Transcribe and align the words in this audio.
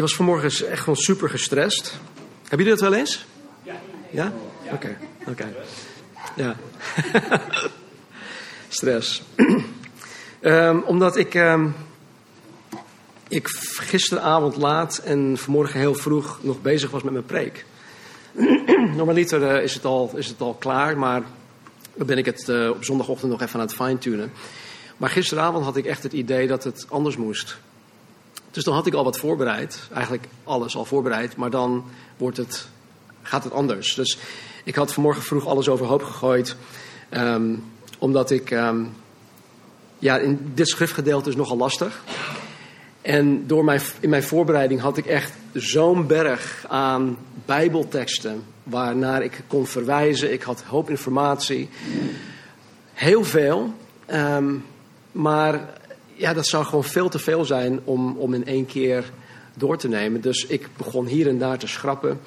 was 0.00 0.14
vanmorgen 0.14 0.68
echt 0.70 0.80
gewoon 0.80 0.96
super 0.96 1.30
gestrest. 1.30 1.98
Hebben 2.40 2.66
jullie 2.66 2.80
dat 2.80 2.90
wel 2.90 2.98
eens? 2.98 3.26
Ja. 3.62 3.80
Ja? 4.10 4.32
Oké, 4.72 4.96
oké. 5.26 5.48
Ja. 6.36 6.56
Stress. 8.68 9.22
Ehm, 10.40 10.78
omdat 10.78 11.16
ik, 11.16 11.34
ehm, 11.34 11.68
ik 13.28 13.48
gisteravond 13.76 14.56
laat 14.56 14.98
en 14.98 15.38
vanmorgen 15.38 15.80
heel 15.80 15.94
vroeg 15.94 16.38
nog 16.42 16.62
bezig 16.62 16.90
was 16.90 17.02
met 17.02 17.12
mijn 17.12 17.24
preek. 17.24 17.64
Normaliter 18.96 19.42
uh, 19.42 19.62
is, 19.62 19.74
het 19.74 19.84
al, 19.84 20.10
is 20.14 20.28
het 20.28 20.40
al 20.40 20.54
klaar, 20.54 20.98
maar 20.98 21.22
dan 21.94 22.06
ben 22.06 22.18
ik 22.18 22.26
het 22.26 22.48
uh, 22.48 22.68
op 22.68 22.84
zondagochtend 22.84 23.30
nog 23.30 23.42
even 23.42 23.60
aan 23.60 23.66
het 23.66 23.74
fine-tunen. 23.74 24.32
Maar 24.96 25.10
gisteravond 25.10 25.64
had 25.64 25.76
ik 25.76 25.84
echt 25.84 26.02
het 26.02 26.12
idee 26.12 26.46
dat 26.46 26.64
het 26.64 26.86
anders 26.88 27.16
moest. 27.16 27.58
Dus 28.50 28.64
dan 28.64 28.74
had 28.74 28.86
ik 28.86 28.94
al 28.94 29.04
wat 29.04 29.18
voorbereid. 29.18 29.78
Eigenlijk 29.92 30.28
alles 30.44 30.76
al 30.76 30.84
voorbereid. 30.84 31.36
Maar 31.36 31.50
dan 31.50 31.84
wordt 32.16 32.36
het, 32.36 32.68
gaat 33.22 33.44
het 33.44 33.52
anders. 33.52 33.94
Dus 33.94 34.18
ik 34.64 34.74
had 34.74 34.92
vanmorgen 34.92 35.22
vroeg 35.22 35.46
alles 35.46 35.68
overhoop 35.68 36.02
gegooid. 36.02 36.56
Um, 37.10 37.64
omdat 37.98 38.30
ik. 38.30 38.50
Um, 38.50 38.92
ja, 40.00 40.18
in 40.18 40.50
dit 40.54 40.68
schriftgedeelte 40.68 41.28
is 41.28 41.36
nogal 41.36 41.56
lastig. 41.56 42.02
En 43.02 43.46
door 43.46 43.64
mijn, 43.64 43.80
in 44.00 44.10
mijn 44.10 44.22
voorbereiding 44.22 44.80
had 44.80 44.96
ik 44.96 45.06
echt 45.06 45.32
zo'n 45.52 46.06
berg 46.06 46.64
aan 46.68 47.18
Bijbelteksten. 47.44 48.42
waarnaar 48.62 49.22
ik 49.22 49.40
kon 49.46 49.66
verwijzen. 49.66 50.32
Ik 50.32 50.42
had 50.42 50.62
hoop 50.62 50.90
informatie. 50.90 51.68
Heel 52.92 53.24
veel. 53.24 53.74
Um, 54.12 54.64
maar 55.12 55.79
ja, 56.20 56.32
dat 56.32 56.46
zou 56.46 56.64
gewoon 56.64 56.84
veel 56.84 57.08
te 57.08 57.18
veel 57.18 57.44
zijn 57.44 57.80
om, 57.84 58.16
om 58.16 58.34
in 58.34 58.46
één 58.46 58.66
keer 58.66 59.04
door 59.54 59.78
te 59.78 59.88
nemen. 59.88 60.20
Dus 60.20 60.46
ik 60.46 60.68
begon 60.76 61.06
hier 61.06 61.28
en 61.28 61.38
daar 61.38 61.58
te 61.58 61.66
schrappen. 61.66 62.20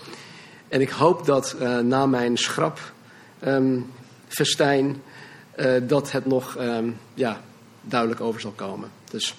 En 0.67 0.81
ik 0.81 0.89
hoop 0.89 1.25
dat 1.25 1.55
uh, 1.61 1.79
na 1.79 2.05
mijn 2.05 2.37
schrapfestijn 2.37 4.85
um, 4.85 5.01
uh, 5.55 5.81
dat 5.87 6.11
het 6.11 6.25
nog 6.25 6.57
um, 6.59 6.97
ja, 7.13 7.41
duidelijk 7.81 8.21
over 8.21 8.41
zal 8.41 8.51
komen. 8.51 8.89
Dus 9.09 9.35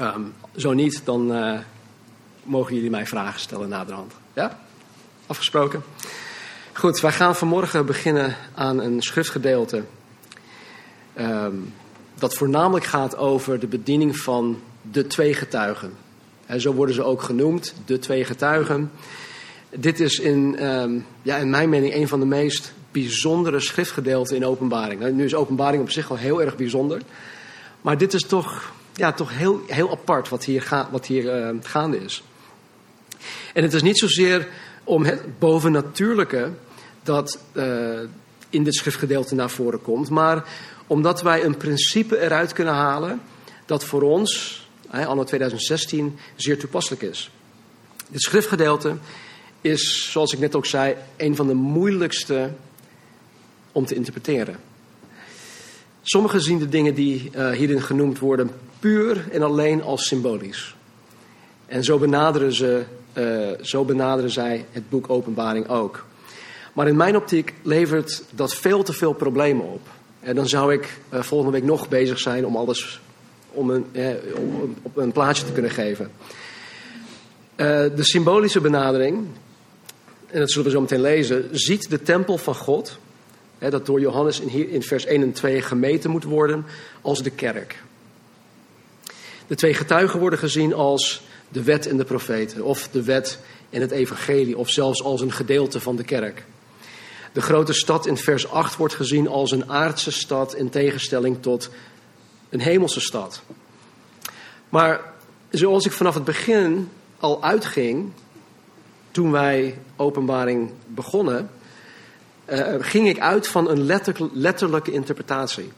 um, 0.00 0.34
zo 0.56 0.72
niet, 0.72 1.00
dan 1.04 1.36
uh, 1.36 1.58
mogen 2.42 2.74
jullie 2.74 2.90
mij 2.90 3.06
vragen 3.06 3.40
stellen 3.40 3.68
naderhand. 3.68 4.12
Ja? 4.32 4.58
Afgesproken? 5.26 5.82
Goed, 6.72 7.00
wij 7.00 7.12
gaan 7.12 7.36
vanmorgen 7.36 7.86
beginnen 7.86 8.36
aan 8.54 8.80
een 8.80 9.02
schriftgedeelte. 9.02 9.84
Dat 12.20 12.34
voornamelijk 12.34 12.84
gaat 12.84 13.16
over 13.16 13.58
de 13.58 13.66
bediening 13.66 14.16
van 14.16 14.60
de 14.90 15.06
twee 15.06 15.34
getuigen. 15.34 15.92
En 16.46 16.60
zo 16.60 16.72
worden 16.72 16.94
ze 16.94 17.02
ook 17.02 17.22
genoemd, 17.22 17.74
de 17.84 17.98
twee 17.98 18.24
getuigen. 18.24 18.90
Dit 19.70 20.00
is 20.00 20.18
in, 20.18 20.66
um, 20.66 21.06
ja, 21.22 21.36
in 21.36 21.50
mijn 21.50 21.68
mening 21.68 21.94
een 21.94 22.08
van 22.08 22.20
de 22.20 22.26
meest 22.26 22.72
bijzondere 22.92 23.60
schriftgedeelten 23.60 24.36
in 24.36 24.46
openbaring. 24.46 25.00
Nou, 25.00 25.12
nu 25.12 25.24
is 25.24 25.34
openbaring 25.34 25.82
op 25.82 25.90
zich 25.90 26.08
wel 26.08 26.18
heel 26.18 26.42
erg 26.42 26.56
bijzonder. 26.56 27.00
Maar 27.80 27.98
dit 27.98 28.14
is 28.14 28.22
toch, 28.22 28.72
ja, 28.94 29.12
toch 29.12 29.38
heel, 29.38 29.60
heel 29.66 29.90
apart 29.90 30.28
wat 30.28 30.44
hier, 30.44 30.62
ga, 30.62 30.88
wat 30.90 31.06
hier 31.06 31.52
uh, 31.52 31.58
gaande 31.62 31.98
is. 31.98 32.22
En 33.54 33.62
het 33.62 33.72
is 33.72 33.82
niet 33.82 33.98
zozeer 33.98 34.48
om 34.84 35.04
het 35.04 35.38
bovennatuurlijke 35.38 36.50
dat 37.02 37.38
uh, 37.52 37.98
in 38.50 38.64
dit 38.64 38.74
schriftgedeelte 38.74 39.34
naar 39.34 39.50
voren 39.50 39.82
komt, 39.82 40.10
maar 40.10 40.44
omdat 40.86 41.22
wij 41.22 41.44
een 41.44 41.56
principe 41.56 42.20
eruit 42.20 42.52
kunnen 42.52 42.74
halen 42.74 43.20
dat 43.66 43.84
voor 43.84 44.02
ons, 44.02 44.60
anno 44.90 45.24
2016, 45.24 46.18
zeer 46.36 46.58
toepasselijk 46.58 47.02
is. 47.02 47.30
Dit 48.08 48.22
schriftgedeelte 48.22 48.96
is, 49.60 50.10
zoals 50.10 50.32
ik 50.32 50.38
net 50.38 50.54
ook 50.54 50.66
zei, 50.66 50.94
een 51.16 51.36
van 51.36 51.46
de 51.46 51.54
moeilijkste 51.54 52.50
om 53.72 53.86
te 53.86 53.94
interpreteren. 53.94 54.56
Sommigen 56.02 56.40
zien 56.40 56.58
de 56.58 56.68
dingen 56.68 56.94
die 56.94 57.30
uh, 57.34 57.50
hierin 57.50 57.82
genoemd 57.82 58.18
worden 58.18 58.50
puur 58.78 59.28
en 59.32 59.42
alleen 59.42 59.82
als 59.82 60.06
symbolisch. 60.06 60.74
En 61.66 61.84
zo 61.84 61.98
benaderen, 61.98 62.52
ze, 62.52 62.84
uh, 63.12 63.64
zo 63.64 63.84
benaderen 63.84 64.30
zij 64.30 64.64
het 64.70 64.88
boek 64.88 65.10
Openbaring 65.10 65.68
ook. 65.68 66.06
Maar 66.72 66.88
in 66.88 66.96
mijn 66.96 67.16
optiek 67.16 67.54
levert 67.62 68.22
dat 68.30 68.54
veel 68.54 68.82
te 68.82 68.92
veel 68.92 69.12
problemen 69.12 69.66
op. 69.66 69.88
En 70.20 70.34
dan 70.34 70.48
zou 70.48 70.72
ik 70.72 70.98
uh, 71.12 71.22
volgende 71.22 71.52
week 71.52 71.68
nog 71.68 71.88
bezig 71.88 72.18
zijn 72.18 72.46
om 72.46 72.56
alles 72.56 73.00
om 73.52 73.70
een, 73.70 73.86
eh, 73.92 74.08
om 74.36 74.74
op 74.82 74.96
een 74.96 75.12
plaatje 75.12 75.44
te 75.44 75.52
kunnen 75.52 75.70
geven. 75.70 76.10
Uh, 77.56 77.66
de 77.66 78.04
symbolische 78.04 78.60
benadering, 78.60 79.26
en 80.26 80.38
dat 80.38 80.50
zullen 80.50 80.66
we 80.66 80.72
zo 80.72 80.80
meteen 80.80 81.00
lezen, 81.00 81.48
ziet 81.50 81.90
de 81.90 82.02
tempel 82.02 82.38
van 82.38 82.54
God, 82.54 82.98
hè, 83.58 83.70
dat 83.70 83.86
door 83.86 84.00
Johannes 84.00 84.40
in, 84.40 84.48
hier, 84.48 84.68
in 84.68 84.82
vers 84.82 85.04
1 85.04 85.22
en 85.22 85.32
2 85.32 85.62
gemeten 85.62 86.10
moet 86.10 86.24
worden, 86.24 86.64
als 87.00 87.22
de 87.22 87.30
kerk. 87.30 87.82
De 89.46 89.54
twee 89.54 89.74
getuigen 89.74 90.20
worden 90.20 90.38
gezien 90.38 90.74
als 90.74 91.22
de 91.48 91.62
wet 91.62 91.86
en 91.86 91.96
de 91.96 92.04
profeten, 92.04 92.62
of 92.62 92.88
de 92.88 93.02
wet 93.02 93.38
en 93.70 93.80
het 93.80 93.90
evangelie, 93.90 94.58
of 94.58 94.70
zelfs 94.70 95.02
als 95.02 95.20
een 95.20 95.32
gedeelte 95.32 95.80
van 95.80 95.96
de 95.96 96.04
kerk. 96.04 96.44
De 97.32 97.40
grote 97.40 97.72
stad 97.72 98.06
in 98.06 98.16
vers 98.16 98.48
8 98.48 98.76
wordt 98.76 98.94
gezien 98.94 99.28
als 99.28 99.50
een 99.50 99.70
aardse 99.70 100.10
stad 100.10 100.54
in 100.54 100.70
tegenstelling 100.70 101.42
tot 101.42 101.70
een 102.48 102.60
hemelse 102.60 103.00
stad. 103.00 103.42
Maar 104.68 105.00
zoals 105.50 105.86
ik 105.86 105.92
vanaf 105.92 106.14
het 106.14 106.24
begin 106.24 106.88
al 107.18 107.42
uitging, 107.42 108.12
toen 109.10 109.30
wij 109.30 109.78
openbaring 109.96 110.70
begonnen, 110.86 111.50
uh, 112.46 112.74
ging 112.78 113.08
ik 113.08 113.18
uit 113.18 113.48
van 113.48 113.68
een 113.68 113.82
letter, 113.82 114.16
letterlijke 114.32 114.92
interpretatie. 114.92 115.72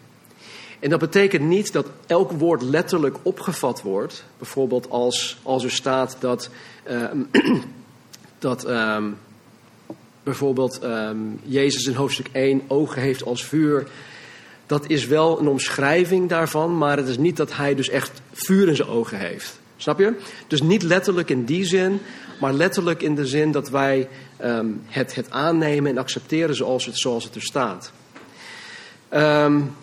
En 0.80 0.90
dat 0.90 0.98
betekent 0.98 1.44
niet 1.44 1.72
dat 1.72 1.86
elk 2.06 2.30
woord 2.30 2.62
letterlijk 2.62 3.16
opgevat 3.22 3.82
wordt. 3.82 4.24
Bijvoorbeeld 4.38 4.90
als, 4.90 5.40
als 5.42 5.64
er 5.64 5.70
staat 5.70 6.16
dat, 6.20 6.50
uh, 6.90 7.04
dat 8.38 8.68
uh, 8.68 9.04
bijvoorbeeld 10.22 10.82
um, 10.84 11.40
Jezus 11.42 11.86
in 11.86 11.94
hoofdstuk 11.94 12.28
1 12.32 12.62
ogen 12.68 13.02
heeft 13.02 13.24
als 13.24 13.44
vuur. 13.44 13.86
Dat 14.66 14.88
is 14.88 15.06
wel 15.06 15.40
een 15.40 15.48
omschrijving 15.48 16.28
daarvan, 16.28 16.78
maar 16.78 16.96
het 16.96 17.08
is 17.08 17.18
niet 17.18 17.36
dat 17.36 17.56
hij 17.56 17.74
dus 17.74 17.88
echt 17.88 18.22
vuur 18.32 18.68
in 18.68 18.76
zijn 18.76 18.88
ogen 18.88 19.18
heeft. 19.18 19.60
Snap 19.76 19.98
je? 19.98 20.14
Dus 20.46 20.62
niet 20.62 20.82
letterlijk 20.82 21.30
in 21.30 21.44
die 21.44 21.64
zin, 21.64 22.00
maar 22.40 22.52
letterlijk 22.52 23.02
in 23.02 23.14
de 23.14 23.26
zin 23.26 23.52
dat 23.52 23.70
wij 23.70 24.08
um, 24.44 24.82
het, 24.86 25.14
het 25.14 25.30
aannemen 25.30 25.90
en 25.90 25.98
accepteren 25.98 26.54
zoals 26.54 26.86
het, 26.86 26.98
zoals 26.98 27.24
het 27.24 27.34
er 27.34 27.42
staat. 27.42 27.92
Um, 29.10 29.74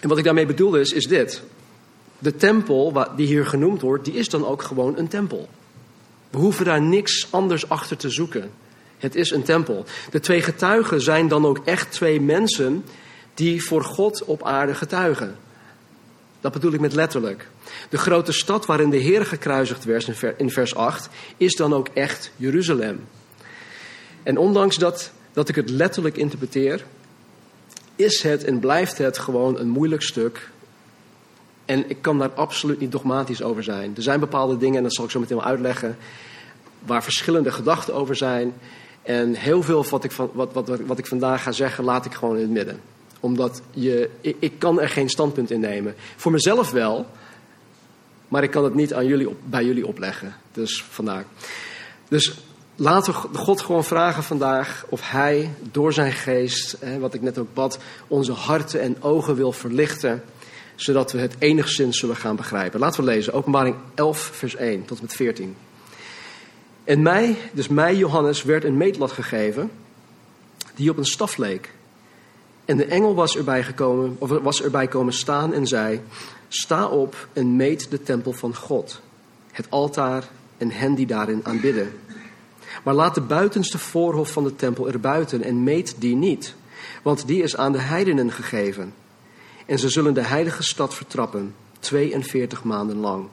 en 0.00 0.08
wat 0.08 0.18
ik 0.18 0.24
daarmee 0.24 0.46
bedoelde 0.46 0.80
is, 0.80 0.92
is 0.92 1.06
dit. 1.06 1.42
De 2.18 2.36
tempel 2.36 3.06
die 3.16 3.26
hier 3.26 3.46
genoemd 3.46 3.80
wordt, 3.80 4.04
die 4.04 4.14
is 4.14 4.28
dan 4.28 4.46
ook 4.46 4.62
gewoon 4.62 4.98
een 4.98 5.08
tempel. 5.08 5.48
We 6.30 6.38
hoeven 6.38 6.64
daar 6.64 6.82
niks 6.82 7.26
anders 7.30 7.68
achter 7.68 7.96
te 7.96 8.10
zoeken. 8.10 8.50
Het 8.98 9.14
is 9.14 9.30
een 9.30 9.42
tempel. 9.42 9.84
De 10.10 10.20
twee 10.20 10.42
getuigen 10.42 11.00
zijn 11.00 11.28
dan 11.28 11.46
ook 11.46 11.60
echt 11.64 11.92
twee 11.92 12.20
mensen 12.20 12.84
die 13.34 13.64
voor 13.64 13.84
God 13.84 14.24
op 14.24 14.42
aarde 14.42 14.74
getuigen. 14.74 15.36
Dat 16.40 16.52
bedoel 16.52 16.72
ik 16.72 16.80
met 16.80 16.92
letterlijk. 16.92 17.48
De 17.88 17.98
grote 17.98 18.32
stad 18.32 18.66
waarin 18.66 18.90
de 18.90 18.96
Heer 18.96 19.26
gekruisigd 19.26 19.84
werd 19.84 20.34
in 20.36 20.50
vers 20.50 20.74
8 20.74 21.08
is 21.36 21.54
dan 21.54 21.74
ook 21.74 21.88
echt 21.94 22.30
Jeruzalem. 22.36 23.00
En 24.22 24.38
ondanks 24.38 24.76
dat, 24.76 25.12
dat 25.32 25.48
ik 25.48 25.54
het 25.54 25.70
letterlijk 25.70 26.16
interpreteer, 26.16 26.84
is 27.96 28.22
het 28.22 28.44
en 28.44 28.58
blijft 28.58 28.98
het 28.98 29.18
gewoon 29.18 29.58
een 29.58 29.68
moeilijk 29.68 30.02
stuk. 30.02 30.50
En 31.64 31.90
ik 31.90 31.96
kan 32.00 32.18
daar 32.18 32.30
absoluut 32.30 32.80
niet 32.80 32.92
dogmatisch 32.92 33.42
over 33.42 33.62
zijn. 33.62 33.92
Er 33.96 34.02
zijn 34.02 34.20
bepaalde 34.20 34.56
dingen, 34.56 34.76
en 34.76 34.82
dat 34.82 34.94
zal 34.94 35.04
ik 35.04 35.10
zo 35.10 35.20
meteen 35.20 35.36
wel 35.36 35.46
uitleggen, 35.46 35.96
waar 36.78 37.02
verschillende 37.02 37.50
gedachten 37.50 37.94
over 37.94 38.16
zijn. 38.16 38.54
En 39.08 39.34
heel 39.34 39.62
veel 39.62 39.84
wat 39.90 40.04
ik, 40.04 40.12
van, 40.12 40.30
wat, 40.32 40.52
wat, 40.52 40.68
wat 40.86 40.98
ik 40.98 41.06
vandaag 41.06 41.42
ga 41.42 41.52
zeggen, 41.52 41.84
laat 41.84 42.04
ik 42.04 42.14
gewoon 42.14 42.34
in 42.34 42.42
het 42.42 42.50
midden. 42.50 42.80
Omdat 43.20 43.62
je, 43.70 44.10
ik, 44.20 44.52
kan 44.58 44.80
er 44.80 44.88
geen 44.88 45.08
standpunt 45.08 45.50
in 45.50 45.60
nemen. 45.60 45.94
Voor 46.16 46.32
mezelf 46.32 46.70
wel, 46.70 47.06
maar 48.28 48.42
ik 48.42 48.50
kan 48.50 48.64
het 48.64 48.74
niet 48.74 48.94
aan 48.94 49.06
jullie 49.06 49.28
op, 49.28 49.36
bij 49.44 49.64
jullie 49.64 49.86
opleggen. 49.86 50.34
Dus 50.52 50.84
vandaar. 50.90 51.24
Dus 52.08 52.34
laten 52.76 53.12
we 53.12 53.38
God 53.38 53.60
gewoon 53.60 53.84
vragen 53.84 54.22
vandaag 54.22 54.84
of 54.88 55.10
Hij 55.10 55.50
door 55.72 55.92
zijn 55.92 56.12
geest, 56.12 56.76
hè, 56.80 56.98
wat 56.98 57.14
ik 57.14 57.22
net 57.22 57.38
ook 57.38 57.54
bad, 57.54 57.78
onze 58.08 58.32
harten 58.32 58.80
en 58.80 59.02
ogen 59.02 59.34
wil 59.34 59.52
verlichten, 59.52 60.22
zodat 60.74 61.12
we 61.12 61.18
het 61.18 61.34
enigszins 61.38 61.98
zullen 61.98 62.16
gaan 62.16 62.36
begrijpen. 62.36 62.80
Laten 62.80 63.04
we 63.04 63.10
lezen, 63.10 63.32
Openbaring 63.32 63.76
11, 63.94 64.18
vers 64.18 64.56
1 64.56 64.84
tot 64.84 64.96
en 64.98 65.04
met 65.04 65.14
14. 65.14 65.56
En 66.88 67.02
mij, 67.02 67.36
dus 67.52 67.68
mij, 67.68 67.96
Johannes, 67.96 68.42
werd 68.42 68.64
een 68.64 68.76
meetlat 68.76 69.12
gegeven 69.12 69.70
die 70.74 70.90
op 70.90 70.96
een 70.96 71.04
staf 71.04 71.36
leek. 71.36 71.74
En 72.64 72.76
de 72.76 72.84
engel 72.84 73.14
was 73.14 73.36
erbij, 73.36 73.62
gekomen, 73.62 74.16
of 74.18 74.30
was 74.30 74.62
erbij 74.62 74.86
komen 74.86 75.12
staan 75.12 75.52
en 75.52 75.66
zei: 75.66 76.00
Sta 76.48 76.86
op 76.86 77.28
en 77.32 77.56
meet 77.56 77.90
de 77.90 78.02
tempel 78.02 78.32
van 78.32 78.56
God, 78.56 79.00
het 79.52 79.70
altaar 79.70 80.28
en 80.56 80.70
hen 80.70 80.94
die 80.94 81.06
daarin 81.06 81.40
aanbidden. 81.42 81.92
Maar 82.84 82.94
laat 82.94 83.14
de 83.14 83.20
buitenste 83.20 83.78
voorhof 83.78 84.32
van 84.32 84.44
de 84.44 84.56
tempel 84.56 84.88
erbuiten 84.88 85.42
en 85.42 85.62
meet 85.62 85.94
die 85.98 86.16
niet, 86.16 86.54
want 87.02 87.26
die 87.26 87.42
is 87.42 87.56
aan 87.56 87.72
de 87.72 87.80
heidenen 87.80 88.32
gegeven. 88.32 88.94
En 89.66 89.78
ze 89.78 89.88
zullen 89.88 90.14
de 90.14 90.24
heilige 90.24 90.62
stad 90.62 90.94
vertrappen, 90.94 91.54
42 91.78 92.64
maanden 92.64 92.96
lang. 92.96 93.28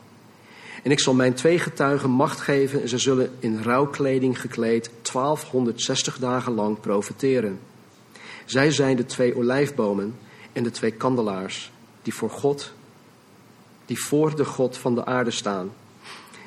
En 0.86 0.92
ik 0.92 1.00
zal 1.00 1.14
mijn 1.14 1.34
twee 1.34 1.60
getuigen 1.60 2.10
macht 2.10 2.42
geven 2.42 2.82
en 2.82 2.90
ze 2.90 2.98
zullen 2.98 3.32
in 3.40 3.62
rouwkleding 3.62 4.42
gekleed 4.42 4.90
1260 5.02 6.18
dagen 6.18 6.54
lang 6.54 6.80
profeteren. 6.80 7.60
Zij 8.46 8.72
zijn 8.72 8.96
de 8.96 9.06
twee 9.06 9.36
olijfbomen 9.36 10.16
en 10.54 10.64
de 10.64 10.72
twee 10.72 10.92
kandelaars 10.92 11.72
die 12.02 12.14
voor 12.14 12.30
God, 12.30 12.74
die 13.86 14.00
voor 14.00 14.36
de 14.36 14.46
God 14.46 14.78
van 14.78 14.96
de 14.96 15.06
aarde 15.06 15.32
staan. 15.32 15.72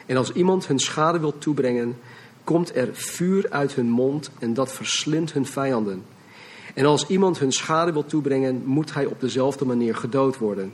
En 0.07 0.17
als 0.17 0.33
iemand 0.33 0.67
hun 0.67 0.79
schade 0.79 1.19
wil 1.19 1.39
toebrengen, 1.39 1.99
komt 2.45 2.77
er 2.77 2.89
vuur 2.93 3.51
uit 3.51 3.75
hun 3.75 3.91
mond 3.91 4.31
en 4.39 4.55
dat 4.55 4.73
verslindt 4.73 5.33
hun 5.33 5.47
vijanden. 5.47 6.05
En 6.75 6.85
als 6.85 7.07
iemand 7.07 7.39
hun 7.39 7.53
schade 7.53 7.93
wil 7.93 8.07
toebrengen, 8.07 8.63
moet 8.65 8.95
hij 8.95 9.05
op 9.05 9.21
dezelfde 9.21 9.65
manier 9.65 9.97
gedood 9.97 10.39
worden. 10.39 10.73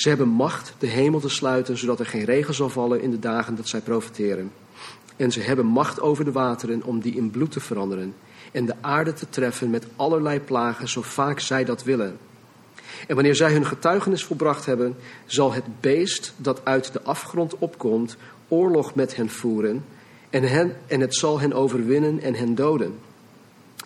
Ze 0.00 0.08
hebben 0.08 0.28
macht 0.28 0.74
de 0.78 0.86
hemel 0.86 1.20
te 1.20 1.28
sluiten, 1.28 1.78
zodat 1.78 2.00
er 2.00 2.06
geen 2.06 2.24
regen 2.24 2.54
zal 2.54 2.68
vallen 2.68 3.00
in 3.00 3.10
de 3.10 3.18
dagen 3.18 3.56
dat 3.56 3.68
zij 3.68 3.80
profiteren. 3.80 4.52
En 5.16 5.32
ze 5.32 5.40
hebben 5.40 5.66
macht 5.66 6.00
over 6.00 6.24
de 6.24 6.32
wateren 6.32 6.82
om 6.82 7.00
die 7.00 7.16
in 7.16 7.30
bloed 7.30 7.52
te 7.52 7.60
veranderen. 7.60 8.14
En 8.52 8.66
de 8.66 8.74
aarde 8.80 9.12
te 9.12 9.28
treffen 9.28 9.70
met 9.70 9.86
allerlei 9.96 10.40
plagen, 10.40 10.88
zo 10.88 11.02
vaak 11.02 11.40
zij 11.40 11.64
dat 11.64 11.82
willen. 11.82 12.18
En 13.06 13.14
wanneer 13.14 13.36
zij 13.36 13.52
hun 13.52 13.66
getuigenis 13.66 14.24
volbracht 14.24 14.66
hebben, 14.66 14.96
zal 15.26 15.52
het 15.52 15.80
beest 15.80 16.32
dat 16.36 16.64
uit 16.64 16.92
de 16.92 17.02
afgrond 17.02 17.58
opkomt, 17.58 18.16
oorlog 18.48 18.94
met 18.94 19.16
hen 19.16 19.30
voeren. 19.30 19.84
En, 20.30 20.42
hen, 20.42 20.76
en 20.86 21.00
het 21.00 21.14
zal 21.14 21.40
hen 21.40 21.52
overwinnen 21.52 22.20
en 22.20 22.34
hen 22.34 22.54
doden. 22.54 22.98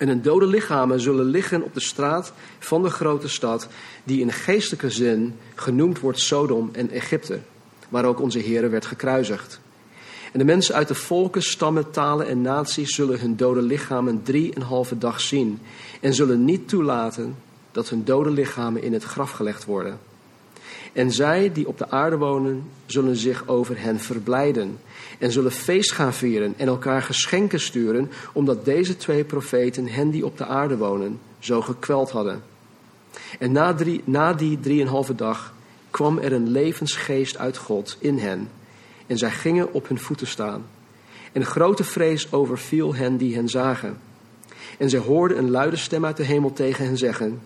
En 0.05 0.11
hun 0.11 0.23
dode 0.23 0.47
lichamen 0.47 1.01
zullen 1.01 1.25
liggen 1.25 1.63
op 1.63 1.75
de 1.75 1.81
straat 1.81 2.33
van 2.59 2.83
de 2.83 2.91
grote 2.91 3.29
stad, 3.29 3.69
die 4.05 4.21
in 4.21 4.33
geestelijke 4.33 4.91
zin 4.91 5.35
genoemd 5.55 6.01
wordt 6.01 6.21
Sodom 6.21 6.71
en 6.73 6.91
Egypte, 6.91 7.39
waar 7.89 8.05
ook 8.05 8.21
onze 8.21 8.39
Heer 8.39 8.71
werd 8.71 8.87
gekruisigd. 8.87 9.61
En 10.33 10.39
de 10.39 10.45
mensen 10.45 10.75
uit 10.75 10.89
de 10.89 10.95
volken, 10.95 11.43
stammen, 11.43 11.91
talen 11.91 12.27
en 12.27 12.43
naties 12.43 12.95
zullen 12.95 13.21
hun 13.21 13.37
dode 13.37 13.63
lichamen 13.63 14.23
drieënhalve 14.23 14.99
dag 14.99 15.21
zien 15.21 15.61
en 16.01 16.15
zullen 16.15 16.45
niet 16.45 16.69
toelaten 16.69 17.37
dat 17.73 17.89
hun 17.89 18.05
dode 18.05 18.31
lichamen 18.31 18.83
in 18.83 18.93
het 18.93 19.05
graf 19.05 19.31
gelegd 19.31 19.65
worden. 19.65 19.99
En 20.93 21.13
zij 21.13 21.53
die 21.53 21.69
op 21.69 21.79
de 21.79 21.91
aarde 21.91 22.17
wonen, 22.17 22.65
zullen 22.87 23.17
zich 23.17 23.47
over 23.47 23.81
hen 23.81 24.01
verblijden 24.01 24.79
en 25.19 25.33
zullen 25.33 25.53
feest 25.53 25.93
gaan 25.93 26.15
vieren 26.15 26.55
en 26.57 26.67
elkaar 26.67 27.03
geschenken 27.03 27.61
sturen, 27.61 28.11
omdat 28.33 28.65
deze 28.65 28.97
twee 28.97 29.25
profeten 29.25 29.87
hen 29.89 30.11
die 30.11 30.27
op 30.27 30.39
de 30.39 30.47
aarde 30.47 30.77
wonen 30.77 31.21
zo 31.39 31.61
gekweld 31.61 32.11
hadden. 32.11 32.43
En 33.39 33.53
na, 33.53 33.75
drie, 33.75 34.03
na 34.05 34.33
die 34.33 34.61
drieënhalve 34.61 35.15
dag 35.15 35.55
kwam 35.91 36.19
er 36.19 36.33
een 36.33 36.51
levensgeest 36.51 37.39
uit 37.39 37.57
God 37.57 37.97
in 38.01 38.19
hen 38.19 38.49
en 39.07 39.19
zij 39.19 39.31
gingen 39.31 39.73
op 39.73 39.89
hun 39.89 39.99
voeten 39.99 40.27
staan. 40.27 40.65
En 41.33 41.45
grote 41.45 41.85
vrees 41.85 42.33
overviel 42.33 42.95
hen 42.95 43.17
die 43.17 43.35
hen 43.35 43.49
zagen. 43.49 43.99
En 44.79 44.91
zij 44.91 44.99
hoorden 44.99 45.39
een 45.39 45.51
luide 45.51 45.77
stem 45.77 46.05
uit 46.05 46.17
de 46.17 46.23
hemel 46.23 46.53
tegen 46.53 46.85
hen 46.85 46.99
zeggen: 46.99 47.41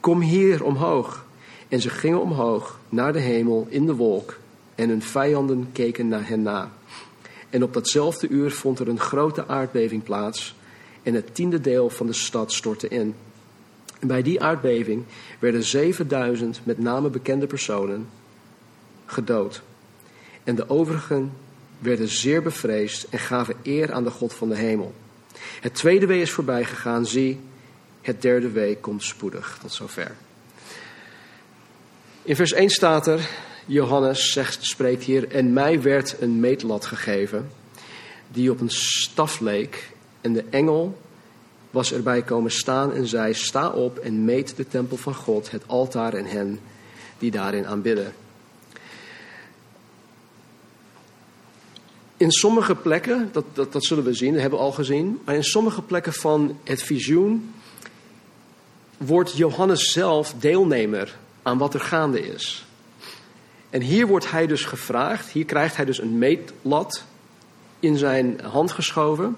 Kom 0.00 0.20
hier 0.20 0.64
omhoog. 0.64 1.24
En 1.68 1.80
ze 1.80 1.90
gingen 1.90 2.20
omhoog 2.20 2.80
naar 2.88 3.12
de 3.12 3.20
hemel 3.20 3.66
in 3.70 3.86
de 3.86 3.94
wolk, 3.94 4.38
en 4.74 4.88
hun 4.88 5.02
vijanden 5.02 5.68
keken 5.72 6.08
naar 6.08 6.28
hen 6.28 6.42
na. 6.42 6.70
En 7.50 7.62
op 7.62 7.72
datzelfde 7.72 8.28
uur 8.28 8.50
vond 8.50 8.78
er 8.78 8.88
een 8.88 9.00
grote 9.00 9.46
aardbeving 9.46 10.02
plaats, 10.02 10.54
en 11.02 11.14
het 11.14 11.34
tiende 11.34 11.60
deel 11.60 11.90
van 11.90 12.06
de 12.06 12.12
stad 12.12 12.52
stortte 12.52 12.88
in. 12.88 13.14
En 14.00 14.08
bij 14.08 14.22
die 14.22 14.42
aardbeving 14.42 15.04
werden 15.38 15.62
7000 15.62 16.60
met 16.62 16.78
name 16.78 17.08
bekende 17.08 17.46
personen 17.46 18.08
gedood. 19.04 19.62
En 20.44 20.54
de 20.54 20.68
overigen 20.68 21.32
werden 21.78 22.08
zeer 22.08 22.42
bevreesd 22.42 23.06
en 23.10 23.18
gaven 23.18 23.54
eer 23.62 23.92
aan 23.92 24.04
de 24.04 24.10
God 24.10 24.34
van 24.34 24.48
de 24.48 24.56
hemel. 24.56 24.94
Het 25.60 25.74
tweede 25.74 26.06
wee 26.06 26.20
is 26.20 26.30
voorbij 26.30 26.64
gegaan, 26.64 27.06
zie, 27.06 27.40
het 28.00 28.22
derde 28.22 28.50
wee 28.50 28.76
komt 28.76 29.02
spoedig. 29.02 29.58
Tot 29.60 29.72
zover. 29.72 30.14
In 32.22 32.36
vers 32.36 32.52
1 32.52 32.70
staat 32.70 33.06
er, 33.06 33.30
Johannes 33.66 34.32
zegt, 34.32 34.64
spreekt 34.64 35.04
hier, 35.04 35.28
en 35.28 35.52
mij 35.52 35.82
werd 35.82 36.16
een 36.20 36.40
meetlat 36.40 36.86
gegeven, 36.86 37.50
die 38.28 38.50
op 38.50 38.60
een 38.60 38.70
staf 38.70 39.40
leek, 39.40 39.90
en 40.20 40.32
de 40.32 40.44
engel 40.50 40.98
was 41.70 41.92
erbij 41.92 42.22
komen 42.22 42.50
staan 42.50 42.92
en 42.92 43.06
zei, 43.06 43.34
sta 43.34 43.70
op 43.70 43.98
en 43.98 44.24
meet 44.24 44.56
de 44.56 44.68
tempel 44.68 44.96
van 44.96 45.14
God, 45.14 45.50
het 45.50 45.62
altaar 45.66 46.14
en 46.14 46.24
hen 46.24 46.60
die 47.18 47.30
daarin 47.30 47.66
aanbidden. 47.66 48.12
In 52.16 52.30
sommige 52.30 52.74
plekken, 52.74 53.28
dat, 53.32 53.44
dat, 53.52 53.72
dat 53.72 53.84
zullen 53.84 54.04
we 54.04 54.14
zien, 54.14 54.32
dat 54.32 54.40
hebben 54.40 54.58
we 54.58 54.64
al 54.64 54.72
gezien, 54.72 55.20
maar 55.24 55.34
in 55.34 55.44
sommige 55.44 55.82
plekken 55.82 56.12
van 56.12 56.58
het 56.64 56.82
visioen 56.82 57.54
wordt 58.96 59.36
Johannes 59.36 59.92
zelf 59.92 60.34
deelnemer 60.38 61.16
aan 61.42 61.58
wat 61.58 61.74
er 61.74 61.80
gaande 61.80 62.28
is. 62.28 62.65
En 63.76 63.82
hier 63.82 64.06
wordt 64.06 64.30
hij 64.30 64.46
dus 64.46 64.64
gevraagd, 64.64 65.30
hier 65.30 65.44
krijgt 65.44 65.76
hij 65.76 65.84
dus 65.84 66.00
een 66.00 66.18
meetlat 66.18 67.04
in 67.80 67.96
zijn 67.96 68.40
hand 68.42 68.72
geschoven. 68.72 69.36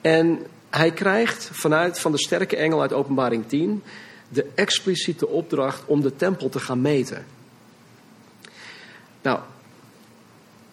En 0.00 0.38
hij 0.70 0.90
krijgt 0.90 1.48
vanuit 1.52 1.98
van 1.98 2.12
de 2.12 2.18
sterke 2.18 2.56
engel 2.56 2.80
uit 2.80 2.92
Openbaring 2.92 3.48
10 3.48 3.82
de 4.28 4.46
expliciete 4.54 5.28
opdracht 5.28 5.82
om 5.86 6.00
de 6.00 6.16
tempel 6.16 6.48
te 6.48 6.60
gaan 6.60 6.80
meten. 6.80 7.24
Nou, 9.22 9.38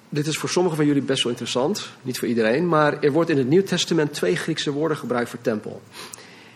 dit 0.09 0.27
is 0.27 0.37
voor 0.37 0.49
sommigen 0.49 0.77
van 0.77 0.87
jullie 0.87 1.01
best 1.01 1.23
wel 1.23 1.31
interessant, 1.31 1.89
niet 2.01 2.19
voor 2.19 2.27
iedereen, 2.27 2.67
maar 2.67 3.03
er 3.03 3.11
wordt 3.11 3.29
in 3.29 3.37
het 3.37 3.47
Nieuw 3.47 3.63
Testament 3.63 4.13
twee 4.13 4.35
Griekse 4.35 4.71
woorden 4.71 4.97
gebruikt 4.97 5.29
voor 5.29 5.41
tempel. 5.41 5.81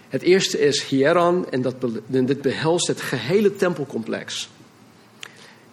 Het 0.09 0.21
eerste 0.21 0.59
is 0.59 0.83
hieron 0.83 1.51
en 1.51 1.61
dat, 1.61 1.75
dit 2.07 2.41
behelst 2.41 2.87
het 2.87 3.01
gehele 3.01 3.55
tempelcomplex. 3.55 4.49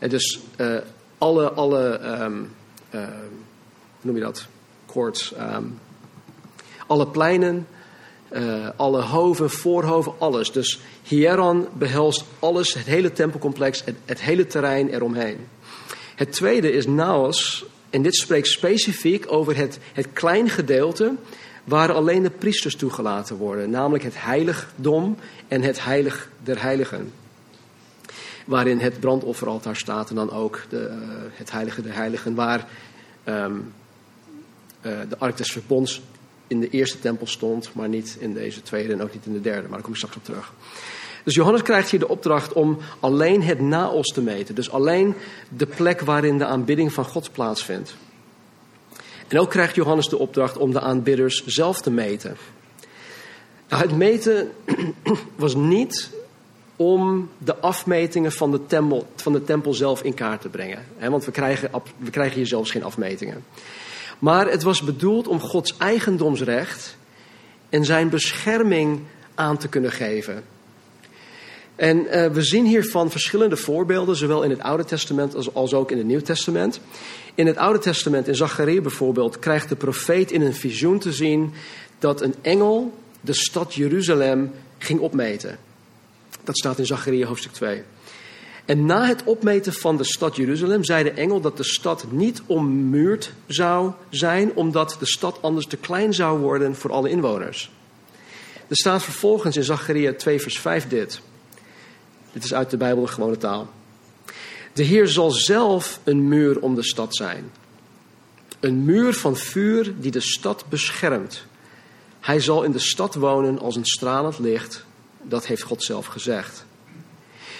Dus 0.08 0.40
uh, 0.56 0.76
alle, 1.18 1.50
alle 1.50 2.00
um, 2.22 2.50
uh, 2.94 3.00
hoe 3.00 4.00
noem 4.00 4.14
je 4.14 4.22
dat? 4.22 4.46
Courts, 4.86 5.32
um, 5.40 5.78
alle 6.86 7.06
pleinen, 7.06 7.66
uh, 8.32 8.68
alle 8.76 9.02
hoven, 9.02 9.50
voorhoven, 9.50 10.12
alles. 10.18 10.52
Dus 10.52 10.80
hieron 11.02 11.66
behelst 11.72 12.24
alles, 12.38 12.74
het 12.74 12.86
hele 12.86 13.12
tempelcomplex, 13.12 13.84
het, 13.84 13.96
het 14.04 14.20
hele 14.20 14.46
terrein 14.46 14.88
eromheen. 14.88 15.38
Het 16.14 16.32
tweede 16.32 16.72
is 16.72 16.86
naos, 16.86 17.64
en 17.90 18.02
dit 18.02 18.16
spreekt 18.16 18.48
specifiek 18.48 19.32
over 19.32 19.56
het, 19.56 19.78
het 19.92 20.06
klein 20.12 20.48
gedeelte 20.48 21.14
waar 21.64 21.92
alleen 21.92 22.22
de 22.22 22.30
priesters 22.30 22.76
toegelaten 22.76 23.36
worden, 23.36 23.70
namelijk 23.70 24.04
het 24.04 24.22
heiligdom 24.22 25.16
en 25.48 25.62
het 25.62 25.84
heilig 25.84 26.30
der 26.42 26.62
heiligen. 26.62 27.12
Waarin 28.50 28.78
het 28.78 29.00
brandofferaltaar 29.00 29.76
staat 29.76 30.10
en 30.10 30.14
dan 30.14 30.30
ook 30.32 30.62
de, 30.68 30.88
uh, 30.88 30.96
het 31.32 31.50
heilige 31.50 31.82
der 31.82 31.94
heiligen, 31.94 32.34
waar 32.34 32.68
um, 33.24 33.72
uh, 34.82 34.92
de 35.08 35.18
ark 35.18 35.36
des 35.36 35.52
verbonds 35.52 36.02
in 36.46 36.60
de 36.60 36.68
eerste 36.68 37.00
tempel 37.00 37.26
stond, 37.26 37.74
maar 37.74 37.88
niet 37.88 38.16
in 38.18 38.34
deze 38.34 38.62
tweede 38.62 38.92
en 38.92 39.02
ook 39.02 39.12
niet 39.12 39.26
in 39.26 39.32
de 39.32 39.40
derde. 39.40 39.62
Maar 39.62 39.70
daar 39.70 39.80
kom 39.80 39.90
ik 39.90 39.96
straks 39.96 40.16
op 40.16 40.24
terug. 40.24 40.52
Dus 41.24 41.34
Johannes 41.34 41.62
krijgt 41.62 41.90
hier 41.90 42.00
de 42.00 42.08
opdracht 42.08 42.52
om 42.52 42.78
alleen 43.00 43.42
het 43.42 43.60
naos 43.60 44.06
te 44.06 44.22
meten. 44.22 44.54
Dus 44.54 44.70
alleen 44.70 45.14
de 45.48 45.66
plek 45.66 46.00
waarin 46.00 46.38
de 46.38 46.44
aanbidding 46.44 46.92
van 46.92 47.04
God 47.04 47.32
plaatsvindt. 47.32 47.94
En 49.28 49.38
ook 49.38 49.50
krijgt 49.50 49.74
Johannes 49.74 50.08
de 50.08 50.18
opdracht 50.18 50.56
om 50.56 50.72
de 50.72 50.80
aanbidders 50.80 51.44
zelf 51.46 51.80
te 51.80 51.90
meten. 51.90 52.36
Nou, 53.68 53.82
het 53.82 53.96
meten 53.96 54.50
was 55.36 55.54
niet 55.54 56.10
om 56.80 57.30
de 57.38 57.56
afmetingen 57.56 58.32
van 58.32 58.50
de 58.50 58.66
tempel, 58.66 59.06
van 59.16 59.32
de 59.32 59.44
tempel 59.44 59.74
zelf 59.74 60.02
in 60.02 60.14
kaart 60.14 60.40
te 60.40 60.48
brengen. 60.48 60.84
Want 60.98 61.24
we 61.24 61.30
krijgen, 61.30 61.70
we 61.96 62.10
krijgen 62.10 62.36
hier 62.36 62.46
zelfs 62.46 62.70
geen 62.70 62.84
afmetingen. 62.84 63.44
Maar 64.18 64.50
het 64.50 64.62
was 64.62 64.82
bedoeld 64.82 65.28
om 65.28 65.40
Gods 65.40 65.76
eigendomsrecht 65.76 66.96
en 67.68 67.84
zijn 67.84 68.08
bescherming 68.08 69.00
aan 69.34 69.56
te 69.56 69.68
kunnen 69.68 69.92
geven. 69.92 70.42
En 71.76 71.98
uh, 71.98 72.26
we 72.26 72.42
zien 72.42 72.66
hiervan 72.66 73.10
verschillende 73.10 73.56
voorbeelden, 73.56 74.16
zowel 74.16 74.42
in 74.42 74.50
het 74.50 74.60
Oude 74.60 74.84
Testament 74.84 75.34
als, 75.34 75.54
als 75.54 75.74
ook 75.74 75.90
in 75.90 75.98
het 75.98 76.06
Nieuw 76.06 76.22
Testament. 76.22 76.80
In 77.34 77.46
het 77.46 77.56
Oude 77.56 77.78
Testament, 77.78 78.28
in 78.28 78.34
Zacharie 78.34 78.80
bijvoorbeeld, 78.80 79.38
krijgt 79.38 79.68
de 79.68 79.76
profeet 79.76 80.30
in 80.30 80.40
een 80.40 80.54
visioen 80.54 80.98
te 80.98 81.12
zien 81.12 81.52
dat 81.98 82.20
een 82.20 82.34
engel 82.42 82.98
de 83.20 83.34
stad 83.34 83.74
Jeruzalem 83.74 84.52
ging 84.78 85.00
opmeten. 85.00 85.68
Dat 86.44 86.58
staat 86.58 86.78
in 86.78 86.86
Zacharie 86.86 87.26
hoofdstuk 87.26 87.52
2. 87.52 87.82
En 88.64 88.86
na 88.86 89.06
het 89.06 89.24
opmeten 89.24 89.72
van 89.72 89.96
de 89.96 90.04
stad 90.04 90.36
Jeruzalem 90.36 90.84
zei 90.84 91.02
de 91.02 91.10
engel 91.10 91.40
dat 91.40 91.56
de 91.56 91.64
stad 91.64 92.04
niet 92.10 92.42
ommuurd 92.46 93.32
zou 93.46 93.92
zijn, 94.10 94.54
omdat 94.54 94.96
de 94.98 95.06
stad 95.06 95.38
anders 95.42 95.66
te 95.66 95.76
klein 95.76 96.14
zou 96.14 96.38
worden 96.38 96.76
voor 96.76 96.92
alle 96.92 97.10
inwoners. 97.10 97.70
Er 98.68 98.76
staat 98.76 99.02
vervolgens 99.02 99.56
in 99.56 99.64
Zacharia 99.64 100.12
2, 100.12 100.40
vers 100.40 100.58
5 100.58 100.88
dit. 100.88 101.20
Dit 102.32 102.44
is 102.44 102.54
uit 102.54 102.70
de 102.70 102.76
Bijbel 102.76 103.06
gewone 103.06 103.36
taal. 103.36 103.70
De 104.72 104.82
Heer 104.82 105.08
zal 105.08 105.30
zelf 105.30 106.00
een 106.04 106.28
muur 106.28 106.60
om 106.60 106.74
de 106.74 106.84
stad 106.84 107.16
zijn. 107.16 107.50
Een 108.60 108.84
muur 108.84 109.14
van 109.14 109.36
vuur 109.36 109.94
die 110.00 110.10
de 110.10 110.20
stad 110.20 110.64
beschermt. 110.68 111.44
Hij 112.20 112.40
zal 112.40 112.62
in 112.62 112.72
de 112.72 112.78
stad 112.78 113.14
wonen 113.14 113.58
als 113.58 113.76
een 113.76 113.84
stralend 113.84 114.38
licht. 114.38 114.84
Dat 115.22 115.46
heeft 115.46 115.62
God 115.62 115.82
zelf 115.82 116.06
gezegd. 116.06 116.64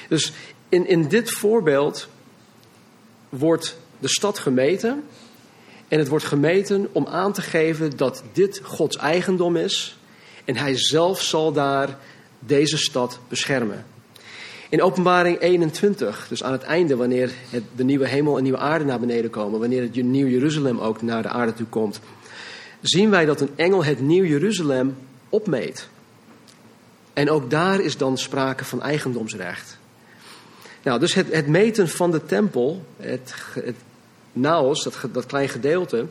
Dus 0.09 0.33
in, 0.69 0.87
in 0.87 1.09
dit 1.09 1.31
voorbeeld 1.31 2.09
wordt 3.29 3.77
de 3.99 4.09
stad 4.09 4.39
gemeten. 4.39 5.05
En 5.89 5.99
het 5.99 6.09
wordt 6.09 6.25
gemeten 6.25 6.89
om 6.93 7.07
aan 7.07 7.33
te 7.33 7.43
geven 7.43 7.97
dat 7.97 8.23
dit 8.33 8.61
Gods 8.65 8.97
eigendom 8.97 9.57
is. 9.57 9.99
En 10.45 10.57
hij 10.57 10.77
zelf 10.77 11.23
zal 11.23 11.53
daar 11.53 11.99
deze 12.39 12.79
stad 12.79 13.19
beschermen. 13.29 13.85
In 14.69 14.83
Openbaring 14.83 15.41
21, 15.41 16.27
dus 16.29 16.43
aan 16.43 16.53
het 16.53 16.63
einde, 16.63 16.97
wanneer 16.97 17.31
het, 17.49 17.63
de 17.77 17.85
nieuwe 17.85 18.09
hemel 18.09 18.37
en 18.37 18.43
nieuwe 18.43 18.59
aarde 18.59 18.85
naar 18.85 19.01
beneden 19.01 19.31
komen, 19.31 19.61
wanneer 19.61 19.83
het 19.83 19.95
nieuw 19.95 20.27
Jeruzalem 20.27 20.79
ook 20.79 21.03
naar 21.03 21.23
de 21.23 21.29
aarde 21.29 21.53
toe 21.53 21.67
komt, 21.67 22.01
zien 22.81 23.11
wij 23.11 23.25
dat 23.25 23.41
een 23.41 23.51
engel 23.57 23.85
het 23.85 24.01
nieuw 24.01 24.25
Jeruzalem 24.25 24.97
opmeet. 25.29 25.89
En 27.13 27.31
ook 27.31 27.51
daar 27.51 27.81
is 27.81 27.97
dan 27.97 28.19
sprake 28.19 28.65
van 28.65 28.83
eigendomsrecht. 28.83 29.79
Nou, 30.83 31.01
dus 31.01 31.15
het, 31.15 31.33
het 31.33 31.47
meten 31.47 31.89
van 31.89 32.11
de 32.11 32.25
tempel, 32.25 32.85
het, 32.97 33.35
het 33.55 33.77
naos, 34.33 34.83
dat, 34.83 34.99
dat 35.13 35.27
klein 35.27 35.49
gedeelte, 35.49 36.07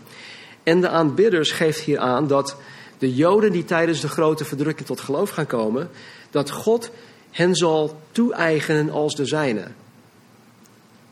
en 0.63 0.81
de 0.81 0.89
aanbidders 0.89 1.51
geeft 1.51 1.79
hier 1.79 1.99
aan 1.99 2.27
dat 2.27 2.55
de 2.97 3.13
Joden 3.13 3.51
die 3.51 3.65
tijdens 3.65 3.99
de 3.99 4.07
grote 4.07 4.45
verdrukking 4.45 4.87
tot 4.87 4.99
geloof 4.99 5.29
gaan 5.29 5.47
komen, 5.47 5.89
dat 6.29 6.51
God 6.51 6.91
hen 7.31 7.55
zal 7.55 8.01
toe-eigenen 8.11 8.89
als 8.89 9.15
de 9.15 9.25
zijne. 9.25 9.67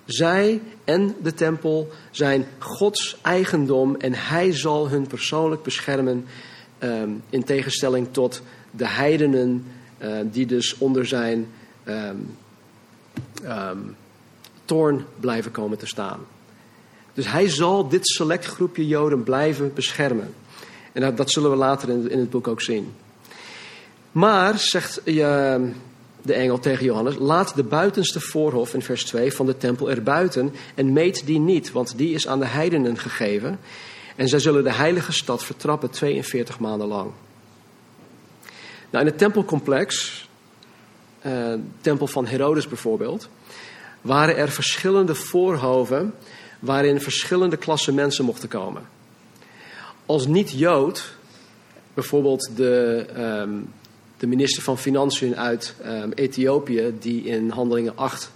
Zij 0.05 0.61
en 0.83 1.15
de 1.21 1.33
tempel 1.33 1.89
zijn 2.11 2.47
Gods 2.59 3.17
eigendom 3.21 3.95
en 3.95 4.13
Hij 4.13 4.53
zal 4.53 4.89
hun 4.89 5.07
persoonlijk 5.07 5.63
beschermen 5.63 6.25
um, 6.79 7.23
in 7.29 7.43
tegenstelling 7.43 8.07
tot 8.11 8.41
de 8.71 8.87
heidenen 8.87 9.65
uh, 10.01 10.17
die 10.23 10.45
dus 10.45 10.77
onder 10.77 11.05
zijn 11.05 11.47
um, 11.87 12.35
toorn 14.65 15.05
blijven 15.19 15.51
komen 15.51 15.77
te 15.77 15.87
staan. 15.87 16.19
Dus 17.13 17.31
Hij 17.31 17.49
zal 17.49 17.87
dit 17.87 18.07
select 18.07 18.45
groepje 18.45 18.87
Joden 18.87 19.23
blijven 19.23 19.73
beschermen. 19.73 20.33
En 20.91 21.01
dat, 21.01 21.17
dat 21.17 21.31
zullen 21.31 21.49
we 21.49 21.55
later 21.55 21.89
in, 21.89 22.09
in, 22.09 22.19
het 22.19 22.29
boek 22.29 22.47
ook 22.47 22.61
zien. 22.61 22.93
Maar, 24.11 24.59
zegt 24.59 25.01
uh, 25.03 25.13
de 26.21 26.33
engel 26.33 26.59
tegen 26.59 26.85
Johannes: 26.85 27.15
Laat 27.19 27.55
de 27.55 27.63
buitenste 27.63 28.19
voorhof 28.19 28.73
in 28.73 28.81
vers 28.81 29.05
2 29.05 29.33
van 29.33 29.45
de 29.45 29.57
tempel 29.57 29.89
erbuiten 29.89 30.53
en 30.75 30.93
meet 30.93 31.25
die 31.25 31.39
niet, 31.39 31.71
want 31.71 31.97
die 31.97 32.13
is 32.13 32.27
aan 32.27 32.39
de 32.39 32.45
heidenen 32.45 32.97
gegeven. 32.97 33.59
En 34.15 34.27
zij 34.27 34.39
zullen 34.39 34.63
de 34.63 34.73
heilige 34.73 35.11
stad 35.11 35.43
vertrappen 35.43 35.89
42 35.89 36.59
maanden 36.59 36.87
lang. 36.87 37.11
Nou, 38.97 39.09
in 39.09 39.15
het 39.15 39.23
tempelcomplex, 39.23 40.27
uh, 41.25 41.53
tempel 41.81 42.07
van 42.07 42.27
Herodes 42.27 42.67
bijvoorbeeld, 42.67 43.29
waren 44.01 44.37
er 44.37 44.49
verschillende 44.49 45.15
voorhoven 45.15 46.13
waarin 46.59 47.01
verschillende 47.01 47.57
klassen 47.57 47.93
mensen 47.93 48.25
mochten 48.25 48.49
komen. 48.49 48.87
Als 50.05 50.27
niet-Jood, 50.27 51.15
bijvoorbeeld 51.93 52.49
de, 52.55 53.05
um, 53.17 53.73
de 54.17 54.27
minister 54.27 54.63
van 54.63 54.77
Financiën 54.77 55.35
uit 55.35 55.75
um, 55.85 56.11
Ethiopië, 56.11 56.95
die 56.99 57.23
in 57.23 57.49
Handelingen 57.49 57.97
8 57.97 58.31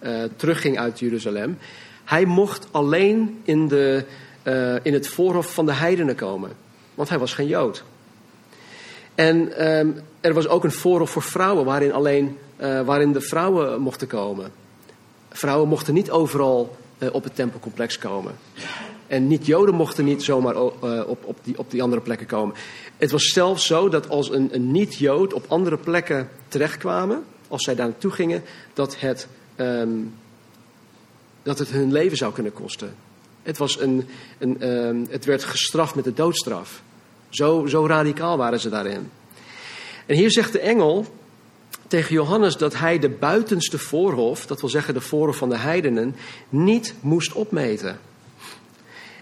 uh, 0.00 0.22
terugging 0.36 0.78
uit 0.78 0.98
Jeruzalem. 0.98 1.58
Hij 2.04 2.24
mocht 2.24 2.66
alleen 2.70 3.40
in, 3.44 3.68
de, 3.68 4.04
uh, 4.44 4.74
in 4.82 4.92
het 4.92 5.08
voorhof 5.08 5.54
van 5.54 5.66
de 5.66 5.72
heidenen 5.72 6.14
komen, 6.14 6.50
want 6.94 7.08
hij 7.08 7.18
was 7.18 7.34
geen 7.34 7.46
Jood. 7.46 7.84
En 9.16 9.66
um, 9.66 10.00
er 10.20 10.34
was 10.34 10.48
ook 10.48 10.64
een 10.64 10.72
voorhof 10.72 11.10
voor 11.10 11.22
vrouwen 11.22 11.64
waarin, 11.64 11.92
alleen, 11.92 12.38
uh, 12.60 12.80
waarin 12.80 13.12
de 13.12 13.20
vrouwen 13.20 13.80
mochten 13.80 14.06
komen. 14.06 14.52
Vrouwen 15.30 15.68
mochten 15.68 15.94
niet 15.94 16.10
overal 16.10 16.76
op 17.12 17.24
het 17.24 17.34
tempelcomplex 17.34 17.98
komen. 17.98 18.34
En 19.06 19.26
niet-Joden 19.26 19.74
mochten 19.74 20.04
niet 20.04 20.22
zomaar 20.22 20.56
op, 20.56 21.24
op, 21.24 21.38
die, 21.42 21.58
op 21.58 21.70
die 21.70 21.82
andere 21.82 22.02
plekken 22.02 22.26
komen. 22.26 22.54
Het 22.96 23.10
was 23.10 23.24
zelfs 23.24 23.66
zo 23.66 23.88
dat 23.88 24.08
als 24.08 24.30
een, 24.30 24.48
een 24.52 24.70
niet-Jood 24.70 25.32
op 25.32 25.44
andere 25.48 25.76
plekken 25.76 26.28
terechtkwamen, 26.48 27.24
als 27.48 27.64
zij 27.64 27.74
daar 27.74 27.86
naartoe 27.86 28.10
gingen, 28.10 28.42
dat 28.74 29.00
het, 29.00 29.28
um, 29.56 30.14
dat 31.42 31.58
het 31.58 31.68
hun 31.68 31.92
leven 31.92 32.16
zou 32.16 32.32
kunnen 32.32 32.52
kosten. 32.52 32.94
Het, 33.42 33.58
was 33.58 33.80
een, 33.80 34.08
een, 34.38 34.68
um, 34.68 35.06
het 35.10 35.24
werd 35.24 35.44
gestraft 35.44 35.94
met 35.94 36.04
de 36.04 36.14
doodstraf. 36.14 36.82
Zo, 37.36 37.66
zo 37.66 37.86
radicaal 37.86 38.36
waren 38.36 38.60
ze 38.60 38.68
daarin. 38.68 39.10
En 40.06 40.16
hier 40.16 40.30
zegt 40.30 40.52
de 40.52 40.60
engel 40.60 41.06
tegen 41.86 42.14
Johannes 42.14 42.56
dat 42.56 42.74
hij 42.74 42.98
de 42.98 43.08
buitenste 43.08 43.78
voorhof, 43.78 44.46
dat 44.46 44.60
wil 44.60 44.68
zeggen 44.68 44.94
de 44.94 45.00
voorhof 45.00 45.36
van 45.36 45.48
de 45.48 45.56
heidenen, 45.56 46.16
niet 46.48 46.94
moest 47.00 47.32
opmeten. 47.32 47.98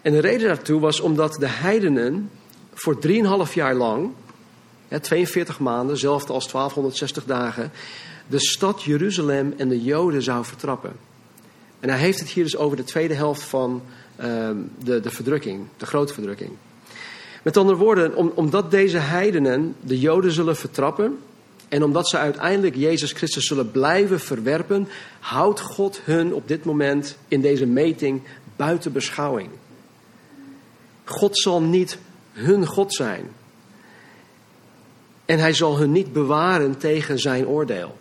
En 0.03 0.13
de 0.13 0.19
reden 0.19 0.47
daartoe 0.47 0.81
was 0.81 1.01
omdat 1.01 1.35
de 1.35 1.49
heidenen 1.49 2.31
voor 2.75 2.99
3,5 3.49 3.53
jaar 3.55 3.75
lang, 3.75 4.11
42 5.01 5.59
maanden, 5.59 5.89
hetzelfde 5.89 6.33
als 6.33 6.51
1260 6.51 7.25
dagen, 7.25 7.73
de 8.27 8.41
stad 8.41 8.83
Jeruzalem 8.83 9.55
en 9.57 9.69
de 9.69 9.83
Joden 9.83 10.23
zou 10.23 10.45
vertrappen. 10.45 10.93
En 11.81 11.89
hij 11.89 11.99
heeft 11.99 12.19
het 12.19 12.29
hier 12.29 12.45
dus 12.45 12.57
over 12.57 12.77
de 12.77 12.85
tweede 12.85 13.15
helft 13.15 13.43
van 13.43 13.83
uh, 14.21 14.51
de, 14.85 15.01
de 15.01 15.11
verdrukking, 15.11 15.67
de 15.77 15.87
grote 15.87 16.13
verdrukking. 16.13 16.51
Met 17.45 17.57
andere 17.57 17.79
woorden, 17.79 18.15
om, 18.17 18.33
omdat 18.35 18.71
deze 18.71 18.99
heidenen 18.99 19.77
de 19.81 19.99
Joden 19.99 20.33
zullen 20.33 20.57
vertrappen 20.57 21.19
en 21.69 21.83
omdat 21.83 22.09
ze 22.09 22.17
uiteindelijk 22.17 22.77
Jezus 22.77 23.13
Christus 23.13 23.47
zullen 23.47 23.71
blijven 23.71 24.21
verwerpen, 24.21 24.89
houdt 25.21 25.61
God 25.61 26.01
hun 26.05 26.35
op 26.35 26.49
dit 26.49 26.65
moment 26.65 27.17
in 27.29 27.41
deze 27.41 27.67
meting 27.67 28.23
buiten 28.57 28.93
beschouwing. 28.93 29.49
God 31.05 31.39
zal 31.39 31.63
niet 31.63 31.99
hun 32.33 32.67
God 32.67 32.95
zijn. 32.95 33.31
En 35.25 35.39
hij 35.39 35.53
zal 35.53 35.79
hun 35.79 35.93
niet 35.93 36.13
bewaren 36.13 36.79
tegen 36.79 37.19
zijn 37.19 37.47
oordeel. 37.47 37.97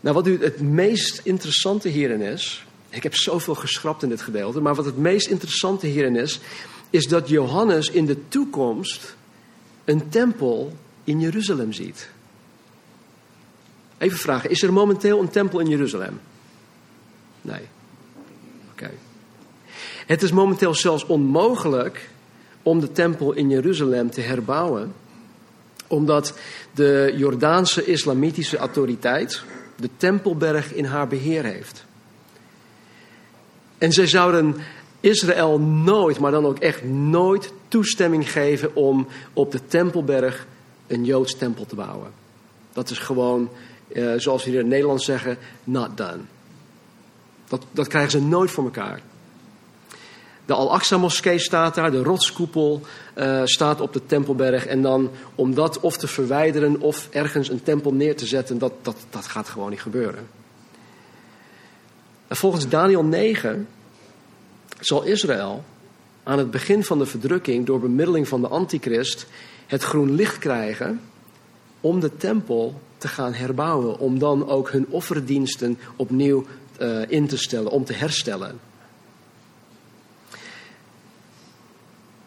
Nou, 0.00 0.14
wat 0.14 0.24
nu 0.24 0.42
het 0.42 0.60
meest 0.60 1.20
interessante 1.24 1.88
hierin 1.88 2.20
is. 2.20 2.66
Ik 2.88 3.02
heb 3.02 3.14
zoveel 3.14 3.54
geschrapt 3.54 4.02
in 4.02 4.08
dit 4.08 4.22
gedeelte. 4.22 4.60
Maar 4.60 4.74
wat 4.74 4.84
het 4.84 4.98
meest 4.98 5.26
interessante 5.26 5.86
hierin 5.86 6.16
is. 6.16 6.40
Is 6.90 7.06
dat 7.06 7.28
Johannes 7.28 7.90
in 7.90 8.06
de 8.06 8.28
toekomst 8.28 9.16
een 9.84 10.08
tempel 10.08 10.72
in 11.04 11.20
Jeruzalem 11.20 11.72
ziet. 11.72 12.08
Even 13.98 14.18
vragen: 14.18 14.50
is 14.50 14.62
er 14.62 14.72
momenteel 14.72 15.20
een 15.20 15.28
tempel 15.28 15.58
in 15.58 15.68
Jeruzalem? 15.68 16.20
Nee. 17.42 17.62
Oké. 18.70 18.90
Het 20.06 20.22
is 20.22 20.32
momenteel 20.32 20.74
zelfs 20.74 21.06
onmogelijk 21.06 22.10
om 22.62 22.80
de 22.80 22.92
tempel 22.92 23.32
in 23.32 23.50
Jeruzalem 23.50 24.10
te 24.10 24.20
herbouwen, 24.20 24.94
omdat 25.86 26.38
de 26.74 27.14
Jordaanse 27.16 27.84
islamitische 27.84 28.56
autoriteit 28.56 29.42
de 29.76 29.90
tempelberg 29.96 30.74
in 30.74 30.84
haar 30.84 31.08
beheer 31.08 31.44
heeft. 31.44 31.84
En 33.78 33.92
zij 33.92 34.06
zouden 34.06 34.56
Israël 35.00 35.60
nooit, 35.60 36.18
maar 36.18 36.30
dan 36.30 36.46
ook 36.46 36.58
echt 36.58 36.84
nooit 36.84 37.52
toestemming 37.68 38.30
geven 38.30 38.74
om 38.74 39.06
op 39.32 39.52
de 39.52 39.66
tempelberg 39.66 40.46
een 40.86 41.04
Joods 41.04 41.36
tempel 41.36 41.66
te 41.66 41.74
bouwen. 41.74 42.10
Dat 42.72 42.90
is 42.90 42.98
gewoon, 42.98 43.48
eh, 43.92 44.12
zoals 44.16 44.44
we 44.44 44.50
hier 44.50 44.60
in 44.60 44.68
Nederland 44.68 45.02
zeggen, 45.02 45.38
not 45.64 45.96
done. 45.96 46.20
Dat, 47.48 47.64
dat 47.70 47.86
krijgen 47.86 48.10
ze 48.10 48.22
nooit 48.22 48.50
voor 48.50 48.64
elkaar. 48.64 49.00
De 50.48 50.54
Al-Aqsa-moskee 50.54 51.38
staat 51.38 51.74
daar, 51.74 51.90
de 51.90 52.02
rotskoepel 52.02 52.82
uh, 53.18 53.40
staat 53.44 53.80
op 53.80 53.92
de 53.92 54.06
Tempelberg. 54.06 54.66
En 54.66 54.82
dan 54.82 55.10
om 55.34 55.54
dat 55.54 55.80
of 55.80 55.96
te 55.96 56.06
verwijderen 56.06 56.80
of 56.80 57.08
ergens 57.10 57.48
een 57.48 57.62
tempel 57.62 57.92
neer 57.92 58.16
te 58.16 58.26
zetten, 58.26 58.58
dat, 58.58 58.72
dat, 58.82 58.96
dat 59.10 59.26
gaat 59.26 59.48
gewoon 59.48 59.70
niet 59.70 59.80
gebeuren. 59.80 60.28
En 62.28 62.36
volgens 62.36 62.68
Daniel 62.68 63.04
9 63.04 63.68
zal 64.80 65.04
Israël 65.04 65.64
aan 66.22 66.38
het 66.38 66.50
begin 66.50 66.84
van 66.84 66.98
de 66.98 67.06
verdrukking 67.06 67.66
door 67.66 67.80
bemiddeling 67.80 68.28
van 68.28 68.40
de 68.40 68.48
antichrist 68.48 69.26
het 69.66 69.82
groen 69.82 70.14
licht 70.14 70.38
krijgen 70.38 71.00
om 71.80 72.00
de 72.00 72.16
tempel 72.16 72.80
te 72.98 73.08
gaan 73.08 73.32
herbouwen. 73.32 73.98
Om 73.98 74.18
dan 74.18 74.48
ook 74.48 74.70
hun 74.70 74.86
offerdiensten 74.88 75.78
opnieuw 75.96 76.46
uh, 76.80 77.10
in 77.10 77.26
te 77.26 77.36
stellen, 77.36 77.70
om 77.70 77.84
te 77.84 77.92
herstellen. 77.92 78.60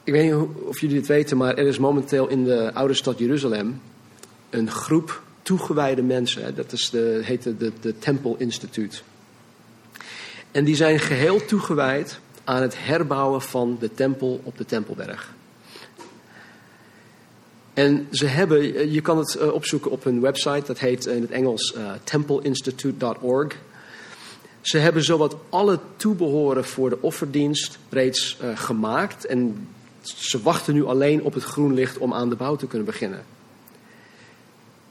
Ik 0.04 0.14
weet 0.14 0.24
niet 0.24 0.48
of 0.66 0.80
jullie 0.80 0.98
het 0.98 1.08
weten, 1.08 1.38
maar 1.38 1.58
er 1.58 1.68
is 1.68 1.78
momenteel 1.78 2.28
in 2.28 2.44
de 2.44 2.74
oude 2.74 2.94
stad 2.94 3.20
Jeruzalem 3.20 3.82
een 4.50 4.72
groep 4.72 5.22
toegewijde 5.42 6.02
mensen. 6.02 6.56
Dat 6.56 6.72
is 6.72 6.90
de, 6.90 7.22
heet 7.24 7.44
de, 7.44 7.72
de 7.82 7.98
Tempel 8.00 8.36
Instituut. 8.38 9.04
En 10.52 10.64
die 10.64 10.76
zijn 10.76 11.00
geheel 11.00 11.46
toegewijd 11.46 12.20
aan 12.52 12.62
het 12.62 12.76
herbouwen 12.78 13.42
van 13.42 13.78
de 13.80 13.94
tempel 13.94 14.42
op 14.44 14.58
de 14.58 14.66
Tempelberg. 14.66 15.34
En 17.74 18.08
ze 18.12 18.26
hebben, 18.26 18.92
je 18.92 19.02
kan 19.02 19.18
het 19.18 19.36
eh, 19.36 19.54
opzoeken 19.54 19.92
op 19.92 20.04
hun 20.04 20.22
website, 20.22 20.64
dat 20.66 20.80
heet 20.80 21.06
in 21.06 21.22
het 21.22 21.32
Engels 21.32 21.76
uh, 21.78 21.92
templeinstitute.org. 22.04 23.56
Ze 24.62 24.78
hebben 24.78 25.04
zowat 25.04 25.36
alle 25.50 25.80
toebehoren 25.96 26.66
voor 26.66 26.90
de 26.90 27.02
offerdienst 27.02 27.80
reeds 27.90 28.38
gemaakt 28.56 29.26
en 29.26 29.68
ze 30.02 30.42
wachten 30.42 30.74
nu 30.74 30.86
alleen 30.86 31.24
op 31.24 31.34
het 31.34 31.44
groen 31.44 31.74
licht 31.74 31.98
om 31.98 32.14
aan 32.14 32.30
de 32.30 32.36
bouw 32.36 32.56
te 32.56 32.68
kunnen 32.68 32.86
beginnen. 32.86 33.24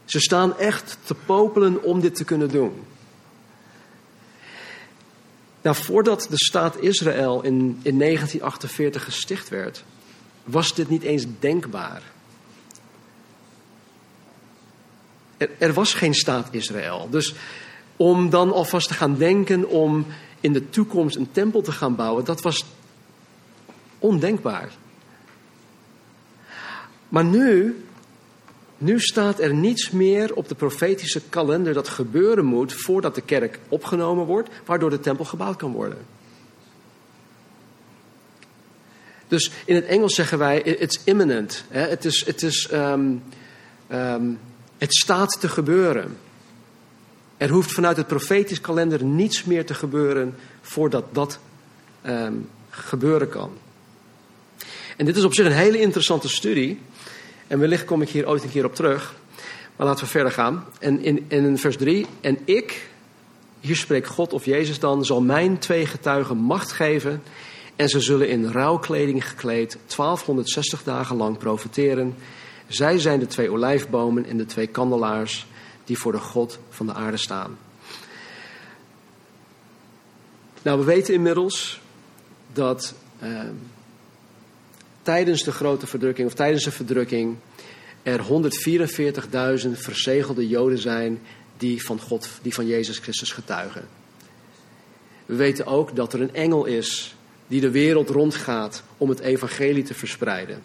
Ze 0.05 0.21
staan 0.21 0.59
echt 0.59 0.99
te 1.05 1.15
popelen 1.27 1.83
om 1.83 2.01
dit 2.01 2.15
te 2.15 2.25
kunnen 2.25 2.49
doen. 2.49 2.73
Nou, 5.63 5.77
voordat 5.77 6.27
de 6.31 6.37
staat 6.37 6.81
Israël 6.81 7.43
in, 7.43 7.81
in 7.83 7.99
1948 7.99 9.05
gesticht 9.05 9.49
werd, 9.49 9.85
was 10.45 10.75
dit 10.75 10.89
niet 10.89 11.03
eens 11.03 11.25
denkbaar. 11.39 12.03
Er, 15.37 15.51
er, 15.59 15.73
was 15.73 15.95
geen 15.95 16.15
staat 16.15 16.49
Israël. 16.51 17.09
Dus 17.11 17.35
om 17.97 18.31
dan 18.31 18.53
alvast 18.53 18.89
te 18.89 18.95
gaan 18.95 19.17
denken 19.17 19.69
om 19.69 20.07
in 20.41 20.53
de 20.53 20.71
toekomst 20.71 21.17
een 21.17 21.31
tempel 21.33 21.63
te 21.63 21.73
gaan 21.73 21.95
bouwen, 21.95 22.25
dat 22.25 22.41
was 22.41 22.65
ondenkbaar. 23.99 24.73
Maar 27.09 27.25
nu, 27.25 27.85
nu 28.81 29.01
staat 29.01 29.41
er 29.41 29.55
niets 29.55 29.91
meer 29.91 30.35
op 30.35 30.49
de 30.49 30.55
profetische 30.55 31.21
kalender 31.29 31.75
dat 31.75 31.89
gebeuren 31.89 32.45
moet 32.45 32.73
voordat 32.73 33.15
de 33.15 33.21
kerk 33.21 33.59
opgenomen 33.69 34.25
wordt, 34.25 34.49
waardoor 34.65 34.91
de 34.91 35.01
tempel 35.01 35.25
gebouwd 35.25 35.57
kan 35.57 35.73
worden. 35.73 35.99
Dus 39.29 39.51
in 39.65 39.75
het 39.75 39.85
Engels 39.85 40.15
zeggen 40.15 40.39
wij, 40.39 40.61
it's 40.63 41.01
imminent. 41.05 41.65
Hè? 41.69 41.81
Het, 41.81 42.05
is, 42.05 42.27
het, 42.27 42.43
is, 42.43 42.69
um, 42.73 43.23
um, 43.93 44.39
het 44.79 44.95
staat 44.95 45.41
te 45.41 45.49
gebeuren. 45.49 46.17
Er 47.37 47.51
hoeft 47.51 47.73
vanuit 47.73 47.97
het 47.97 48.07
profetisch 48.07 48.61
kalender 48.61 49.05
niets 49.05 49.45
meer 49.45 49.67
te 49.67 49.75
gebeuren 49.75 50.35
voordat 50.61 51.05
dat 51.13 51.39
um, 52.07 52.49
gebeuren 52.71 53.29
kan. 53.29 53.51
En 54.97 55.05
dit 55.05 55.17
is 55.17 55.25
op 55.25 55.35
zich 55.35 55.47
een 55.47 55.53
hele 55.53 55.81
interessante 55.81 56.29
studie. 56.29 56.81
En 57.51 57.59
wellicht 57.59 57.85
kom 57.85 58.03
ik 58.03 58.09
hier 58.09 58.29
ooit 58.29 58.43
een 58.43 58.51
keer 58.51 58.65
op 58.65 58.75
terug. 58.75 59.15
Maar 59.77 59.87
laten 59.87 60.05
we 60.05 60.11
verder 60.11 60.33
gaan. 60.33 60.65
En 60.79 61.01
in, 61.03 61.25
in 61.29 61.59
vers 61.59 61.77
3. 61.77 62.07
En 62.21 62.39
ik, 62.45 62.89
hier 63.61 63.77
spreekt 63.77 64.09
God 64.09 64.33
of 64.33 64.45
Jezus 64.45 64.79
dan, 64.79 65.05
zal 65.05 65.21
mijn 65.21 65.59
twee 65.59 65.87
getuigen 65.87 66.37
macht 66.37 66.73
geven. 66.73 67.23
En 67.77 67.89
ze 67.89 68.01
zullen 68.01 68.29
in 68.29 68.47
rouwkleding 68.47 69.29
gekleed 69.29 69.71
1260 69.97 70.83
dagen 70.83 71.17
lang 71.17 71.39
profiteren. 71.39 72.15
Zij 72.67 72.99
zijn 72.99 73.19
de 73.19 73.27
twee 73.27 73.51
olijfbomen 73.51 74.27
en 74.27 74.37
de 74.37 74.47
twee 74.47 74.67
kandelaars 74.67 75.47
die 75.85 75.99
voor 75.99 76.13
de 76.13 76.19
God 76.19 76.59
van 76.69 76.87
de 76.87 76.95
aarde 76.95 77.17
staan. 77.17 77.59
Nou, 80.63 80.79
we 80.79 80.85
weten 80.85 81.15
inmiddels 81.15 81.81
dat 82.53 82.95
uh, 83.23 83.41
tijdens 85.03 85.43
de 85.43 85.53
grote 85.53 85.87
verdrukking 85.87 86.27
of 86.27 86.35
tijdens 86.35 86.65
de 86.65 86.71
verdrukking 86.71 87.37
er 88.03 88.21
144.000 89.65 89.71
verzegelde 89.73 90.49
Joden 90.49 90.79
zijn 90.79 91.21
die 91.57 91.85
van 91.85 92.01
God, 92.01 92.29
die 92.43 92.55
van 92.55 92.67
Jezus 92.67 92.99
Christus 92.99 93.33
getuigen. 93.33 93.89
We 95.27 95.35
weten 95.35 95.67
ook 95.67 95.97
dat 95.97 96.13
er 96.13 96.21
een 96.21 96.35
engel 96.35 96.65
is 96.65 97.15
die 97.47 97.61
de 97.61 97.71
wereld 97.71 98.09
rondgaat 98.09 98.83
om 98.97 99.09
het 99.09 99.21
evangelie 99.21 99.83
te 99.83 99.95
verspreiden. 99.95 100.63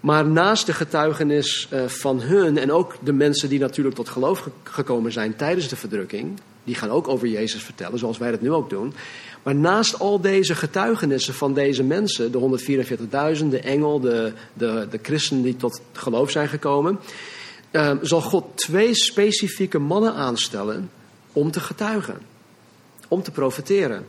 Maar 0.00 0.26
naast 0.26 0.66
de 0.66 0.72
getuigenis 0.72 1.68
eh, 1.70 1.86
van 1.86 2.20
hun 2.20 2.58
en 2.58 2.72
ook 2.72 2.96
de 3.02 3.12
mensen 3.12 3.48
die 3.48 3.58
natuurlijk 3.58 3.96
tot 3.96 4.08
geloof 4.08 4.48
gekomen 4.62 5.12
zijn 5.12 5.36
tijdens 5.36 5.68
de 5.68 5.76
verdrukking, 5.76 6.38
die 6.66 6.74
gaan 6.74 6.90
ook 6.90 7.08
over 7.08 7.28
Jezus 7.28 7.62
vertellen, 7.62 7.98
zoals 7.98 8.18
wij 8.18 8.30
dat 8.30 8.40
nu 8.40 8.52
ook 8.52 8.70
doen. 8.70 8.94
Maar 9.42 9.54
naast 9.54 9.98
al 9.98 10.20
deze 10.20 10.54
getuigenissen 10.54 11.34
van 11.34 11.54
deze 11.54 11.82
mensen, 11.82 12.32
de 12.32 12.58
144.000, 13.38 13.46
de 13.48 13.60
engel, 13.60 14.00
de, 14.00 14.32
de, 14.52 14.86
de 14.90 14.98
christenen 15.02 15.42
die 15.42 15.56
tot 15.56 15.80
geloof 15.92 16.30
zijn 16.30 16.48
gekomen, 16.48 16.98
uh, 17.70 17.92
zal 18.02 18.20
God 18.20 18.44
twee 18.54 18.94
specifieke 18.94 19.78
mannen 19.78 20.14
aanstellen 20.14 20.90
om 21.32 21.50
te 21.50 21.60
getuigen, 21.60 22.18
om 23.08 23.22
te 23.22 23.30
profiteren. 23.30 24.06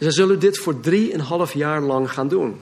Ze 0.00 0.10
zullen 0.10 0.38
dit 0.38 0.58
voor 0.58 0.80
drieënhalf 0.80 1.54
jaar 1.54 1.80
lang 1.80 2.12
gaan 2.12 2.28
doen. 2.28 2.60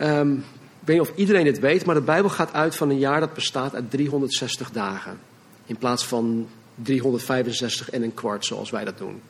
Um, 0.00 0.44
ik 0.80 0.94
weet 0.94 0.98
niet 0.98 1.08
of 1.08 1.16
iedereen 1.16 1.44
dit 1.44 1.58
weet, 1.58 1.84
maar 1.84 1.94
de 1.94 2.00
Bijbel 2.00 2.30
gaat 2.30 2.52
uit 2.52 2.76
van 2.76 2.90
een 2.90 2.98
jaar 2.98 3.20
dat 3.20 3.34
bestaat 3.34 3.74
uit 3.74 3.90
360 3.90 4.70
dagen. 4.70 5.27
In 5.68 5.76
plaats 5.76 6.06
van 6.06 6.48
365 6.74 7.90
en 7.90 8.02
een 8.02 8.14
kwart 8.14 8.44
zoals 8.44 8.70
wij 8.70 8.84
dat 8.84 8.98
doen. 8.98 9.22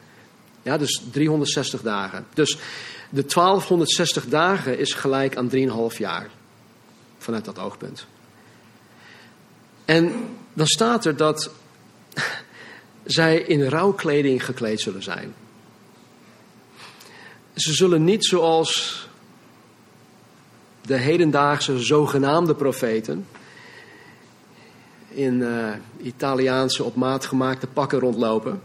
Ja, 0.62 0.78
dus 0.78 1.02
360 1.10 1.82
dagen. 1.82 2.26
Dus 2.34 2.58
de 3.10 3.24
1260 3.26 4.26
dagen 4.26 4.78
is 4.78 4.92
gelijk 4.92 5.36
aan 5.36 5.50
3,5 5.92 5.96
jaar. 5.98 6.30
Vanuit 7.18 7.44
dat 7.44 7.58
oogpunt. 7.58 8.06
En 9.84 10.12
dan 10.52 10.66
staat 10.66 11.04
er 11.04 11.16
dat 11.16 11.50
zij 13.04 13.38
in 13.38 13.62
rouwkleding 13.62 14.44
gekleed 14.44 14.80
zullen 14.80 15.02
zijn. 15.02 15.34
Ze 17.54 17.72
zullen 17.72 18.04
niet 18.04 18.24
zoals 18.24 19.06
de 20.80 20.96
hedendaagse 20.96 21.78
zogenaamde 21.78 22.54
profeten 22.54 23.26
in 25.18 25.40
uh, 25.40 25.68
Italiaanse 26.02 26.84
op 26.84 26.94
maat 26.94 27.24
gemaakte 27.24 27.66
pakken 27.66 27.98
rondlopen. 27.98 28.62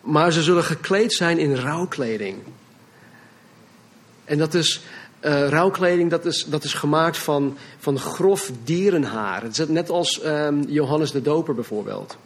Maar 0.00 0.32
ze 0.32 0.42
zullen 0.42 0.64
gekleed 0.64 1.12
zijn 1.12 1.38
in 1.38 1.54
rouwkleding. 1.54 2.36
En 4.24 4.38
dat 4.38 4.54
is, 4.54 4.80
uh, 5.20 5.48
rouwkleding 5.48 6.10
dat 6.10 6.24
is, 6.24 6.44
dat 6.44 6.64
is 6.64 6.74
gemaakt 6.74 7.18
van, 7.18 7.56
van 7.78 7.98
grof 7.98 8.50
dierenhaar. 8.64 9.42
Het 9.42 9.58
is 9.58 9.68
net 9.68 9.90
als 9.90 10.24
um, 10.24 10.62
Johannes 10.68 11.10
de 11.10 11.22
Doper 11.22 11.54
bijvoorbeeld. 11.54 12.16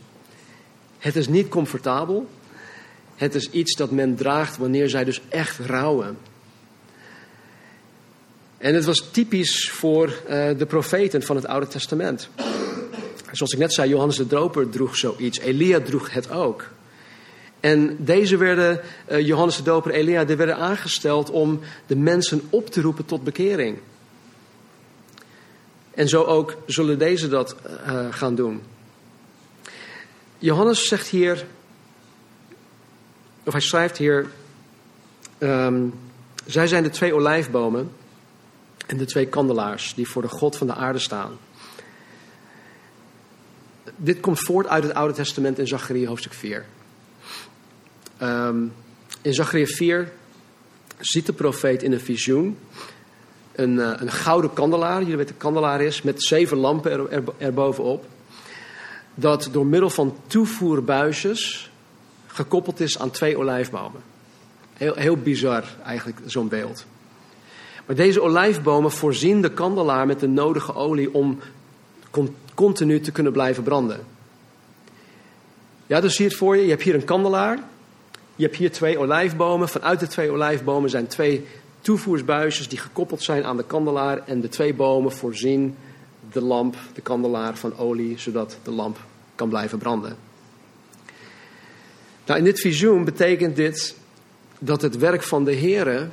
Het 0.98 1.16
is 1.16 1.28
niet 1.28 1.48
comfortabel. 1.48 2.28
Het 3.16 3.34
is 3.34 3.50
iets 3.50 3.76
dat 3.76 3.90
men 3.90 4.14
draagt 4.14 4.56
wanneer 4.56 4.88
zij 4.88 5.04
dus 5.04 5.20
echt 5.28 5.58
rouwen. 5.58 6.18
En 8.58 8.74
het 8.74 8.84
was 8.84 9.08
typisch 9.10 9.70
voor 9.70 10.08
uh, 10.08 10.48
de 10.58 10.66
profeten 10.68 11.22
van 11.22 11.36
het 11.36 11.46
Oude 11.46 11.66
Testament. 11.68 12.28
Zoals 13.32 13.52
ik 13.52 13.58
net 13.58 13.72
zei, 13.72 13.88
Johannes 13.88 14.16
de 14.16 14.26
Droper 14.26 14.68
droeg 14.68 14.96
zoiets. 14.96 15.38
Elia 15.38 15.80
droeg 15.80 16.12
het 16.12 16.30
ook. 16.30 16.68
En 17.60 17.96
deze 18.04 18.36
werden, 18.36 18.80
uh, 19.10 19.26
Johannes 19.26 19.56
de 19.56 19.62
Doper, 19.62 19.90
Elia, 19.90 20.24
die 20.24 20.36
werden 20.36 20.56
aangesteld 20.56 21.30
om 21.30 21.60
de 21.86 21.96
mensen 21.96 22.42
op 22.50 22.70
te 22.70 22.80
roepen 22.80 23.04
tot 23.04 23.24
bekering. 23.24 23.78
En 25.90 26.08
zo 26.08 26.22
ook 26.22 26.56
zullen 26.66 26.98
deze 26.98 27.28
dat 27.28 27.56
uh, 27.86 28.06
gaan 28.10 28.34
doen. 28.34 28.62
Johannes 30.38 30.88
zegt 30.88 31.08
hier, 31.08 31.46
of 33.44 33.52
hij 33.52 33.60
schrijft 33.60 33.96
hier, 33.96 34.26
um, 35.38 35.94
zij 36.46 36.66
zijn 36.66 36.82
de 36.82 36.90
twee 36.90 37.14
olijfbomen 37.14 37.90
en 38.86 38.96
de 38.96 39.04
twee 39.04 39.26
kandelaars 39.26 39.94
die 39.94 40.08
voor 40.08 40.22
de 40.22 40.28
God 40.28 40.56
van 40.56 40.66
de 40.66 40.74
aarde 40.74 40.98
staan 40.98 41.38
dit 43.96 44.20
komt 44.20 44.40
voort 44.40 44.66
uit 44.66 44.82
het 44.82 44.94
Oude 44.94 45.14
Testament 45.14 45.58
in 45.58 45.66
Zacharia 45.66 46.08
hoofdstuk 46.08 46.32
4. 46.32 46.56
Um, 46.56 46.64
ehm, 48.28 48.64
in 49.22 49.34
Zacharia 49.34 49.66
4 49.66 50.12
ziet 50.98 51.26
de 51.26 51.32
profeet 51.32 51.82
in 51.82 51.92
een 51.92 52.00
visioen 52.00 52.56
een, 53.56 53.74
uh, 53.74 53.92
een 53.96 54.10
gouden 54.10 54.52
kandelaar. 54.52 54.98
Jullie 55.00 55.16
weten 55.16 55.34
wat 55.34 55.34
een 55.34 55.52
kandelaar 55.52 55.80
is, 55.80 56.02
met 56.02 56.24
zeven 56.24 56.56
lampen 56.56 56.92
er, 56.92 57.22
erbovenop. 57.38 58.04
Dat 59.14 59.48
door 59.52 59.66
middel 59.66 59.90
van 59.90 60.16
toevoerbuisjes 60.26 61.70
gekoppeld 62.26 62.80
is 62.80 62.98
aan 62.98 63.10
twee 63.10 63.38
olijfbomen. 63.38 64.00
Heel, 64.72 64.94
heel 64.94 65.16
bizar 65.16 65.64
eigenlijk, 65.84 66.18
zo'n 66.24 66.48
beeld. 66.48 66.84
Maar 67.86 67.96
deze 67.96 68.22
olijfbomen 68.22 68.90
voorzien 68.90 69.42
de 69.42 69.50
kandelaar 69.50 70.06
met 70.06 70.20
de 70.20 70.28
nodige 70.28 70.74
olie 70.74 71.14
om 71.14 71.38
continu 72.54 73.00
te 73.00 73.12
kunnen 73.12 73.32
blijven 73.32 73.62
branden. 73.62 74.00
Ja, 75.86 76.00
dus 76.00 76.16
zie 76.16 76.26
het 76.26 76.34
voor 76.34 76.56
je. 76.56 76.62
Je 76.62 76.70
hebt 76.70 76.82
hier 76.82 76.94
een 76.94 77.04
kandelaar. 77.04 77.58
Je 78.36 78.44
hebt 78.44 78.56
hier 78.56 78.72
twee 78.72 78.98
olijfbomen. 78.98 79.68
Vanuit 79.68 80.00
de 80.00 80.06
twee 80.06 80.30
olijfbomen 80.30 80.90
zijn 80.90 81.06
twee 81.06 81.46
toevoersbuisjes 81.80 82.68
die 82.68 82.78
gekoppeld 82.78 83.22
zijn 83.22 83.44
aan 83.44 83.56
de 83.56 83.64
kandelaar. 83.64 84.22
En 84.26 84.40
de 84.40 84.48
twee 84.48 84.74
bomen 84.74 85.12
voorzien 85.12 85.76
de 86.32 86.40
lamp, 86.40 86.76
de 86.94 87.00
kandelaar 87.00 87.56
van 87.56 87.78
olie, 87.78 88.18
zodat 88.18 88.58
de 88.62 88.70
lamp 88.70 88.98
kan 89.34 89.48
blijven 89.48 89.78
branden. 89.78 90.16
Nou, 92.26 92.38
in 92.38 92.44
dit 92.44 92.60
visioen 92.60 93.04
betekent 93.04 93.56
dit 93.56 93.96
dat 94.58 94.82
het 94.82 94.96
werk 94.96 95.22
van 95.22 95.44
de 95.44 95.56
Here, 95.56 96.08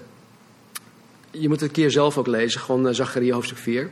je 1.32 1.48
moet 1.48 1.60
het 1.60 1.70
een 1.70 1.76
keer 1.76 1.92
zelf 1.92 2.18
ook 2.18 2.28
lezen, 2.28 2.62
gewoon 2.62 2.88
uh, 2.88 2.94
Zacharia 2.94 3.34
hoofdstuk 3.34 3.58
4. 3.58 3.90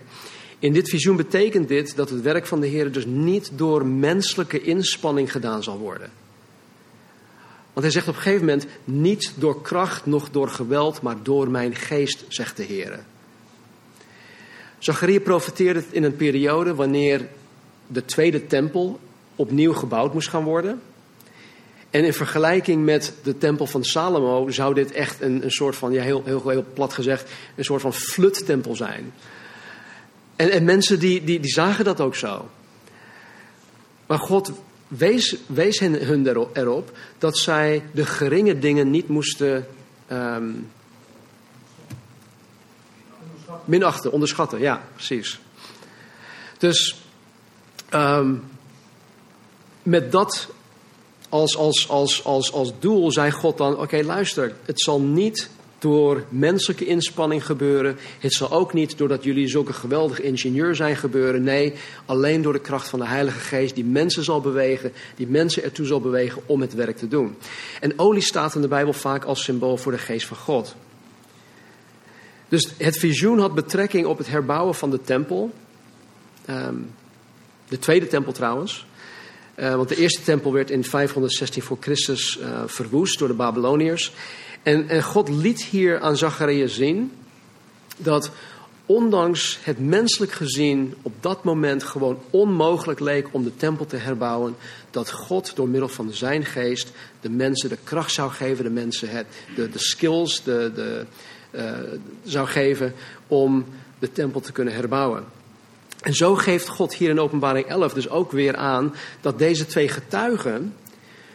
In 0.62 0.74
dit 0.74 0.89
visioen 0.89 1.15
betekent 1.15 1.67
dit 1.67 1.95
dat 1.95 2.10
het 2.10 2.21
werk 2.21 2.45
van 2.45 2.60
de 2.60 2.67
Heer 2.67 2.91
dus 2.91 3.06
niet 3.06 3.52
door 3.56 3.86
menselijke 3.86 4.62
inspanning 4.62 5.32
gedaan 5.32 5.63
zal 5.63 5.78
worden. 5.78 6.12
Want 7.74 7.86
hij 7.86 7.89
zegt 7.89 8.08
op 8.08 8.15
een 8.15 8.21
gegeven 8.21 8.45
moment, 8.45 8.65
niet 8.84 9.34
door 9.36 9.62
kracht, 9.62 10.06
noch 10.06 10.30
door 10.30 10.50
geweld, 10.50 11.02
maar 11.02 11.15
door 11.24 11.50
mijn 11.50 11.76
geest, 11.76 12.26
zegt 12.28 12.58
de 12.58 12.63
Heer. 12.63 13.00
Zacharia 14.80 15.19
profeteerde 15.19 15.84
in 15.91 16.04
een 16.04 16.15
periode 16.15 16.76
wanneer 16.76 17.28
de 17.88 18.06
tweede 18.06 18.47
tempel 18.47 19.00
opnieuw 19.36 19.74
gebouwd 19.74 20.13
moest 20.13 20.30
gaan 20.30 20.43
worden. 20.43 20.82
En 21.89 22.04
in 22.04 22.13
vergelijking 22.13 22.84
met 22.84 23.13
de 23.24 23.38
tempel 23.38 23.65
van 23.65 23.84
Salomo 23.84 24.50
zou 24.50 24.74
dit 24.74 24.91
echt 24.91 25.21
een, 25.21 25.43
een 25.43 25.52
soort 25.52 25.76
van, 25.76 25.91
ja, 25.91 26.04
heel, 26.04 26.21
heel, 26.26 26.50
heel 26.50 26.65
plat 26.74 26.93
gezegd, 26.93 27.32
een 27.56 27.63
soort 27.63 27.82
van 27.82 27.93
fluttempel 27.93 28.76
zijn. 28.76 29.13
En, 30.41 30.51
en 30.51 30.63
mensen 30.63 30.99
die, 30.99 31.23
die, 31.23 31.39
die 31.39 31.51
zagen 31.51 31.86
dat 31.86 32.01
ook 32.01 32.15
zo. 32.15 32.49
Maar 34.08 34.19
God 34.19 34.51
wees, 34.88 35.36
wees 35.45 35.80
hen, 35.80 36.06
hun 36.06 36.27
erop 36.54 36.97
dat 37.17 37.38
zij 37.38 37.84
de 37.91 38.06
geringe 38.06 38.60
dingen 38.60 38.89
niet 38.89 39.08
moesten 39.08 39.67
um, 40.12 40.71
minachten, 43.65 44.12
onderschatten. 44.12 44.60
Ja, 44.60 44.84
precies. 44.93 45.39
Dus 46.58 46.95
um, 47.93 48.43
met 49.84 50.12
dat 50.12 50.49
als, 51.30 51.58
als, 51.58 51.89
als, 51.89 52.23
als, 52.23 52.51
als 52.51 52.73
doel 52.80 53.12
zei 53.12 53.32
God 53.32 53.58
dan: 53.58 53.77
Oké, 53.77 54.04
luister, 54.04 54.56
het 54.65 54.82
zal 54.82 55.01
niet 55.01 55.49
door 55.82 56.24
menselijke 56.30 56.86
inspanning 56.86 57.46
gebeuren. 57.46 57.98
Het 58.20 58.34
zal 58.34 58.52
ook 58.52 58.74
niet 58.74 58.98
doordat 58.98 59.24
jullie 59.24 59.48
zulke 59.48 59.74
geweldige 59.74 60.22
ingenieur 60.22 60.76
zijn 60.76 60.96
gebeuren. 60.96 61.44
Nee, 61.44 61.74
alleen 62.06 62.41
door 62.41 62.54
de 62.54 62.60
kracht 62.60 62.89
van 62.89 63.00
de 63.00 63.08
Heilige 63.08 63.39
Geest 63.39 63.76
die 63.76 63.86
mensen 63.86 64.24
zal 64.24 64.41
bewegen, 64.41 64.91
die 65.15 65.28
mensen 65.28 65.63
ertoe 65.63 65.86
zal 65.86 66.02
bewegen 66.02 66.41
om 66.46 66.62
het 66.62 66.74
werk 66.74 66.98
te 66.98 67.08
doen. 67.08 67.36
En 67.80 68.00
olie 68.00 68.22
staat 68.22 68.56
in 68.56 68.62
de 68.62 68.67
Bijbel 68.67 68.94
vaak 68.94 69.24
als 69.24 69.44
symbool 69.44 69.78
voor 69.78 69.91
de 69.91 69.98
Geest 69.98 70.28
van 70.28 70.38
God. 70.38 70.76
Dus 72.48 72.74
het 72.78 72.98
visioen 72.98 73.39
had 73.39 73.56
betrekking 73.56 74.06
op 74.06 74.17
het 74.17 74.28
herbouwen 74.28 74.76
van 74.76 74.89
de 74.89 75.02
tempel. 75.02 75.52
Ehm, 76.46 76.76
de 77.67 77.80
tweede 77.80 78.08
tempel 78.08 78.32
trouwens. 78.32 78.86
Uh, 79.56 79.76
want 79.76 79.89
de 79.89 79.96
eerste 79.96 80.22
tempel 80.22 80.54
werd 80.54 80.70
in 80.70 80.84
516 80.84 81.62
voor 81.62 81.78
Christus 81.80 82.39
uh, 82.39 82.62
verwoest 82.65 83.20
door 83.20 83.28
de 83.28 83.34
Babyloniërs. 83.34 84.13
En, 84.63 84.89
en 84.89 85.04
God 85.04 85.30
liet 85.30 85.63
hier 85.63 86.00
aan 86.00 86.17
Zacharia 86.17 86.67
zien 86.67 87.12
dat 87.97 88.32
ondanks 88.86 89.60
het 89.62 89.80
menselijk 89.80 90.32
gezien 90.32 90.95
op 91.02 91.13
dat 91.19 91.43
moment 91.43 91.84
gewoon 91.84 92.19
onmogelijk 92.30 93.00
leek 93.00 93.28
om 93.32 93.43
de 93.43 93.56
tempel 93.56 93.86
te 93.86 93.95
herbouwen, 93.95 94.56
dat 94.91 95.12
God 95.12 95.56
door 95.56 95.69
middel 95.69 95.89
van 95.89 96.13
zijn 96.13 96.45
geest 96.45 96.91
de 97.21 97.30
mensen 97.30 97.69
de 97.69 97.78
kracht 97.84 98.12
zou 98.12 98.32
geven, 98.32 98.63
de 98.63 98.69
mensen 98.69 99.10
het, 99.10 99.26
de, 99.56 99.69
skills 99.76 100.43
de, 100.43 100.71
de, 100.76 101.06
uh, 101.52 101.97
zou 102.24 102.47
geven 102.47 102.93
om 103.28 103.65
de 104.00 104.12
tempel 104.12 104.39
te 104.39 104.52
kunnen 104.52 104.74
herbouwen. 104.74 105.24
En 106.02 106.13
zo 106.13 106.36
geeft 106.36 106.67
God 106.67 106.93
hier 106.93 107.10
in 107.10 107.19
Openbaring 107.19 107.65
11 107.65 107.93
dus 107.93 108.10
ook 108.10 108.32
weer 108.32 108.56
aan 108.56 108.93
dat 109.21 109.38
deze 109.38 109.65
twee 109.65 109.88
getuigen 109.88 110.74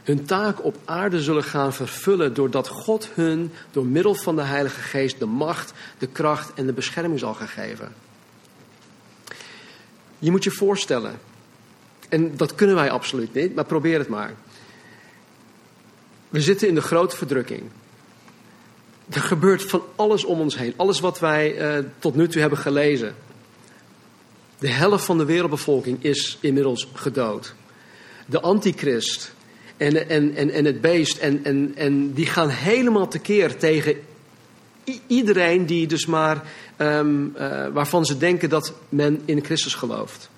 hun 0.07 0.25
taak 0.25 0.65
op 0.65 0.77
aarde 0.85 1.23
zullen 1.23 1.45
gaan 1.45 1.73
vervullen 1.73 2.35
doordat 2.35 2.69
God 2.69 3.09
hun 3.15 3.53
door 3.71 3.87
middel 3.87 4.15
van 4.15 4.37
de 4.37 4.43
Heilige 4.43 4.81
Geest 4.81 5.19
de 5.19 5.27
macht, 5.27 5.73
de 5.99 6.07
kracht 6.07 6.55
en 6.55 6.67
de 6.67 6.73
bescherming 6.73 7.19
zal 7.19 7.35
gaan 7.35 7.49
geven. 7.49 7.95
Je 10.19 10.31
moet 10.31 10.45
je 10.45 10.51
voorstellen, 10.51 11.19
en 12.09 12.37
dat 12.37 12.55
kunnen 12.55 12.77
wij 12.77 12.91
absoluut 12.91 13.35
niet, 13.35 13.55
maar 13.55 13.65
probeer 13.65 13.99
het 13.99 14.09
maar. 14.09 14.35
We 16.29 16.41
zitten 16.41 16.69
in 16.69 16.75
de 16.75 16.81
grote 16.81 17.17
verdrukking. 17.17 17.63
Er 19.09 19.23
gebeurt 19.23 19.63
van 19.63 19.83
alles 19.97 20.25
om 20.25 20.41
ons 20.41 20.57
heen, 20.59 20.75
alles 20.77 21.01
wat 21.01 21.19
wij 21.19 21.79
uh, 21.79 21.85
tot 21.99 22.15
nu 22.15 22.29
toe 22.29 22.41
hebben 22.41 22.59
gelezen. 22.59 23.15
De 24.59 24.69
helft 24.69 25.05
van 25.05 25.19
de 25.19 25.25
wereldbevolking 25.25 26.05
is 26.05 26.39
inmiddels 26.41 26.89
gedood. 26.95 27.55
De 28.27 28.41
antichrist 28.41 29.35
en, 29.77 30.09
en, 30.09 30.35
en, 30.35 30.51
en 30.51 30.65
het 30.65 30.81
beest, 30.81 31.19
en, 31.19 31.45
en, 31.45 31.73
en 31.77 32.13
die 32.13 32.27
gaan 32.27 32.49
helemaal 32.49 33.09
tekeer 33.09 33.57
tegen 33.57 33.97
iedereen 35.07 35.67
die 35.67 35.87
dus 35.87 36.07
maar, 36.07 36.43
um, 36.79 37.35
uh, 37.39 37.67
waarvan 37.69 38.07
ze 38.07 38.19
denken 38.19 38.49
dat 38.49 38.73
men 38.89 39.23
in 39.25 39.45
Christus 39.45 39.75
gelooft. 39.75 40.31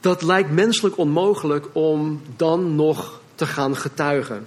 Dat 0.00 0.22
lijkt 0.22 0.50
menselijk 0.50 0.98
onmogelijk 0.98 1.66
om 1.72 2.22
dan 2.36 2.74
nog 2.74 3.20
te 3.34 3.46
gaan 3.46 3.76
getuigen. 3.76 4.46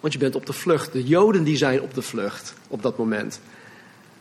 Want 0.00 0.12
je 0.12 0.18
bent 0.18 0.34
op 0.34 0.46
de 0.46 0.52
vlucht. 0.52 0.92
De 0.92 1.04
Joden 1.04 1.44
die 1.44 1.56
zijn 1.56 1.80
op 1.80 1.94
de 1.94 2.02
vlucht 2.02 2.54
op 2.68 2.82
dat 2.82 2.98
moment. 2.98 3.40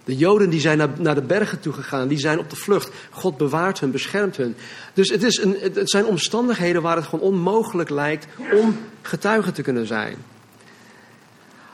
De 0.03 0.17
Joden 0.17 0.49
die 0.49 0.59
zijn 0.59 0.77
naar, 0.77 0.89
naar 0.97 1.15
de 1.15 1.21
bergen 1.21 1.59
toe 1.59 1.73
gegaan, 1.73 2.07
die 2.07 2.19
zijn 2.19 2.39
op 2.39 2.49
de 2.49 2.55
vlucht. 2.55 2.89
God 3.09 3.37
bewaart 3.37 3.79
hun, 3.79 3.91
beschermt 3.91 4.37
hun. 4.37 4.55
Dus 4.93 5.09
het, 5.09 5.23
is 5.23 5.37
een, 5.37 5.57
het 5.61 5.89
zijn 5.89 6.05
omstandigheden 6.05 6.81
waar 6.81 6.95
het 6.95 7.05
gewoon 7.05 7.25
onmogelijk 7.25 7.89
lijkt 7.89 8.27
om 8.53 8.77
getuigen 9.01 9.53
te 9.53 9.61
kunnen 9.61 9.87
zijn. 9.87 10.15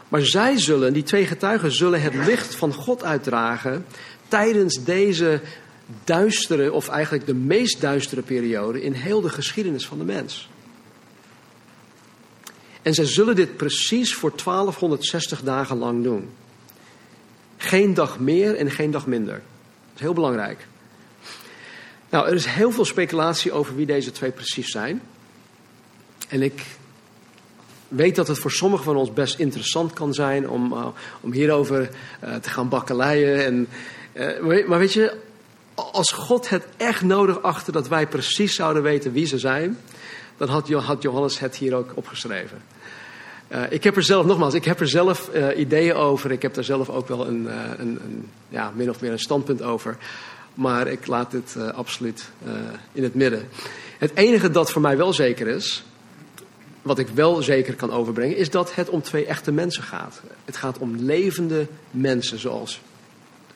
Maar 0.07 0.21
zij 0.21 0.57
zullen, 0.57 0.93
die 0.93 1.03
twee 1.03 1.25
getuigen, 1.25 1.71
zullen 1.71 2.01
het 2.01 2.15
licht 2.15 2.55
van 2.55 2.73
God 2.73 3.03
uitdragen 3.03 3.85
tijdens 4.27 4.83
deze 4.83 5.41
duistere, 6.03 6.73
of 6.73 6.87
eigenlijk 6.87 7.25
de 7.25 7.33
meest 7.33 7.81
duistere 7.81 8.21
periode 8.21 8.81
in 8.81 8.93
heel 8.93 9.21
de 9.21 9.29
geschiedenis 9.29 9.87
van 9.87 9.97
de 9.97 10.03
mens. 10.03 10.49
En 12.81 12.93
zij 12.93 13.05
zullen 13.05 13.35
dit 13.35 13.57
precies 13.57 14.13
voor 14.13 14.31
1260 14.43 15.41
dagen 15.41 15.77
lang 15.77 16.03
doen. 16.03 16.29
Geen 17.57 17.93
dag 17.93 18.19
meer 18.19 18.55
en 18.55 18.71
geen 18.71 18.91
dag 18.91 19.05
minder. 19.05 19.33
Dat 19.33 19.95
is 19.95 20.01
heel 20.01 20.13
belangrijk. 20.13 20.67
Nou, 22.09 22.27
er 22.27 22.33
is 22.33 22.45
heel 22.45 22.71
veel 22.71 22.85
speculatie 22.85 23.51
over 23.51 23.75
wie 23.75 23.85
deze 23.85 24.11
twee 24.11 24.31
precies 24.31 24.71
zijn. 24.71 25.01
En 26.27 26.41
ik 26.41 26.65
weet 27.87 28.15
dat 28.15 28.27
het 28.27 28.39
voor 28.39 28.51
sommigen 28.51 28.85
van 28.85 28.95
ons 28.95 29.13
best 29.13 29.39
interessant 29.39 29.93
kan 29.93 30.13
zijn 30.13 30.49
om, 30.49 30.73
uh, 30.73 30.87
om 31.21 31.31
hierover 31.31 31.89
uh, 32.23 32.35
te 32.35 32.49
gaan 32.49 32.69
bakkeleien. 32.69 33.45
En, 33.45 33.67
uh, 34.13 34.67
maar 34.67 34.79
weet 34.79 34.93
je, 34.93 35.17
als 35.75 36.11
God 36.11 36.49
het 36.49 36.65
echt 36.77 37.01
nodig 37.01 37.41
achtte 37.41 37.71
dat 37.71 37.87
wij 37.87 38.07
precies 38.07 38.55
zouden 38.55 38.83
weten 38.83 39.11
wie 39.11 39.25
ze 39.25 39.37
zijn, 39.37 39.77
dan 40.37 40.49
had, 40.49 40.69
had 40.69 41.01
Johannes 41.01 41.39
het 41.39 41.55
hier 41.55 41.75
ook 41.75 41.91
opgeschreven. 41.95 42.61
Uh, 43.49 43.61
ik 43.69 43.83
heb 43.83 43.95
er 43.95 44.03
zelf, 44.03 44.25
nogmaals, 44.25 44.53
ik 44.53 44.65
heb 44.65 44.79
er 44.79 44.87
zelf 44.87 45.29
uh, 45.33 45.57
ideeën 45.57 45.93
over. 45.93 46.31
Ik 46.31 46.41
heb 46.41 46.53
daar 46.53 46.63
zelf 46.63 46.89
ook 46.89 47.07
wel 47.07 47.27
een, 47.27 47.43
uh, 47.43 47.53
een, 47.77 47.99
een, 48.03 48.29
ja, 48.49 48.71
min 48.75 48.89
of 48.89 49.01
meer 49.01 49.11
een 49.11 49.19
standpunt 49.19 49.61
over. 49.61 49.97
Maar 50.53 50.87
ik 50.87 51.07
laat 51.07 51.31
dit 51.31 51.57
absoluut 51.73 52.29
in 52.91 53.03
het 53.03 53.15
midden. 53.15 53.47
Het 53.97 54.11
enige 54.15 54.51
dat 54.51 54.71
voor 54.71 54.81
mij 54.81 54.97
wel 54.97 55.13
zeker 55.13 55.47
is, 55.47 55.83
wat 56.81 56.99
ik 56.99 57.07
wel 57.07 57.41
zeker 57.41 57.75
kan 57.75 57.91
overbrengen, 57.91 58.37
is 58.37 58.49
dat 58.49 58.75
het 58.75 58.89
om 58.89 59.01
twee 59.01 59.25
echte 59.25 59.51
mensen 59.51 59.83
gaat. 59.83 60.21
Het 60.45 60.57
gaat 60.57 60.77
om 60.77 60.95
levende 60.95 61.67
mensen 61.91 62.39
zoals, 62.39 62.81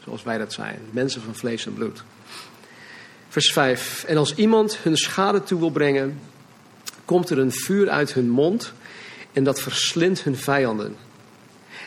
zoals 0.04 0.24
wij 0.24 0.38
dat 0.38 0.54
zijn. 0.54 0.80
Mensen 0.92 1.22
van 1.22 1.36
vlees 1.36 1.66
en 1.66 1.74
bloed. 1.74 2.04
Vers 3.30 3.54
5. 3.54 4.04
En 4.04 4.18
als 4.18 4.36
iemand 4.36 4.78
hun 4.78 4.98
schade 4.98 5.44
toe 5.44 5.60
wil 5.60 5.72
brengen, 5.72 6.20
komt 7.06 7.30
er 7.30 7.40
een 7.40 7.52
vuur 7.52 7.90
uit 7.90 8.14
hun 8.14 8.30
mond 8.30 8.74
en 9.34 9.44
dat 9.44 9.62
verslindt 9.62 10.24
hun 10.24 10.38
vijanden. 10.38 10.96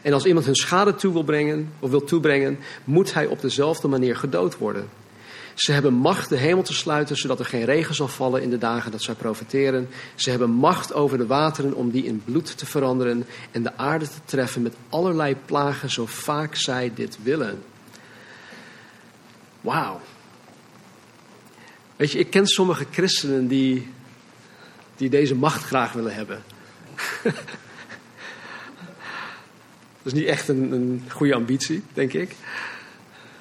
En 0.02 0.12
als 0.12 0.24
iemand 0.24 0.46
hun 0.46 0.54
schade 0.54 0.94
toe 0.94 1.12
wil 1.12 1.22
brengen, 1.22 1.72
of 1.78 1.90
wil 1.90 2.04
toebrengen, 2.04 2.59
moet 2.85 3.14
hij 3.14 3.26
op 3.26 3.40
dezelfde 3.40 3.88
manier 3.88 4.16
gedood 4.16 4.59
worden. 4.59 4.88
Ze 5.54 5.72
hebben 5.72 5.92
macht 5.92 6.28
de 6.28 6.37
hemel 6.37 6.62
te 6.62 6.72
sluiten, 6.72 7.16
zodat 7.16 7.38
er 7.38 7.44
geen 7.44 7.64
regen 7.64 7.94
zal 7.94 8.09
vallen 8.09 8.42
in 8.42 8.50
de 8.50 8.59
dagen 8.59 8.90
dat 8.90 9.02
zij 9.02 9.14
profeteren. 9.14 9.88
Ze 10.14 10.30
hebben 10.30 10.50
macht 10.50 10.92
over 10.92 11.18
de 11.18 11.26
wateren 11.26 11.74
om 11.74 11.90
die 11.90 12.04
in 12.04 12.22
bloed 12.24 12.59
te 12.59 12.66
veranderen 12.66 13.26
en 13.50 13.62
de 13.62 13.76
aarde 13.76 14.04
te 14.04 14.18
treffen 14.24 14.62
met 14.62 14.74
allerlei 14.88 15.37
plagen, 15.44 15.90
zo 15.90 16.07
vaak 16.07 16.54
zij 16.54 16.92
dit 16.94 17.18
willen. 17.22 17.62
Wauw. 19.61 20.00
Weet 21.96 22.11
je, 22.11 22.18
ik 22.18 22.30
ken 22.30 22.46
sommige 22.46 22.87
christenen 22.90 23.46
die, 23.46 23.88
die 24.96 25.09
deze 25.09 25.35
macht 25.35 25.64
graag 25.64 25.92
willen 25.92 26.14
hebben. 26.14 26.42
Dat 30.02 30.12
is 30.12 30.20
niet 30.20 30.28
echt 30.28 30.48
een, 30.48 30.72
een 30.72 31.04
goede 31.11 31.35
ambitie, 31.35 31.83
denk 31.92 32.12
ik. 32.12 32.35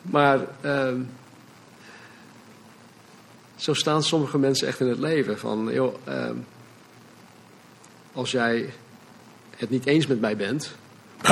Maar 0.02 0.40
uh, 0.66 0.94
zo 3.56 3.74
staan 3.74 4.04
sommige 4.04 4.38
mensen 4.38 4.68
echt 4.68 4.80
in 4.80 4.88
het 4.88 5.00
leven. 5.00 5.40
Van, 5.40 5.70
joh, 5.72 5.96
uh, 6.08 6.30
als 8.14 8.32
jij 8.32 8.74
het 9.58 9.70
niet 9.70 9.86
eens 9.86 10.08
met 10.08 10.22
mij 10.22 10.36
bent. 10.36 10.76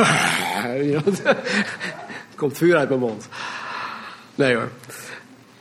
komt 2.35 2.57
vuur 2.57 2.77
uit 2.77 2.89
mijn 2.89 3.01
mond. 3.01 3.27
Nee 4.35 4.55
hoor. 4.55 4.69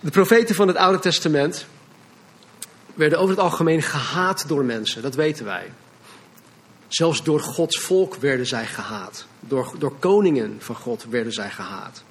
De 0.01 0.11
profeten 0.11 0.55
van 0.55 0.69
het 0.69 0.77
Oude 0.77 0.99
Testament 0.99 1.67
werden 2.95 3.19
over 3.19 3.31
het 3.31 3.45
algemeen 3.45 3.83
gehaat 3.83 4.49
door 4.49 4.65
mensen, 4.65 5.03
dat 5.03 5.15
weten 5.15 5.45
wij. 5.45 5.73
Zelfs 6.91 7.23
door 7.23 7.41
Gods 7.41 7.79
volk 7.79 8.15
werden 8.15 8.47
zij 8.47 8.67
gehaat. 8.67 9.27
Door, 9.41 9.73
door 9.79 9.93
koningen 9.99 10.57
van 10.59 10.75
God 10.75 11.05
werden 11.09 11.33
zij 11.33 11.51
gehaat. 11.51 12.03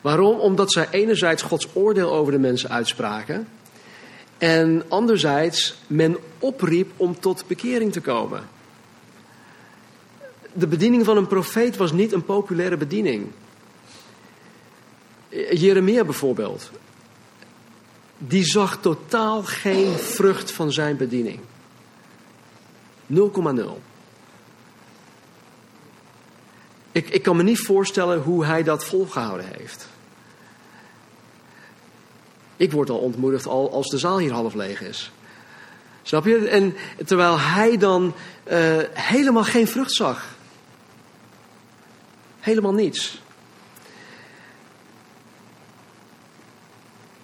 Waarom? 0.00 0.38
Omdat 0.38 0.72
zij 0.72 0.88
enerzijds 0.90 1.42
Gods 1.42 1.68
oordeel 1.72 2.12
over 2.12 2.32
de 2.32 2.38
mensen 2.38 2.70
uitspraken. 2.70 3.48
En 4.38 4.84
anderzijds 4.88 5.74
men 5.86 6.16
opriep 6.38 6.90
om 6.96 7.20
tot 7.20 7.44
bekering 7.46 7.92
te 7.92 8.00
komen. 8.00 8.48
De 10.52 10.66
bediening 10.66 11.04
van 11.04 11.16
een 11.16 11.26
profeet 11.26 11.76
was 11.76 11.92
niet 11.92 12.12
een 12.12 12.24
populaire 12.24 12.76
bediening. 12.76 13.26
Jeremia 15.50 16.04
bijvoorbeeld. 16.04 16.70
Die 18.18 18.44
zag 18.44 18.80
totaal 18.80 19.42
geen 19.42 19.92
vrucht 19.92 20.52
van 20.52 20.72
zijn 20.72 20.96
bediening. 20.96 21.40
0,0. 23.12 23.18
Ik, 26.92 27.08
ik 27.08 27.22
kan 27.22 27.36
me 27.36 27.42
niet 27.42 27.60
voorstellen 27.60 28.18
hoe 28.18 28.44
hij 28.44 28.62
dat 28.62 28.84
volgehouden 28.84 29.46
heeft. 29.56 29.88
Ik 32.56 32.72
word 32.72 32.90
al 32.90 32.98
ontmoedigd 32.98 33.46
al 33.46 33.72
als 33.72 33.86
de 33.86 33.98
zaal 33.98 34.18
hier 34.18 34.32
half 34.32 34.54
leeg 34.54 34.82
is. 34.82 35.10
Snap 36.02 36.24
je? 36.24 36.48
En 36.48 36.76
terwijl 37.04 37.38
hij 37.38 37.76
dan 37.76 38.14
uh, 38.50 38.76
helemaal 38.92 39.44
geen 39.44 39.68
vrucht 39.68 39.92
zag. 39.92 40.36
Helemaal 42.40 42.72
niets. 42.72 43.20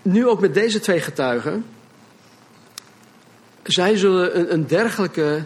Nu 0.02 0.26
ook 0.28 0.40
met 0.40 0.54
deze 0.54 0.80
twee 0.80 1.00
getuigen. 1.00 1.64
Zij 3.62 3.96
zullen 3.96 4.38
een, 4.38 4.52
een 4.52 4.66
dergelijke 4.66 5.44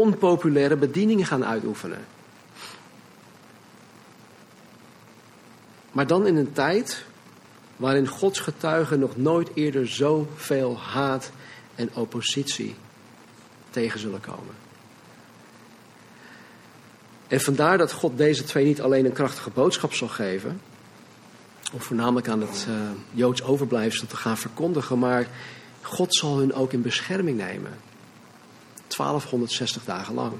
onpopulaire 0.00 0.76
bediening 0.76 1.28
gaan 1.28 1.44
uitoefenen. 1.44 2.04
Maar 5.92 6.06
dan 6.06 6.26
in 6.26 6.36
een 6.36 6.52
tijd 6.52 7.04
waarin 7.76 8.06
Gods 8.06 8.40
getuigen 8.40 8.98
nog 8.98 9.16
nooit 9.16 9.50
eerder 9.54 9.88
zoveel 9.88 10.78
haat 10.78 11.30
en 11.74 11.94
oppositie 11.94 12.74
tegen 13.70 14.00
zullen 14.00 14.20
komen. 14.20 14.54
En 17.28 17.40
vandaar 17.40 17.78
dat 17.78 17.92
God 17.92 18.16
deze 18.18 18.44
twee 18.44 18.64
niet 18.64 18.80
alleen 18.80 19.04
een 19.04 19.12
krachtige 19.12 19.50
boodschap 19.50 19.92
zal 19.92 20.08
geven, 20.08 20.60
om 21.72 21.80
voornamelijk 21.80 22.28
aan 22.28 22.40
het 22.40 22.66
uh, 22.68 22.74
Joods 23.10 23.42
overblijfsel 23.42 24.06
te 24.06 24.16
gaan 24.16 24.38
verkondigen, 24.38 24.98
maar 24.98 25.26
God 25.82 26.14
zal 26.14 26.38
hun 26.38 26.54
ook 26.54 26.72
in 26.72 26.82
bescherming 26.82 27.36
nemen. 27.36 27.72
1260 28.96 29.84
dagen 29.84 30.14
lang. 30.14 30.32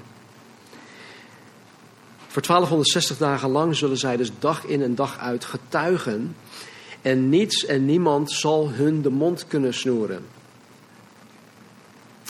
Voor 2.27 2.41
1260 2.41 3.17
dagen 3.17 3.49
lang 3.49 3.75
zullen 3.75 3.97
zij 3.97 4.17
dus 4.17 4.31
dag 4.39 4.65
in 4.65 4.81
en 4.81 4.95
dag 4.95 5.17
uit 5.17 5.45
getuigen. 5.45 6.35
En 7.01 7.29
niets 7.29 7.65
en 7.65 7.85
niemand 7.85 8.31
zal 8.31 8.69
hun 8.69 9.01
de 9.01 9.09
mond 9.09 9.47
kunnen 9.47 9.73
snoeren. 9.73 10.25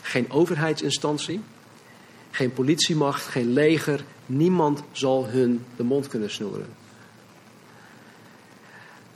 Geen 0.04 0.32
overheidsinstantie, 0.32 1.42
geen 2.32 2.54
politiemacht, 2.54 3.26
geen 3.26 3.54
leger. 3.54 4.04
Niemand 4.26 4.84
zal 4.92 5.28
hun 5.28 5.66
de 5.76 5.84
mond 5.84 6.08
kunnen 6.08 6.32
snoeren. 6.32 6.68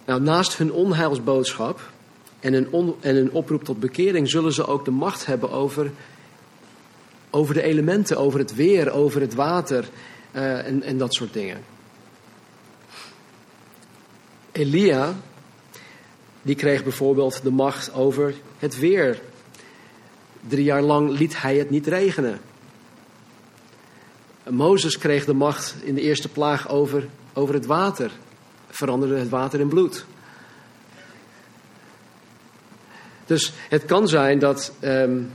Nou, 0.06 0.22
naast 0.22 0.58
hun 0.58 0.72
onheilsboodschap 0.72 1.92
en 2.40 2.54
een, 2.54 2.96
en 3.00 3.16
een 3.16 3.32
oproep 3.32 3.64
tot 3.64 3.80
bekering 3.80 4.30
zullen 4.30 4.54
ze 4.54 4.68
ook 4.68 4.86
de 4.86 4.92
macht 4.92 5.26
hebben 5.26 5.52
over, 5.52 5.92
over 7.30 7.54
de 7.54 7.62
elementen, 7.62 8.18
over 8.18 8.40
het 8.40 8.56
weer, 8.56 8.92
over 8.92 9.22
het 9.22 9.34
water 9.34 9.90
uh, 10.32 10.68
en, 10.68 10.84
en 10.84 10.98
dat 10.98 11.14
soort 11.14 11.34
dingen. 11.34 11.64
Elia, 14.52 15.16
die 16.42 16.56
kreeg 16.56 16.84
bijvoorbeeld 16.84 17.44
de 17.44 17.52
macht 17.52 17.94
over 17.94 18.34
het 18.58 18.80
weer. 18.80 19.22
Drie 20.48 20.64
jaar 20.64 20.82
lang 20.82 21.10
liet 21.10 21.42
hij 21.42 21.58
het 21.58 21.70
niet 21.70 21.88
regenen. 21.88 22.40
Mozes 24.50 24.98
kreeg 24.98 25.26
de 25.26 25.34
macht 25.34 25.76
in 25.84 25.96
de 25.96 26.02
eerste 26.02 26.30
plaag 26.30 26.70
over, 26.70 27.08
over 27.34 27.54
het 27.54 27.66
water. 27.66 28.12
Veranderde 28.70 29.18
het 29.18 29.30
water 29.30 29.60
in 29.60 29.68
bloed. 29.68 30.06
Dus 33.26 33.54
het 33.70 33.86
kan 33.86 34.08
zijn 34.08 34.40
dat. 34.40 34.74
Um, 34.82 35.32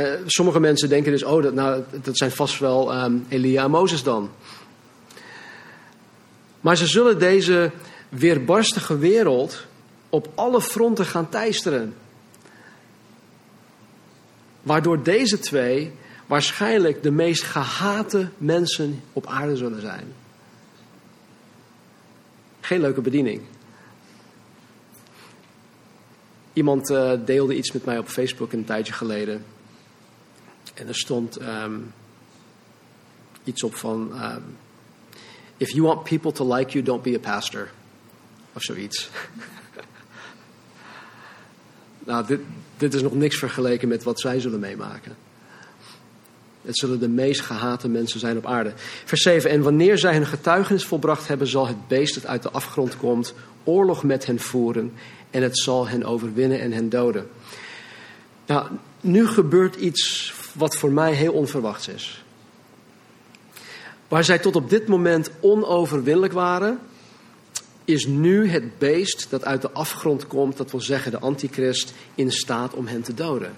uh, 0.00 0.12
sommige 0.26 0.60
mensen 0.60 0.88
denken 0.88 1.12
dus: 1.12 1.24
oh, 1.24 1.42
dat, 1.42 1.54
nou, 1.54 1.82
dat 2.02 2.16
zijn 2.16 2.30
vast 2.30 2.58
wel 2.58 3.04
um, 3.04 3.26
Elia 3.28 3.64
en 3.64 3.70
Mozes 3.70 4.02
dan. 4.02 4.30
Maar 6.60 6.76
ze 6.76 6.86
zullen 6.86 7.18
deze 7.18 7.70
weerbarstige 8.08 8.98
wereld 8.98 9.66
op 10.08 10.28
alle 10.34 10.60
fronten 10.60 11.06
gaan 11.06 11.28
teisteren. 11.28 11.94
Waardoor 14.62 15.02
deze 15.02 15.38
twee 15.38 15.92
waarschijnlijk 16.26 17.02
de 17.02 17.10
meest 17.10 17.42
gehate 17.42 18.28
mensen 18.38 19.02
op 19.12 19.26
aarde 19.26 19.56
zullen 19.56 19.80
zijn. 19.80 20.04
Geen 22.60 22.80
leuke 22.80 23.00
bediening. 23.00 23.42
Iemand 26.52 26.90
uh, 26.90 27.12
deelde 27.24 27.56
iets 27.56 27.72
met 27.72 27.84
mij 27.84 27.98
op 27.98 28.08
Facebook 28.08 28.52
een 28.52 28.64
tijdje 28.64 28.92
geleden. 28.92 29.44
En 30.74 30.88
er 30.88 30.94
stond 30.94 31.40
um, 31.40 31.92
iets 33.44 33.62
op 33.62 33.74
van: 33.74 34.22
um, 34.22 34.44
If 35.56 35.70
you 35.70 35.82
want 35.82 36.04
people 36.04 36.32
to 36.32 36.54
like 36.54 36.72
you, 36.72 36.84
don't 36.84 37.02
be 37.02 37.14
a 37.14 37.18
pastor. 37.18 37.70
Of 38.52 38.62
zoiets. 38.62 39.10
nou, 42.06 42.26
dit, 42.26 42.40
dit 42.76 42.94
is 42.94 43.02
nog 43.02 43.14
niks 43.14 43.38
vergeleken 43.38 43.88
met 43.88 44.02
wat 44.02 44.20
zij 44.20 44.40
zullen 44.40 44.60
meemaken. 44.60 45.16
Het 46.62 46.78
zullen 46.78 47.00
de 47.00 47.08
meest 47.08 47.40
gehate 47.40 47.88
mensen 47.88 48.20
zijn 48.20 48.36
op 48.36 48.46
aarde. 48.46 48.72
Vers 49.04 49.22
7. 49.22 49.50
En 49.50 49.62
wanneer 49.62 49.98
zij 49.98 50.12
hun 50.12 50.26
getuigenis 50.26 50.84
volbracht 50.84 51.28
hebben, 51.28 51.46
zal 51.46 51.66
het 51.66 51.88
beest 51.88 52.14
dat 52.14 52.26
uit 52.26 52.42
de 52.42 52.50
afgrond 52.50 52.96
komt 52.96 53.34
oorlog 53.64 54.02
met 54.02 54.26
hen 54.26 54.38
voeren 54.38 54.92
en 55.30 55.42
het 55.42 55.58
zal 55.58 55.88
hen 55.88 56.04
overwinnen 56.04 56.60
en 56.60 56.72
hen 56.72 56.88
doden. 56.88 57.28
Nou, 58.46 58.66
nu 59.00 59.26
gebeurt 59.26 59.76
iets 59.76 60.32
wat 60.52 60.76
voor 60.76 60.92
mij 60.92 61.12
heel 61.12 61.32
onverwachts 61.32 61.88
is. 61.88 62.24
Waar 64.08 64.24
zij 64.24 64.38
tot 64.38 64.56
op 64.56 64.70
dit 64.70 64.88
moment 64.88 65.30
onoverwinnelijk 65.40 66.32
waren, 66.32 66.78
is 67.84 68.06
nu 68.06 68.48
het 68.48 68.78
beest 68.78 69.26
dat 69.30 69.44
uit 69.44 69.62
de 69.62 69.70
afgrond 69.70 70.26
komt, 70.26 70.56
dat 70.56 70.70
wil 70.70 70.80
zeggen 70.80 71.10
de 71.10 71.18
antichrist, 71.18 71.92
in 72.14 72.32
staat 72.32 72.74
om 72.74 72.86
hen 72.86 73.02
te 73.02 73.14
doden. 73.14 73.56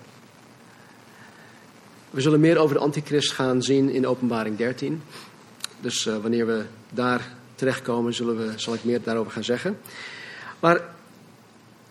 We 2.10 2.20
zullen 2.20 2.40
meer 2.40 2.58
over 2.58 2.74
de 2.74 2.82
antichrist 2.82 3.32
gaan 3.32 3.62
zien 3.62 3.88
in 3.88 4.06
openbaring 4.06 4.56
13. 4.56 5.02
Dus 5.80 6.06
uh, 6.06 6.16
wanneer 6.16 6.46
we 6.46 6.64
daar 6.90 7.32
terechtkomen, 7.54 8.14
zullen 8.14 8.36
we, 8.36 8.52
zal 8.56 8.74
ik 8.74 8.84
meer 8.84 9.02
daarover 9.02 9.32
gaan 9.32 9.44
zeggen. 9.44 9.78
Maar 10.60 10.80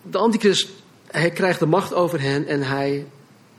de 0.02 0.18
antichrist, 0.18 0.68
hij 1.06 1.30
krijgt 1.30 1.58
de 1.58 1.66
macht 1.66 1.94
over 1.94 2.20
hen 2.20 2.46
en 2.46 2.62
hij 2.62 3.06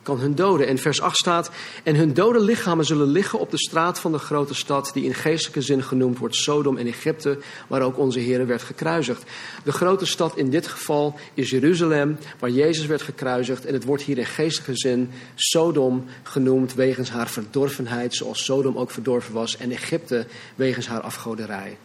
kan 0.04 0.20
hun 0.20 0.36
doden. 0.36 0.68
En 0.68 0.78
vers 0.78 1.02
8 1.02 1.18
staat: 1.18 1.52
En 1.84 1.96
hun 1.96 2.14
dode 2.14 2.40
lichamen 2.40 2.86
zullen 2.86 3.08
liggen 3.08 3.40
op 3.40 3.52
de 3.52 3.58
straat 3.58 4.00
van 4.00 4.12
de 4.12 4.18
grote 4.18 4.54
stad, 4.54 4.90
die 4.94 5.04
in 5.04 5.14
geestelijke 5.14 5.62
zin 5.62 5.84
genoemd 5.84 6.18
wordt 6.18 6.36
Sodom 6.36 6.78
en 6.78 6.88
Egypte, 6.88 7.38
waar 7.68 7.82
ook 7.82 7.98
onze 7.98 8.20
Heer 8.20 8.48
werd 8.48 8.62
gekruisigd. 8.62 9.24
De 9.64 9.72
grote 9.72 10.06
stad 10.06 10.38
in 10.38 10.50
dit 10.50 10.68
geval 10.68 11.16
is 11.34 11.50
Jeruzalem, 11.50 12.18
waar 12.40 12.50
Jezus 12.50 12.86
werd 12.86 13.02
gekruisigd. 13.02 13.66
En 13.66 13.74
het 13.74 13.84
wordt 13.84 14.04
hier 14.04 14.18
in 14.18 14.26
geestelijke 14.26 14.78
zin 14.78 15.12
Sodom 15.36 16.06
genoemd, 16.24 16.74
wegens 16.74 17.10
haar 17.10 17.30
verdorvenheid, 17.30 18.16
zoals 18.16 18.46
Sodom 18.46 18.78
ook 18.78 18.92
verdorven 18.92 19.34
was, 19.34 19.58
en 19.58 19.72
Egypte 19.72 20.26
wegens 20.56 20.88
haar 20.88 21.02
afgoderij. 21.02 21.78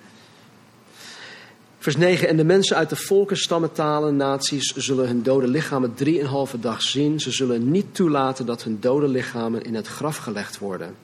Vers 1.89 2.01
9. 2.01 2.29
En 2.29 2.37
de 2.37 2.45
mensen 2.45 2.77
uit 2.77 2.89
de 2.89 2.97
volken, 2.97 3.37
stammen, 3.37 3.73
talen, 3.73 4.17
naties 4.17 4.73
zullen 4.77 5.07
hun 5.07 5.23
dode 5.23 5.47
lichamen 5.47 5.95
drieënhalve 5.95 6.61
dag 6.61 6.83
zien. 6.83 7.21
Ze 7.21 7.31
zullen 7.31 7.71
niet 7.71 7.95
toelaten 7.95 8.47
dat 8.47 8.63
hun 8.63 8.81
dode 8.81 9.09
lichamen 9.09 9.63
in 9.65 9.75
het 9.75 9.87
graf 9.87 10.17
gelegd 10.17 10.59
worden. 10.59 10.95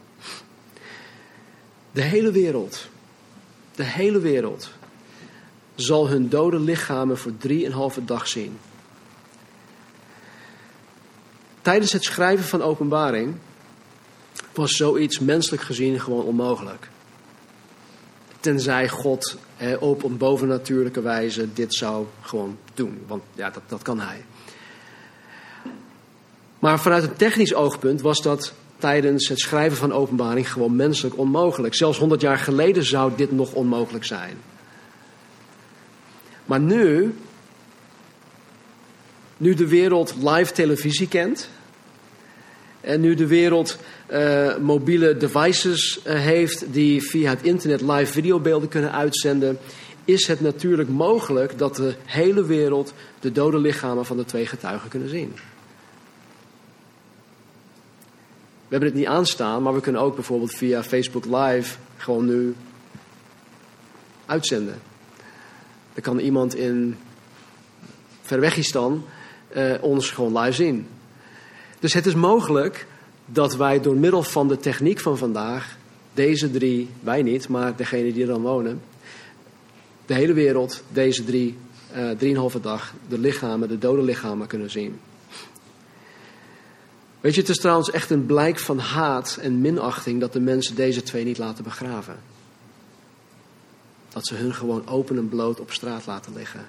De 1.92 2.00
hele 2.02 2.30
wereld, 2.30 2.88
de 3.74 3.84
hele 3.84 4.18
wereld 4.18 4.70
zal 5.74 6.08
hun 6.08 6.28
dode 6.28 6.60
lichamen 6.60 7.18
voor 7.18 7.36
drieënhalve 7.36 8.04
dag 8.04 8.28
zien. 8.28 8.58
Tijdens 11.62 11.92
het 11.92 12.04
schrijven 12.04 12.44
van 12.44 12.62
openbaring 12.62 13.34
was 14.52 14.76
zoiets 14.76 15.18
menselijk 15.18 15.62
gezien 15.62 16.00
gewoon 16.00 16.24
onmogelijk. 16.24 16.88
Tenzij 18.40 18.88
God 18.88 19.36
op 19.78 20.02
een 20.02 20.16
bovennatuurlijke 20.16 21.02
wijze 21.02 21.52
dit 21.52 21.74
zou 21.74 22.06
gewoon 22.20 22.58
doen. 22.74 22.98
Want 23.06 23.22
ja, 23.34 23.50
dat, 23.50 23.62
dat 23.66 23.82
kan 23.82 24.00
hij. 24.00 24.24
Maar 26.58 26.80
vanuit 26.80 27.02
een 27.02 27.16
technisch 27.16 27.54
oogpunt 27.54 28.00
was 28.00 28.22
dat 28.22 28.52
tijdens 28.78 29.28
het 29.28 29.38
schrijven 29.38 29.76
van 29.76 29.92
openbaring 29.92 30.52
gewoon 30.52 30.76
menselijk 30.76 31.18
onmogelijk. 31.18 31.74
Zelfs 31.74 31.98
100 31.98 32.20
jaar 32.20 32.38
geleden 32.38 32.84
zou 32.84 33.12
dit 33.16 33.32
nog 33.32 33.52
onmogelijk 33.52 34.04
zijn. 34.04 34.36
Maar 36.44 36.60
nu, 36.60 37.14
nu 39.36 39.54
de 39.54 39.68
wereld 39.68 40.14
live 40.22 40.52
televisie 40.52 41.08
kent, 41.08 41.48
en 42.84 43.00
nu 43.00 43.14
de 43.14 43.26
wereld 43.26 43.78
uh, 44.12 44.56
mobiele 44.56 45.16
devices 45.16 46.00
uh, 46.06 46.14
heeft 46.14 46.72
die 46.72 47.02
via 47.02 47.30
het 47.30 47.42
internet 47.42 47.80
live 47.80 48.12
videobeelden 48.12 48.68
kunnen 48.68 48.92
uitzenden, 48.92 49.58
is 50.04 50.26
het 50.26 50.40
natuurlijk 50.40 50.88
mogelijk 50.88 51.58
dat 51.58 51.76
de 51.76 51.94
hele 52.04 52.44
wereld 52.44 52.92
de 53.20 53.32
dode 53.32 53.58
lichamen 53.58 54.06
van 54.06 54.16
de 54.16 54.24
twee 54.24 54.46
getuigen 54.46 54.88
kunnen 54.88 55.08
zien. 55.08 55.32
We 58.68 58.80
hebben 58.80 58.88
het 58.88 58.98
niet 58.98 59.06
aanstaan, 59.06 59.62
maar 59.62 59.74
we 59.74 59.80
kunnen 59.80 60.00
ook 60.00 60.14
bijvoorbeeld 60.14 60.54
via 60.54 60.82
Facebook 60.82 61.24
Live 61.24 61.76
gewoon 61.96 62.26
nu 62.26 62.54
uitzenden. 64.26 64.80
Dan 65.94 66.02
kan 66.02 66.18
iemand 66.18 66.54
in 66.54 66.96
Verwegistan 68.22 69.04
uh, 69.56 69.74
ons 69.80 70.10
gewoon 70.10 70.38
live 70.38 70.52
zien. 70.52 70.86
Dus 71.84 71.92
het 71.92 72.06
is 72.06 72.14
mogelijk 72.14 72.86
dat 73.26 73.56
wij 73.56 73.80
door 73.80 73.96
middel 73.96 74.22
van 74.22 74.48
de 74.48 74.56
techniek 74.56 75.00
van 75.00 75.18
vandaag 75.18 75.76
deze 76.14 76.50
drie, 76.50 76.88
wij 77.00 77.22
niet, 77.22 77.48
maar 77.48 77.76
degene 77.76 78.12
die 78.12 78.22
er 78.22 78.28
dan 78.28 78.42
wonen, 78.42 78.82
de 80.06 80.14
hele 80.14 80.32
wereld 80.32 80.82
deze 80.88 81.24
drie, 81.24 81.58
uh, 81.96 82.10
drieënhalve 82.10 82.60
dag, 82.60 82.94
de 83.08 83.18
lichamen, 83.18 83.68
de 83.68 83.78
dode 83.78 84.02
lichamen 84.02 84.46
kunnen 84.46 84.70
zien. 84.70 85.00
Weet 87.20 87.34
je, 87.34 87.40
het 87.40 87.50
is 87.50 87.58
trouwens 87.58 87.90
echt 87.90 88.10
een 88.10 88.26
blijk 88.26 88.58
van 88.58 88.78
haat 88.78 89.38
en 89.40 89.60
minachting 89.60 90.20
dat 90.20 90.32
de 90.32 90.40
mensen 90.40 90.74
deze 90.74 91.02
twee 91.02 91.24
niet 91.24 91.38
laten 91.38 91.64
begraven. 91.64 92.16
Dat 94.08 94.26
ze 94.26 94.34
hun 94.34 94.54
gewoon 94.54 94.88
open 94.88 95.16
en 95.16 95.28
bloot 95.28 95.60
op 95.60 95.72
straat 95.72 96.06
laten 96.06 96.32
liggen. 96.34 96.66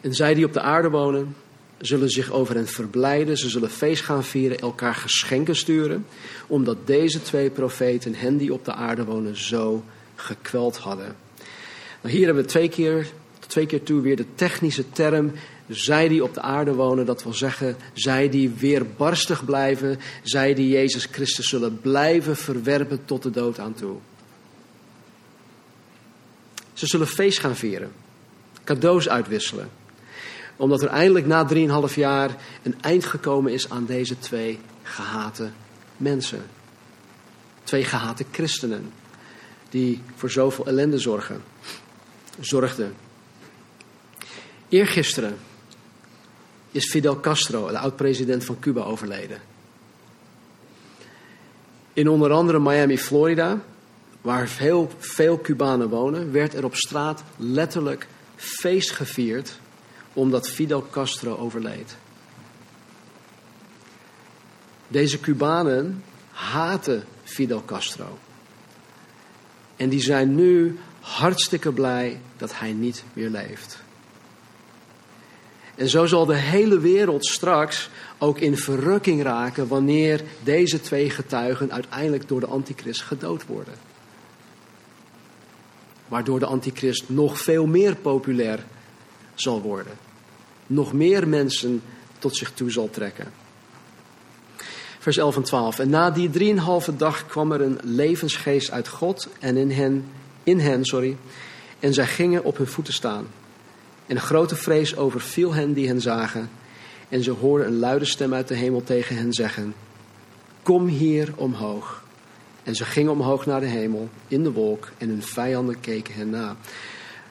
En 0.00 0.14
zij 0.14 0.34
die 0.34 0.44
op 0.44 0.52
de 0.52 0.60
aarde 0.60 0.90
wonen, 0.90 1.34
zullen 1.78 2.10
zich 2.10 2.30
over 2.30 2.54
hen 2.54 2.66
verblijden. 2.66 3.36
Ze 3.36 3.48
zullen 3.48 3.70
feest 3.70 4.02
gaan 4.02 4.24
vieren, 4.24 4.58
elkaar 4.58 4.94
geschenken 4.94 5.56
sturen. 5.56 6.06
Omdat 6.46 6.86
deze 6.86 7.22
twee 7.22 7.50
profeten 7.50 8.14
hen 8.14 8.36
die 8.36 8.52
op 8.52 8.64
de 8.64 8.72
aarde 8.72 9.04
wonen 9.04 9.36
zo 9.36 9.84
gekweld 10.14 10.76
hadden. 10.76 11.16
Nou, 12.02 12.14
hier 12.14 12.24
hebben 12.24 12.44
we 12.44 12.50
twee 12.50 12.68
keer, 12.68 13.06
twee 13.46 13.66
keer 13.66 13.82
toe 13.82 14.00
weer 14.00 14.16
de 14.16 14.26
technische 14.34 14.90
term. 14.90 15.32
Zij 15.68 16.08
die 16.08 16.24
op 16.24 16.34
de 16.34 16.40
aarde 16.40 16.74
wonen, 16.74 17.06
dat 17.06 17.22
wil 17.22 17.34
zeggen, 17.34 17.76
zij 17.92 18.28
die 18.28 18.50
weerbarstig 18.50 19.44
blijven. 19.44 19.98
Zij 20.22 20.54
die 20.54 20.68
Jezus 20.68 21.08
Christus 21.10 21.48
zullen 21.48 21.80
blijven 21.80 22.36
verwerpen 22.36 23.04
tot 23.04 23.22
de 23.22 23.30
dood 23.30 23.58
aan 23.58 23.74
toe. 23.74 23.96
Ze 26.72 26.86
zullen 26.86 27.06
feest 27.06 27.38
gaan 27.38 27.56
vieren, 27.56 27.92
cadeaus 28.64 29.08
uitwisselen 29.08 29.68
omdat 30.56 30.82
er 30.82 30.88
eindelijk 30.88 31.26
na 31.26 31.48
3,5 31.88 31.94
jaar 31.94 32.36
een 32.62 32.74
eind 32.80 33.04
gekomen 33.04 33.52
is 33.52 33.70
aan 33.70 33.84
deze 33.84 34.18
twee 34.18 34.58
gehate 34.82 35.50
mensen. 35.96 36.42
Twee 37.64 37.84
gehate 37.84 38.24
christenen 38.30 38.92
die 39.68 40.02
voor 40.14 40.30
zoveel 40.30 40.66
ellende 40.66 40.98
zorgen, 40.98 41.42
zorgden. 42.40 42.94
Eergisteren 44.68 45.36
is 46.70 46.90
Fidel 46.90 47.20
Castro, 47.20 47.66
de 47.66 47.78
oud-president 47.78 48.44
van 48.44 48.58
Cuba, 48.58 48.82
overleden. 48.82 49.38
In 51.92 52.08
onder 52.08 52.30
andere 52.30 52.58
Miami, 52.58 52.98
Florida, 52.98 53.60
waar 54.20 54.48
veel, 54.48 54.90
veel 54.98 55.40
Cubanen 55.40 55.88
wonen, 55.88 56.32
werd 56.32 56.54
er 56.54 56.64
op 56.64 56.76
straat 56.76 57.22
letterlijk 57.36 58.06
feest 58.36 58.90
gevierd 58.90 59.58
omdat 60.14 60.48
Fidel 60.48 60.86
Castro 60.90 61.36
overleed. 61.36 61.96
Deze 64.88 65.20
Cubanen 65.20 66.04
haten 66.30 67.04
Fidel 67.24 67.64
Castro. 67.64 68.18
En 69.76 69.88
die 69.88 70.00
zijn 70.00 70.34
nu 70.34 70.78
hartstikke 71.00 71.72
blij 71.72 72.20
dat 72.36 72.58
hij 72.58 72.72
niet 72.72 73.04
meer 73.12 73.28
leeft. 73.28 73.82
En 75.74 75.88
zo 75.88 76.06
zal 76.06 76.26
de 76.26 76.36
hele 76.36 76.78
wereld 76.78 77.26
straks 77.26 77.90
ook 78.18 78.38
in 78.38 78.56
verrukking 78.56 79.22
raken 79.22 79.68
wanneer 79.68 80.22
deze 80.42 80.80
twee 80.80 81.10
getuigen 81.10 81.72
uiteindelijk 81.72 82.28
door 82.28 82.40
de 82.40 82.46
antichrist 82.46 83.02
gedood 83.02 83.46
worden. 83.46 83.74
Waardoor 86.08 86.38
de 86.38 86.46
antichrist 86.46 87.08
nog 87.08 87.40
veel 87.40 87.66
meer 87.66 87.96
populair 87.96 88.64
zal 89.34 89.62
worden. 89.62 89.92
Nog 90.66 90.92
meer 90.92 91.28
mensen 91.28 91.82
tot 92.18 92.36
zich 92.36 92.52
toe 92.52 92.70
zal 92.70 92.90
trekken. 92.90 93.32
Vers 94.98 95.16
11 95.16 95.36
en 95.36 95.42
12. 95.42 95.78
En 95.78 95.90
na 95.90 96.10
die 96.10 96.30
drieënhalve 96.30 96.96
dag 96.96 97.26
kwam 97.26 97.52
er 97.52 97.60
een 97.60 97.78
levensgeest 97.82 98.70
uit 98.70 98.88
God 98.88 99.28
en 99.40 99.56
in 99.56 99.70
hen, 99.70 100.04
in 100.42 100.58
hen 100.58 100.84
sorry, 100.84 101.16
en 101.80 101.94
zij 101.94 102.06
gingen 102.06 102.44
op 102.44 102.56
hun 102.56 102.66
voeten 102.66 102.92
staan. 102.92 103.26
En 104.06 104.20
grote 104.20 104.56
vrees 104.56 104.96
overviel 104.96 105.54
hen 105.54 105.72
die 105.72 105.86
hen 105.86 106.00
zagen. 106.00 106.50
En 107.08 107.22
ze 107.22 107.30
hoorden 107.30 107.66
een 107.66 107.78
luide 107.78 108.04
stem 108.04 108.34
uit 108.34 108.48
de 108.48 108.54
hemel 108.54 108.82
tegen 108.84 109.16
hen 109.16 109.32
zeggen: 109.32 109.74
Kom 110.62 110.86
hier 110.86 111.32
omhoog. 111.36 112.02
En 112.62 112.74
ze 112.74 112.84
gingen 112.84 113.12
omhoog 113.12 113.46
naar 113.46 113.60
de 113.60 113.66
hemel 113.66 114.08
in 114.28 114.42
de 114.42 114.52
wolk 114.52 114.90
en 114.98 115.08
hun 115.08 115.22
vijanden 115.22 115.80
keken 115.80 116.14
hen 116.14 116.30
na. 116.30 116.56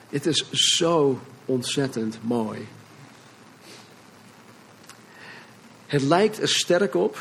Het 0.09 0.25
is 0.25 0.49
zo 0.51 1.19
ontzettend 1.45 2.17
mooi. 2.21 2.59
Het 5.85 6.01
lijkt 6.01 6.41
er 6.41 6.49
sterk 6.49 6.95
op 6.95 7.17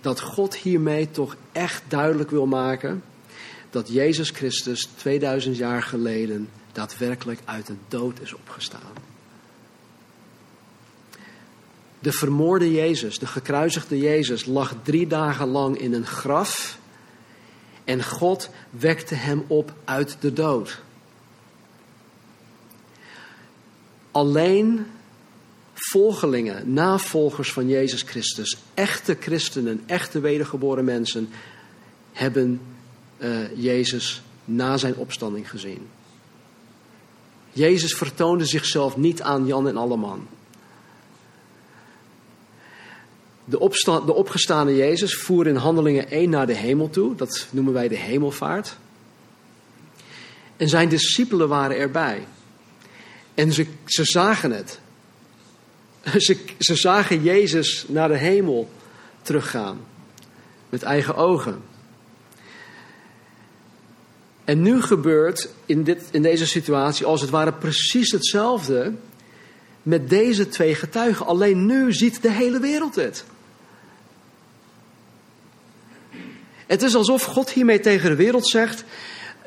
dat 0.00 0.20
God 0.20 0.56
hiermee 0.56 1.10
toch 1.10 1.36
echt 1.52 1.82
duidelijk 1.88 2.30
wil 2.30 2.46
maken 2.46 3.02
dat 3.70 3.88
Jezus 3.88 4.30
Christus 4.30 4.84
2000 4.84 5.56
jaar 5.56 5.82
geleden 5.82 6.48
daadwerkelijk 6.72 7.40
uit 7.44 7.66
de 7.66 7.74
dood 7.88 8.20
is 8.20 8.34
opgestaan. 8.34 8.92
De 11.98 12.12
vermoorde 12.12 12.72
Jezus, 12.72 13.18
de 13.18 13.26
gekruisigde 13.26 13.98
Jezus, 13.98 14.44
lag 14.44 14.74
drie 14.82 15.06
dagen 15.06 15.48
lang 15.48 15.78
in 15.78 15.92
een 15.92 16.06
graf 16.06 16.78
en 17.84 18.04
God 18.04 18.50
wekte 18.70 19.14
hem 19.14 19.44
op 19.46 19.72
uit 19.84 20.16
de 20.20 20.32
dood. 20.32 20.80
Alleen 24.10 24.86
volgelingen, 25.90 26.72
navolgers 26.72 27.52
van 27.52 27.68
Jezus 27.68 28.02
Christus, 28.02 28.56
echte 28.74 29.16
christenen, 29.20 29.82
echte 29.86 30.20
wedergeboren 30.20 30.84
mensen, 30.84 31.28
hebben 32.12 32.60
uh, 33.18 33.56
Jezus 33.56 34.22
na 34.44 34.76
zijn 34.76 34.96
opstanding 34.96 35.50
gezien. 35.50 35.88
Jezus 37.52 37.94
vertoonde 37.94 38.44
zichzelf 38.44 38.96
niet 38.96 39.22
aan 39.22 39.46
Jan 39.46 39.68
en 39.68 39.76
Alleman. 39.76 40.26
De, 43.44 43.58
opsta- 43.58 44.00
de 44.00 44.14
opgestane 44.14 44.76
Jezus 44.76 45.14
voer 45.16 45.46
in 45.46 45.56
handelingen 45.56 46.10
1 46.10 46.30
naar 46.30 46.46
de 46.46 46.54
hemel 46.54 46.90
toe. 46.90 47.14
Dat 47.14 47.46
noemen 47.50 47.72
wij 47.72 47.88
de 47.88 47.96
hemelvaart. 47.96 48.76
En 50.56 50.68
zijn 50.68 50.88
discipelen 50.88 51.48
waren 51.48 51.76
erbij. 51.76 52.26
En 53.34 53.52
ze, 53.52 53.66
ze 53.84 54.04
zagen 54.04 54.50
het. 54.50 54.80
Ze, 56.58 56.76
zagen 56.76 57.22
Jezus 57.22 57.84
naar 57.88 58.08
de 58.08 58.16
hemel 58.16 58.70
teruggaan. 59.22 59.80
Met 60.68 60.82
eigen 60.82 61.14
ogen. 61.14 61.62
En 64.44 64.62
nu 64.62 64.82
gebeurt 64.82 65.48
in, 65.66 65.84
dit, 65.84 66.02
in 66.10 66.22
deze 66.22 66.46
situatie 66.46 67.06
als 67.06 67.20
het 67.20 67.30
ware 67.30 67.52
precies 67.52 68.10
hetzelfde 68.10 68.92
met 69.82 70.08
deze 70.08 70.48
twee 70.48 70.74
getuigen. 70.74 71.26
Alleen 71.26 71.66
nu 71.66 71.92
ziet 71.92 72.22
de 72.22 72.30
hele 72.30 72.60
wereld 72.60 72.94
het. 72.94 73.24
Het 76.66 76.82
is 76.82 76.94
alsof 76.94 77.24
God 77.24 77.50
hiermee 77.50 77.80
tegen 77.80 78.10
de 78.10 78.16
wereld 78.16 78.48
zegt: 78.48 78.84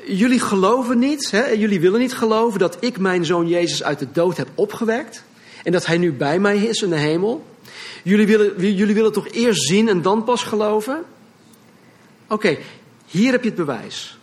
Jullie 0.08 0.40
geloven 0.40 1.00
niet, 1.00 1.32
hè, 1.32 1.46
jullie 1.46 1.80
willen 1.80 2.00
niet 2.00 2.14
geloven 2.14 2.60
dat 2.60 2.78
ik 2.80 3.00
mijn 3.00 3.26
zoon 3.26 3.48
Jezus 3.48 3.84
uit 3.84 4.00
de 4.00 4.12
dood 4.12 4.38
heb 4.38 4.48
opgewekt. 4.56 5.24
En 5.66 5.72
dat 5.72 5.86
hij 5.86 5.98
nu 5.98 6.14
bij 6.14 6.40
mij 6.40 6.58
is 6.58 6.82
in 6.82 6.90
de 6.90 6.96
hemel. 6.96 7.46
Jullie 8.04 8.28
willen, 8.28 8.76
jullie 8.76 8.96
willen 8.96 9.12
toch 9.12 9.28
eerst 9.28 9.68
zien 9.68 9.88
en 9.90 10.02
dan 10.02 10.24
pas 10.24 10.44
geloven? 10.44 11.04
Oké, 12.28 12.58
hier 13.06 13.32
heb 13.32 13.42
je 13.42 13.50
het 13.50 13.58
bewijs. 13.58 14.18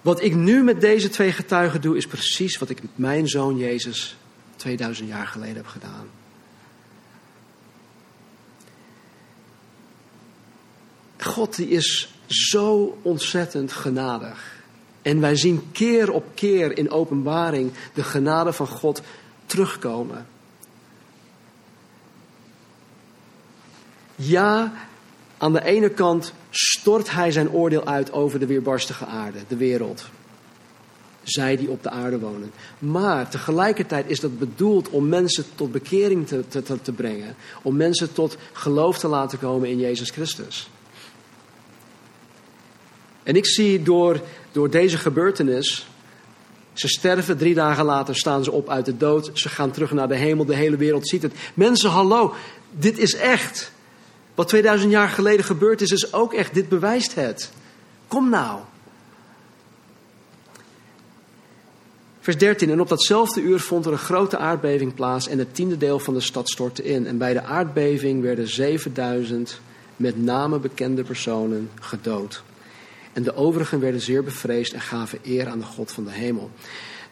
Wat 0.00 0.22
ik 0.22 0.34
nu 0.34 0.62
met 0.62 0.80
deze 0.80 1.08
twee 1.08 1.32
getuigen 1.32 1.80
doe, 1.80 1.96
is 1.96 2.06
precies 2.06 2.58
wat 2.58 2.70
ik 2.70 2.82
met 2.82 2.90
mijn 2.94 3.28
zoon 3.28 3.56
Jezus 3.56 4.16
2000 4.56 5.08
jaar 5.08 5.26
geleden 5.26 5.56
heb 5.56 5.66
gedaan. 5.66 6.06
God 11.18 11.56
die 11.56 11.68
is 11.68 12.14
zo 12.26 12.98
ontzettend 13.02 13.72
genadig. 13.72 14.60
En 15.02 15.20
wij 15.20 15.36
zien 15.36 15.68
keer 15.72 16.10
op 16.10 16.24
keer 16.34 16.78
in 16.78 16.90
openbaring 16.90 17.72
de 17.94 18.02
genade 18.02 18.52
van 18.52 18.66
God 18.66 19.02
terugkomen. 19.52 20.26
Ja, 24.14 24.72
aan 25.38 25.52
de 25.52 25.64
ene 25.64 25.88
kant 25.88 26.32
stort 26.50 27.10
hij 27.10 27.30
zijn 27.30 27.50
oordeel 27.50 27.84
uit 27.84 28.12
over 28.12 28.38
de 28.38 28.46
weerbarstige 28.46 29.06
aarde, 29.06 29.38
de 29.48 29.56
wereld. 29.56 30.04
Zij 31.22 31.56
die 31.56 31.70
op 31.70 31.82
de 31.82 31.90
aarde 31.90 32.18
wonen. 32.18 32.52
Maar 32.78 33.28
tegelijkertijd 33.28 34.10
is 34.10 34.20
dat 34.20 34.38
bedoeld 34.38 34.88
om 34.88 35.08
mensen 35.08 35.44
tot 35.54 35.72
bekering 35.72 36.26
te, 36.26 36.44
te, 36.48 36.82
te 36.82 36.92
brengen. 36.92 37.36
Om 37.62 37.76
mensen 37.76 38.12
tot 38.12 38.36
geloof 38.52 38.98
te 38.98 39.08
laten 39.08 39.38
komen 39.38 39.68
in 39.68 39.78
Jezus 39.78 40.10
Christus. 40.10 40.70
En 43.22 43.36
ik 43.36 43.46
zie 43.46 43.82
door, 43.82 44.20
door 44.52 44.70
deze 44.70 44.98
gebeurtenis. 44.98 45.86
Ze 46.72 46.88
sterven, 46.88 47.36
drie 47.36 47.54
dagen 47.54 47.84
later 47.84 48.16
staan 48.16 48.44
ze 48.44 48.52
op 48.52 48.68
uit 48.68 48.84
de 48.84 48.96
dood. 48.96 49.30
Ze 49.34 49.48
gaan 49.48 49.70
terug 49.70 49.92
naar 49.92 50.08
de 50.08 50.16
hemel, 50.16 50.44
de 50.44 50.54
hele 50.54 50.76
wereld 50.76 51.08
ziet 51.08 51.22
het. 51.22 51.34
Mensen, 51.54 51.90
hallo, 51.90 52.34
dit 52.70 52.98
is 52.98 53.14
echt. 53.14 53.72
Wat 54.34 54.48
2000 54.48 54.90
jaar 54.90 55.08
geleden 55.08 55.44
gebeurd 55.44 55.80
is, 55.80 55.90
is 55.90 56.12
ook 56.12 56.34
echt. 56.34 56.54
Dit 56.54 56.68
bewijst 56.68 57.14
het. 57.14 57.50
Kom 58.08 58.30
nou. 58.30 58.60
Vers 62.20 62.38
13. 62.38 62.70
En 62.70 62.80
op 62.80 62.88
datzelfde 62.88 63.40
uur 63.40 63.60
vond 63.60 63.86
er 63.86 63.92
een 63.92 63.98
grote 63.98 64.38
aardbeving 64.38 64.94
plaats 64.94 65.28
en 65.28 65.38
het 65.38 65.54
tiende 65.54 65.76
deel 65.76 65.98
van 65.98 66.14
de 66.14 66.20
stad 66.20 66.48
stortte 66.48 66.84
in. 66.84 67.06
En 67.06 67.18
bij 67.18 67.32
de 67.32 67.42
aardbeving 67.42 68.22
werden 68.22 68.48
7000 68.48 69.60
met 69.96 70.22
name 70.22 70.58
bekende 70.58 71.02
personen 71.02 71.70
gedood. 71.80 72.42
En 73.12 73.22
de 73.22 73.34
overigen 73.34 73.80
werden 73.80 74.00
zeer 74.00 74.24
bevreesd 74.24 74.72
en 74.72 74.80
gaven 74.80 75.18
eer 75.22 75.48
aan 75.48 75.58
de 75.58 75.64
God 75.64 75.92
van 75.92 76.04
de 76.04 76.10
hemel. 76.10 76.50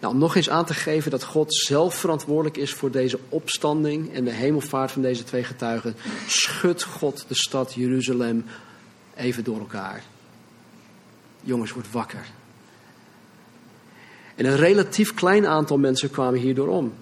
Nou, 0.01 0.15
om 0.15 0.21
nog 0.21 0.37
eens 0.37 0.51
aan 0.51 0.65
te 0.65 0.75
geven 0.75 1.11
dat 1.11 1.25
God 1.25 1.55
zelf 1.55 1.95
verantwoordelijk 1.95 2.57
is 2.57 2.75
voor 2.75 2.91
deze 2.91 3.19
opstanding 3.29 4.15
en 4.15 4.25
de 4.25 4.31
hemelvaart 4.31 4.93
van 4.93 5.03
deze 5.03 5.25
twee 5.25 5.45
getuigen, 5.45 5.97
schudt 6.27 6.83
God 6.83 7.25
de 7.29 7.35
stad 7.35 7.75
Jeruzalem 7.75 8.45
even 9.15 9.45
door 9.45 9.59
elkaar. 9.59 10.03
Jongens, 11.43 11.73
word 11.73 11.91
wakker. 11.91 12.27
En 14.35 14.45
een 14.45 14.57
relatief 14.57 15.15
klein 15.15 15.47
aantal 15.47 15.79
mensen 15.79 16.11
kwamen 16.11 16.41
hierdoor 16.41 16.69
om. 16.69 16.93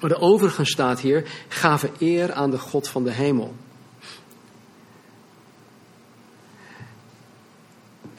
Maar 0.00 0.10
de 0.10 0.20
overigen 0.20 0.66
staat 0.66 1.00
hier, 1.00 1.24
gaven 1.48 1.90
eer 1.98 2.32
aan 2.32 2.50
de 2.50 2.58
God 2.58 2.88
van 2.88 3.04
de 3.04 3.12
hemel. 3.12 3.54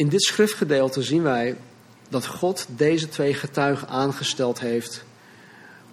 In 0.02 0.10
dit 0.10 0.24
schriftgedeelte 0.24 1.02
zien 1.02 1.24
wij 1.24 1.58
dat 2.10 2.26
God 2.26 2.66
deze 2.76 3.10
twee 3.10 3.34
getuigen 3.34 3.88
aangesteld 3.88 4.60
heeft 4.60 5.04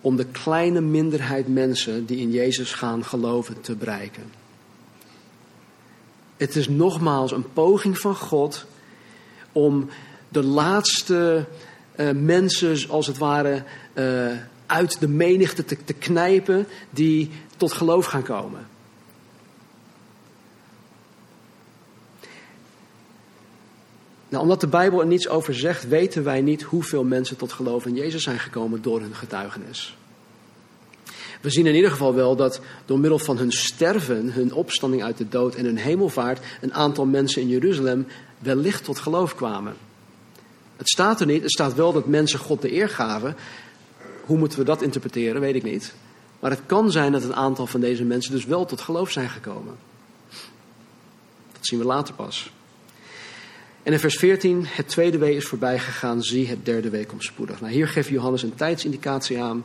om 0.01 0.17
de 0.17 0.25
kleine 0.25 0.81
minderheid 0.81 1.49
mensen 1.49 2.07
die 2.07 2.19
in 2.19 2.31
Jezus 2.31 2.73
gaan 2.73 3.05
geloven 3.05 3.61
te 3.61 3.75
bereiken. 3.75 4.23
Het 6.37 6.57
is 6.57 6.69
nogmaals 6.69 7.33
een 7.33 7.53
poging 7.53 7.99
van 7.99 8.17
God 8.17 8.65
om 9.53 9.89
de 10.29 10.43
laatste 10.43 11.47
uh, 11.97 12.11
mensen, 12.11 12.89
als 12.89 13.07
het 13.07 13.19
ware, 13.19 13.63
uh, 13.95 14.33
uit 14.67 15.01
de 15.01 15.09
menigte 15.09 15.65
te, 15.65 15.85
te 15.85 15.93
knijpen 15.93 16.67
die 16.91 17.31
tot 17.57 17.73
geloof 17.73 18.07
gaan 18.07 18.23
komen. 18.23 18.67
Nou, 24.29 24.43
omdat 24.43 24.61
de 24.61 24.67
Bijbel 24.67 25.01
er 25.01 25.07
niets 25.07 25.29
over 25.29 25.55
zegt, 25.55 25.89
weten 25.89 26.25
wij 26.25 26.41
niet 26.41 26.63
hoeveel 26.63 27.05
mensen 27.05 27.37
tot 27.37 27.53
geloof 27.53 27.87
in 27.87 27.95
Jezus 27.95 28.23
zijn 28.23 28.39
gekomen 28.39 28.83
door 28.83 29.01
hun 29.01 29.15
getuigenis. 29.15 29.97
We 31.41 31.51
zien 31.51 31.67
in 31.67 31.75
ieder 31.75 31.91
geval 31.91 32.15
wel 32.15 32.37
dat 32.37 32.61
door 32.85 32.99
middel 32.99 33.19
van 33.19 33.39
hun 33.39 33.53
sterven, 33.53 34.33
hun 34.33 34.53
opstanding 34.53 35.03
uit 35.03 35.17
de 35.17 35.29
dood 35.29 35.55
en 35.55 35.65
hun 35.65 35.77
hemelvaart, 35.77 36.45
een 36.61 36.75
aantal 36.75 37.07
mensen 37.07 37.43
in 37.43 37.49
Jeruzalem 37.49 38.07
wellicht 38.39 38.85
tot 38.85 38.99
geloof 38.99 39.35
kwamen. 39.35 39.77
Het 40.77 40.89
staat 40.89 41.21
er 41.21 41.27
niet, 41.27 41.43
het 41.43 41.51
staat 41.51 41.75
wel 41.75 41.93
dat 41.93 42.07
mensen 42.07 42.39
God 42.39 42.63
de 42.63 42.73
eer 42.73 42.89
gaven. 42.89 43.37
Hoe 44.25 44.39
moeten 44.39 44.59
we 44.59 44.65
dat 44.65 44.83
interpreteren, 44.83 45.41
weet 45.41 45.55
ik 45.55 45.63
niet. 45.63 45.95
Maar 46.41 46.51
het 46.51 46.61
kan 46.67 46.91
zijn 46.91 47.13
dat 47.13 47.23
een 47.23 47.35
aantal 47.35 47.67
van 47.67 47.81
deze 47.81 48.05
mensen 48.05 48.33
dus 48.33 48.45
wel 48.45 48.65
tot 48.65 48.81
geloof 48.81 49.11
zijn 49.11 49.29
gekomen. 49.29 49.77
Dat 51.53 51.67
zien 51.67 51.79
we 51.79 51.85
later 51.85 52.15
pas. 52.15 52.51
En 53.89 53.95
in 53.95 54.01
vers 54.01 54.17
14, 54.17 54.65
het 54.67 54.89
tweede 54.89 55.19
wee 55.19 55.37
is 55.37 55.45
voorbij 55.45 55.79
gegaan, 55.79 56.23
zie 56.23 56.49
het 56.49 56.65
derde 56.65 56.91
wee 56.91 57.07
komt 57.07 57.25
spoedig. 57.25 57.61
Nou, 57.61 57.73
hier 57.73 57.89
geeft 57.89 58.09
Johannes 58.09 58.43
een 58.43 58.55
tijdsindicatie 58.55 59.43
aan. 59.43 59.65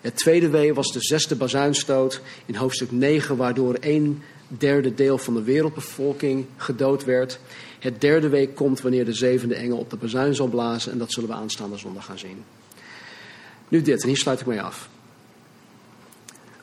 Het 0.00 0.16
tweede 0.16 0.48
wee 0.48 0.74
was 0.74 0.92
de 0.92 1.00
zesde 1.00 1.36
bazuinstoot 1.36 2.20
in 2.46 2.54
hoofdstuk 2.54 2.90
9, 2.90 3.36
waardoor 3.36 3.76
een 3.80 4.22
derde 4.48 4.94
deel 4.94 5.18
van 5.18 5.34
de 5.34 5.42
wereldbevolking 5.42 6.46
gedood 6.56 7.04
werd. 7.04 7.38
Het 7.78 8.00
derde 8.00 8.28
wee 8.28 8.48
komt 8.48 8.80
wanneer 8.80 9.04
de 9.04 9.12
zevende 9.12 9.54
engel 9.54 9.78
op 9.78 9.90
de 9.90 9.96
bazuin 9.96 10.34
zal 10.34 10.46
blazen 10.46 10.92
en 10.92 10.98
dat 10.98 11.12
zullen 11.12 11.28
we 11.28 11.36
aanstaande 11.36 11.76
zondag 11.76 12.04
gaan 12.04 12.18
zien. 12.18 12.44
Nu 13.68 13.82
dit, 13.82 14.02
en 14.02 14.08
hier 14.08 14.16
sluit 14.16 14.40
ik 14.40 14.46
mee 14.46 14.62
af. 14.62 14.88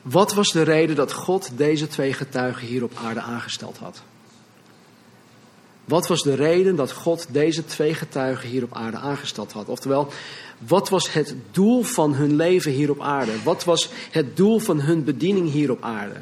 Wat 0.02 0.34
was 0.34 0.52
de 0.52 0.62
reden 0.62 0.96
dat 0.96 1.12
God 1.12 1.50
deze 1.56 1.88
twee 1.88 2.12
getuigen 2.12 2.66
hier 2.66 2.82
op 2.82 2.92
aarde 3.04 3.20
aangesteld 3.20 3.76
had? 3.76 4.02
Wat 5.84 6.06
was 6.06 6.22
de 6.22 6.34
reden 6.34 6.76
dat 6.76 6.92
God 6.92 7.26
deze 7.30 7.64
twee 7.64 7.94
getuigen 7.94 8.48
hier 8.48 8.62
op 8.62 8.74
aarde 8.74 8.96
aangesteld 8.96 9.52
had? 9.52 9.68
Oftewel, 9.68 10.12
wat 10.58 10.88
was 10.88 11.12
het 11.12 11.34
doel 11.50 11.82
van 11.82 12.14
hun 12.14 12.36
leven 12.36 12.72
hier 12.72 12.90
op 12.90 13.00
aarde? 13.00 13.42
Wat 13.42 13.64
was 13.64 13.90
het 14.10 14.36
doel 14.36 14.58
van 14.58 14.80
hun 14.80 15.04
bediening 15.04 15.50
hier 15.50 15.70
op 15.70 15.82
aarde? 15.82 16.20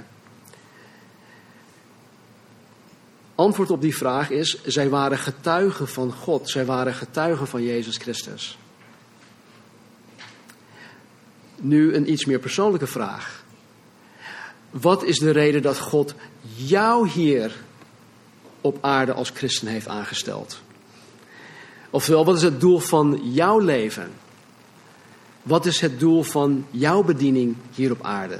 Antwoord 3.35 3.71
op 3.71 3.81
die 3.81 3.97
vraag 3.97 4.31
is: 4.31 4.63
zij 4.65 4.89
waren 4.89 5.19
getuigen 5.19 5.89
van 5.89 6.13
God, 6.13 6.51
zij 6.51 6.65
waren 6.65 6.95
getuigen 6.95 7.47
van 7.47 7.63
Jezus 7.63 7.97
Christus. 7.97 8.59
Nu 11.57 11.95
een 11.95 12.11
iets 12.11 12.25
meer 12.25 12.39
persoonlijke 12.39 12.87
vraag. 12.87 13.45
Wat 14.71 15.03
is 15.03 15.19
de 15.19 15.31
reden 15.31 15.63
dat 15.63 15.79
God 15.79 16.15
jou 16.57 17.09
hier 17.09 17.53
op 18.61 18.79
aarde 18.81 19.13
als 19.13 19.31
christen 19.35 19.67
heeft 19.67 19.89
aangesteld? 19.89 20.61
Oftewel, 21.91 22.25
wat 22.25 22.37
is 22.37 22.43
het 22.43 22.61
doel 22.61 22.79
van 22.79 23.21
jouw 23.23 23.59
leven? 23.59 24.11
Wat 25.43 25.67
is 25.67 25.81
het 25.81 26.01
doel 26.01 26.23
van 26.23 26.67
jouw 26.71 27.03
bediening 27.03 27.57
hier 27.75 27.91
op 27.91 28.03
aarde? 28.03 28.39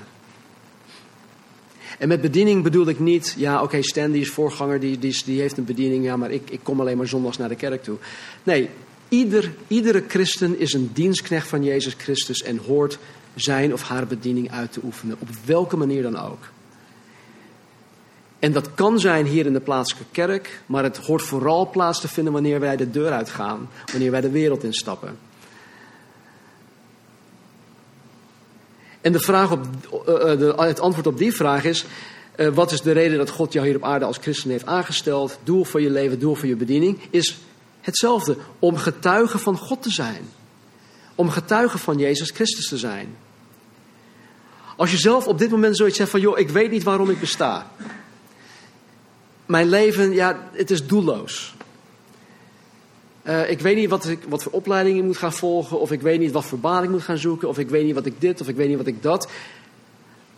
En 1.99 2.09
met 2.09 2.21
bediening 2.21 2.63
bedoel 2.63 2.89
ik 2.89 2.99
niet, 2.99 3.35
ja 3.37 3.55
oké, 3.55 3.65
okay, 3.65 3.83
Stan 3.83 4.11
die 4.11 4.21
is 4.21 4.31
voorganger, 4.31 4.81
die, 4.81 4.99
die, 4.99 5.23
die 5.25 5.41
heeft 5.41 5.59
een 5.59 5.65
bediening, 5.65 6.05
ja 6.05 6.17
maar 6.17 6.31
ik, 6.31 6.51
ik 6.51 6.61
kom 6.63 6.81
alleen 6.81 6.97
maar 6.97 7.09
zondags 7.09 7.37
naar 7.37 7.49
de 7.49 7.55
kerk 7.55 7.83
toe. 7.83 7.97
Nee, 8.43 8.69
ieder, 9.09 9.55
iedere 9.67 10.05
christen 10.09 10.59
is 10.59 10.73
een 10.73 10.91
dienstknecht 10.93 11.49
van 11.49 11.65
Jezus 11.65 11.95
Christus 11.99 12.43
en 12.43 12.57
hoort 12.57 12.99
zijn 13.35 13.73
of 13.73 13.83
haar 13.83 14.07
bediening 14.07 14.51
uit 14.51 14.73
te 14.73 14.81
oefenen, 14.85 15.17
op 15.19 15.29
welke 15.45 15.77
manier 15.77 16.03
dan 16.03 16.19
ook. 16.19 16.51
En 18.41 18.53
dat 18.53 18.75
kan 18.75 19.01
zijn 19.01 19.27
hier 19.27 19.47
in 19.47 19.53
de 19.53 19.61
plaatselijke 19.61 20.09
kerk, 20.13 20.61
maar 20.67 20.83
het 20.83 20.97
hoort 20.97 21.23
vooral 21.23 21.71
plaats 21.71 22.01
te 22.01 22.09
vinden 22.09 22.33
wanneer 22.33 22.61
wij 22.61 22.77
de 22.77 22.91
deur 22.91 23.13
uitgaan, 23.13 23.69
wanneer 23.93 24.11
wij 24.11 24.21
de 24.21 24.31
wereld 24.31 24.65
instappen. 24.65 25.19
En 29.01 29.13
de 29.13 29.21
vraag 29.21 29.51
op, 29.51 29.67
uh, 29.93 30.05
de, 30.15 30.55
het 30.57 30.81
antwoord 30.81 31.07
op 31.07 31.19
die 31.19 31.33
vraag 31.33 31.65
is: 31.65 31.85
uh, 32.37 32.49
wat 32.49 32.73
is 32.73 32.81
de 32.81 32.93
reden 32.93 33.19
dat 33.19 33.31
God 33.31 33.53
jou 33.53 33.67
hier 33.67 33.77
op 33.77 33.85
aarde 33.85 34.05
als 34.05 34.19
christen 34.19 34.51
heeft 34.51 34.67
aangesteld? 34.67 35.39
Doel 35.45 35.65
voor 35.65 35.81
je 35.81 35.91
leven, 35.91 36.19
doel 36.19 36.35
voor 36.35 36.49
je 36.49 36.57
bediening 36.57 36.99
is 37.11 37.39
hetzelfde: 37.81 38.37
om 38.59 38.77
getuige 38.77 39.39
van 39.39 39.57
God 39.57 39.83
te 39.83 39.91
zijn, 39.91 40.29
om 41.15 41.31
getuige 41.31 41.79
van 41.79 41.99
Jezus 41.99 42.31
Christus 42.31 42.69
te 42.69 42.79
zijn. 42.79 43.17
Als 44.77 44.91
je 44.91 44.99
zelf 44.99 45.27
op 45.27 45.39
dit 45.39 45.51
moment 45.51 45.77
zoiets 45.77 45.97
zegt 45.97 46.11
van: 46.11 46.21
joh, 46.21 46.39
ik 46.39 46.49
weet 46.49 46.71
niet 46.71 46.83
waarom 46.83 47.11
ik 47.11 47.21
besta. 47.21 47.71
Mijn 49.51 49.69
leven, 49.69 50.13
ja, 50.13 50.49
het 50.53 50.71
is 50.71 50.87
doelloos. 50.87 51.55
Uh, 53.23 53.51
ik 53.51 53.61
weet 53.61 53.77
niet 53.77 53.91
wat, 53.91 54.09
ik, 54.09 54.19
wat 54.29 54.43
voor 54.43 54.53
opleiding 54.53 54.99
ik 54.99 55.05
moet 55.05 55.17
gaan 55.17 55.33
volgen, 55.33 55.81
of 55.81 55.93
ik 55.93 56.01
weet 56.01 56.19
niet 56.19 56.33
wat 56.33 56.45
voor 56.45 56.59
baan 56.59 56.83
ik 56.83 56.91
moet 56.91 57.03
gaan 57.03 57.19
zoeken, 57.19 57.49
of 57.49 57.59
ik 57.59 57.69
weet 57.69 57.85
niet 57.85 57.95
wat 57.95 58.07
ik 58.07 58.21
dit, 58.21 58.41
of 58.41 58.49
ik 58.49 58.57
weet 58.57 58.69
niet 58.69 58.77
wat 58.77 58.87
ik 58.87 59.03
dat. 59.03 59.29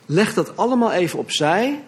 Leg 0.06 0.34
dat 0.34 0.56
allemaal 0.56 0.92
even 0.92 1.18
opzij 1.18 1.82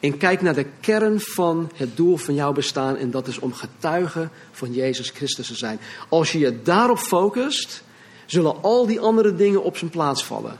en 0.00 0.16
kijk 0.16 0.42
naar 0.42 0.54
de 0.54 0.66
kern 0.80 1.20
van 1.20 1.70
het 1.74 1.96
doel 1.96 2.16
van 2.16 2.34
jouw 2.34 2.52
bestaan, 2.52 2.96
en 2.96 3.10
dat 3.10 3.26
is 3.26 3.38
om 3.38 3.52
getuige 3.52 4.28
van 4.52 4.72
Jezus 4.72 5.10
Christus 5.10 5.46
te 5.46 5.54
zijn. 5.54 5.78
Als 6.08 6.32
je 6.32 6.38
je 6.38 6.62
daarop 6.62 6.98
focust, 6.98 7.82
zullen 8.26 8.62
al 8.62 8.86
die 8.86 9.00
andere 9.00 9.34
dingen 9.34 9.62
op 9.62 9.76
zijn 9.76 9.90
plaats 9.90 10.24
vallen. 10.24 10.58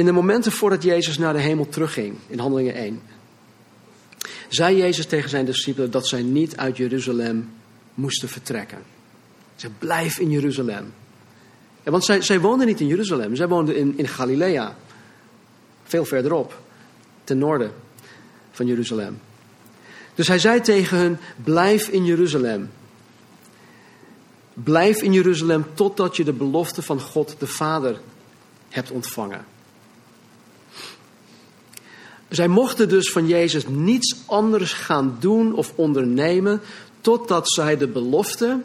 In 0.00 0.06
de 0.06 0.12
momenten 0.12 0.52
voordat 0.52 0.82
Jezus 0.82 1.18
naar 1.18 1.32
de 1.32 1.40
hemel 1.40 1.68
terugging, 1.68 2.16
in 2.26 2.38
Handelingen 2.38 2.74
1, 2.74 3.02
zei 4.48 4.76
Jezus 4.76 5.06
tegen 5.06 5.30
zijn 5.30 5.44
discipelen 5.44 5.90
dat 5.90 6.08
zij 6.08 6.22
niet 6.22 6.56
uit 6.56 6.76
Jeruzalem 6.76 7.52
moesten 7.94 8.28
vertrekken. 8.28 8.78
Ze 9.56 9.68
blijf 9.78 10.18
in 10.18 10.30
Jeruzalem. 10.30 10.92
Want 11.82 12.04
zij, 12.04 12.22
zij 12.22 12.40
woonden 12.40 12.66
niet 12.66 12.80
in 12.80 12.86
Jeruzalem, 12.86 13.36
zij 13.36 13.48
woonden 13.48 13.76
in, 13.76 13.98
in 13.98 14.08
Galilea. 14.08 14.76
Veel 15.84 16.04
verderop, 16.04 16.60
ten 17.24 17.38
noorden 17.38 17.72
van 18.50 18.66
Jeruzalem. 18.66 19.20
Dus 20.14 20.28
hij 20.28 20.38
zei 20.38 20.60
tegen 20.60 20.98
hen: 20.98 21.20
Blijf 21.44 21.88
in 21.88 22.04
Jeruzalem. 22.04 22.70
Blijf 24.54 25.02
in 25.02 25.12
Jeruzalem 25.12 25.64
totdat 25.74 26.16
je 26.16 26.24
de 26.24 26.32
belofte 26.32 26.82
van 26.82 27.00
God 27.00 27.36
de 27.38 27.46
Vader 27.46 28.00
hebt 28.68 28.90
ontvangen. 28.90 29.58
Zij 32.30 32.48
mochten 32.48 32.88
dus 32.88 33.12
van 33.12 33.26
Jezus 33.26 33.66
niets 33.66 34.16
anders 34.26 34.72
gaan 34.72 35.16
doen 35.20 35.54
of 35.54 35.72
ondernemen 35.74 36.60
totdat 37.00 37.52
zij 37.52 37.76
de 37.76 37.88
belofte, 37.88 38.60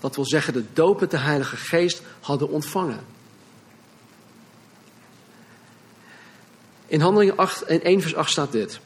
dat 0.00 0.16
wil 0.16 0.26
zeggen 0.26 0.52
de 0.52 0.64
doop 0.72 1.00
met 1.00 1.10
de 1.10 1.18
Heilige 1.18 1.56
Geest, 1.56 2.02
hadden 2.20 2.48
ontvangen. 2.48 3.00
In 6.86 7.00
Handelingen 7.00 7.36
8, 7.36 7.62
1 7.62 8.00
vers 8.00 8.14
8 8.14 8.30
staat 8.30 8.52
dit. 8.52 8.80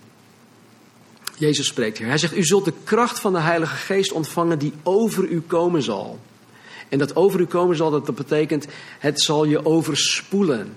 Jezus 1.36 1.66
spreekt 1.66 1.98
hier. 1.98 2.06
Hij 2.06 2.18
zegt, 2.18 2.36
u 2.36 2.44
zult 2.44 2.64
de 2.64 2.72
kracht 2.84 3.18
van 3.20 3.32
de 3.32 3.38
Heilige 3.38 3.76
Geest 3.76 4.12
ontvangen 4.12 4.58
die 4.58 4.72
over 4.82 5.24
u 5.24 5.40
komen 5.40 5.82
zal. 5.82 6.18
En 6.88 6.98
dat 6.98 7.16
over 7.16 7.40
u 7.40 7.46
komen 7.46 7.76
zal, 7.76 7.90
dat 7.90 8.14
betekent, 8.14 8.66
het 8.98 9.22
zal 9.22 9.44
je 9.44 9.64
overspoelen. 9.64 10.76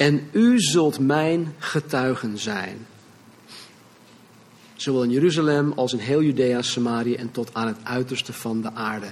En 0.00 0.28
u 0.32 0.60
zult 0.60 0.98
mijn 0.98 1.54
getuigen 1.58 2.38
zijn. 2.38 2.86
Zowel 4.76 5.02
in 5.02 5.10
Jeruzalem 5.10 5.72
als 5.72 5.92
in 5.92 5.98
heel 5.98 6.22
Judea, 6.22 6.62
Samaria 6.62 7.16
en 7.16 7.30
tot 7.30 7.54
aan 7.54 7.66
het 7.66 7.76
uiterste 7.82 8.32
van 8.32 8.60
de 8.62 8.74
aarde. 8.74 9.06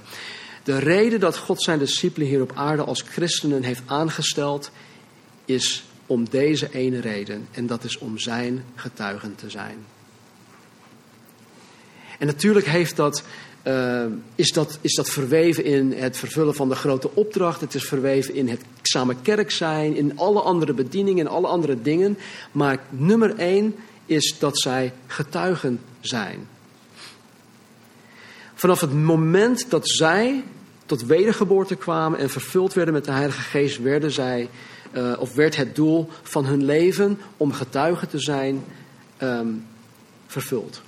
De 0.65 0.79
reden 0.79 1.21
dat 1.21 1.37
God 1.37 1.63
zijn 1.63 1.79
discipelen 1.79 2.29
hier 2.29 2.43
op 2.43 2.53
aarde 2.55 2.85
als 2.85 3.03
christenen 3.03 3.63
heeft 3.63 3.83
aangesteld, 3.87 4.71
is 5.45 5.85
om 6.07 6.29
deze 6.29 6.73
ene 6.73 7.01
reden. 7.01 7.49
En 7.51 7.67
dat 7.67 7.85
is 7.85 7.99
om 7.99 8.19
zijn 8.19 8.65
getuigen 8.75 9.35
te 9.35 9.51
zijn. 9.51 9.79
En 12.19 12.27
natuurlijk 12.27 12.67
heeft 12.67 12.97
dat 12.97 13.23
uh, 13.69 14.05
is, 14.35 14.53
dat, 14.53 14.79
is 14.81 14.95
dat 14.95 15.11
verweven 15.11 15.65
in 15.65 15.93
het 15.93 16.17
vervullen 16.17 16.55
van 16.55 16.69
de 16.69 16.75
grote 16.75 17.11
opdracht. 17.15 17.61
Het 17.61 17.75
is 17.75 17.85
verweven 17.85 18.35
in 18.35 18.49
het 18.49 18.61
samen 18.83 19.23
kerk 19.23 19.51
zijn, 19.51 19.97
in 19.97 20.19
alle 20.19 20.41
andere 20.41 20.73
bedieningen 20.73 21.27
en 21.27 21.33
alle 21.33 21.47
andere 21.47 21.83
dingen. 21.83 22.19
Maar 22.53 22.79
nummer 22.91 23.37
één 23.37 23.75
is 24.07 24.37
dat 24.39 24.61
zij 24.61 24.93
getuigen 25.07 25.81
zijn. 26.01 26.49
Vanaf 28.55 28.81
het 28.81 28.93
moment 28.93 29.71
dat 29.71 29.89
zij 29.89 30.45
tot 30.87 31.03
wedergeboorte 31.05 31.77
kwamen 31.77 32.19
en 32.19 32.31
vervuld 32.31 32.73
werden 32.73 32.95
met 32.95 33.05
de 33.05 33.13
Heilige 33.13 33.41
Geest, 33.41 33.79
werden 33.79 34.11
zij, 34.11 34.49
uh, 34.93 35.17
of 35.19 35.35
werd 35.35 35.57
het 35.57 35.75
doel 35.75 36.09
van 36.23 36.45
hun 36.45 36.65
leven 36.65 37.19
om 37.37 37.53
getuigen 37.53 38.09
te 38.09 38.19
zijn 38.19 38.65
um, 39.23 39.65
vervuld. 40.27 40.83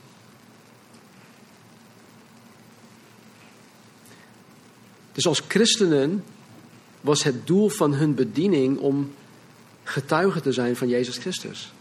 Dus 5.12 5.26
als 5.26 5.42
christenen 5.48 6.24
was 7.00 7.22
het 7.22 7.46
doel 7.46 7.68
van 7.68 7.94
hun 7.94 8.14
bediening 8.14 8.78
om 8.78 9.12
getuige 9.84 10.40
te 10.40 10.52
zijn 10.52 10.76
van 10.76 10.88
Jezus 10.88 11.16
Christus. 11.18 11.72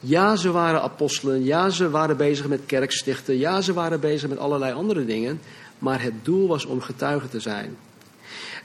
Ja, 0.00 0.36
ze 0.36 0.50
waren 0.50 0.82
apostelen. 0.82 1.44
Ja, 1.44 1.70
ze 1.70 1.90
waren 1.90 2.16
bezig 2.16 2.46
met 2.46 2.60
kerkstichten. 2.66 3.38
Ja, 3.38 3.60
ze 3.60 3.72
waren 3.72 4.00
bezig 4.00 4.28
met 4.28 4.38
allerlei 4.38 4.72
andere 4.72 5.04
dingen. 5.04 5.40
Maar 5.78 6.02
het 6.02 6.14
doel 6.22 6.48
was 6.48 6.64
om 6.64 6.80
getuige 6.80 7.28
te 7.28 7.40
zijn. 7.40 7.76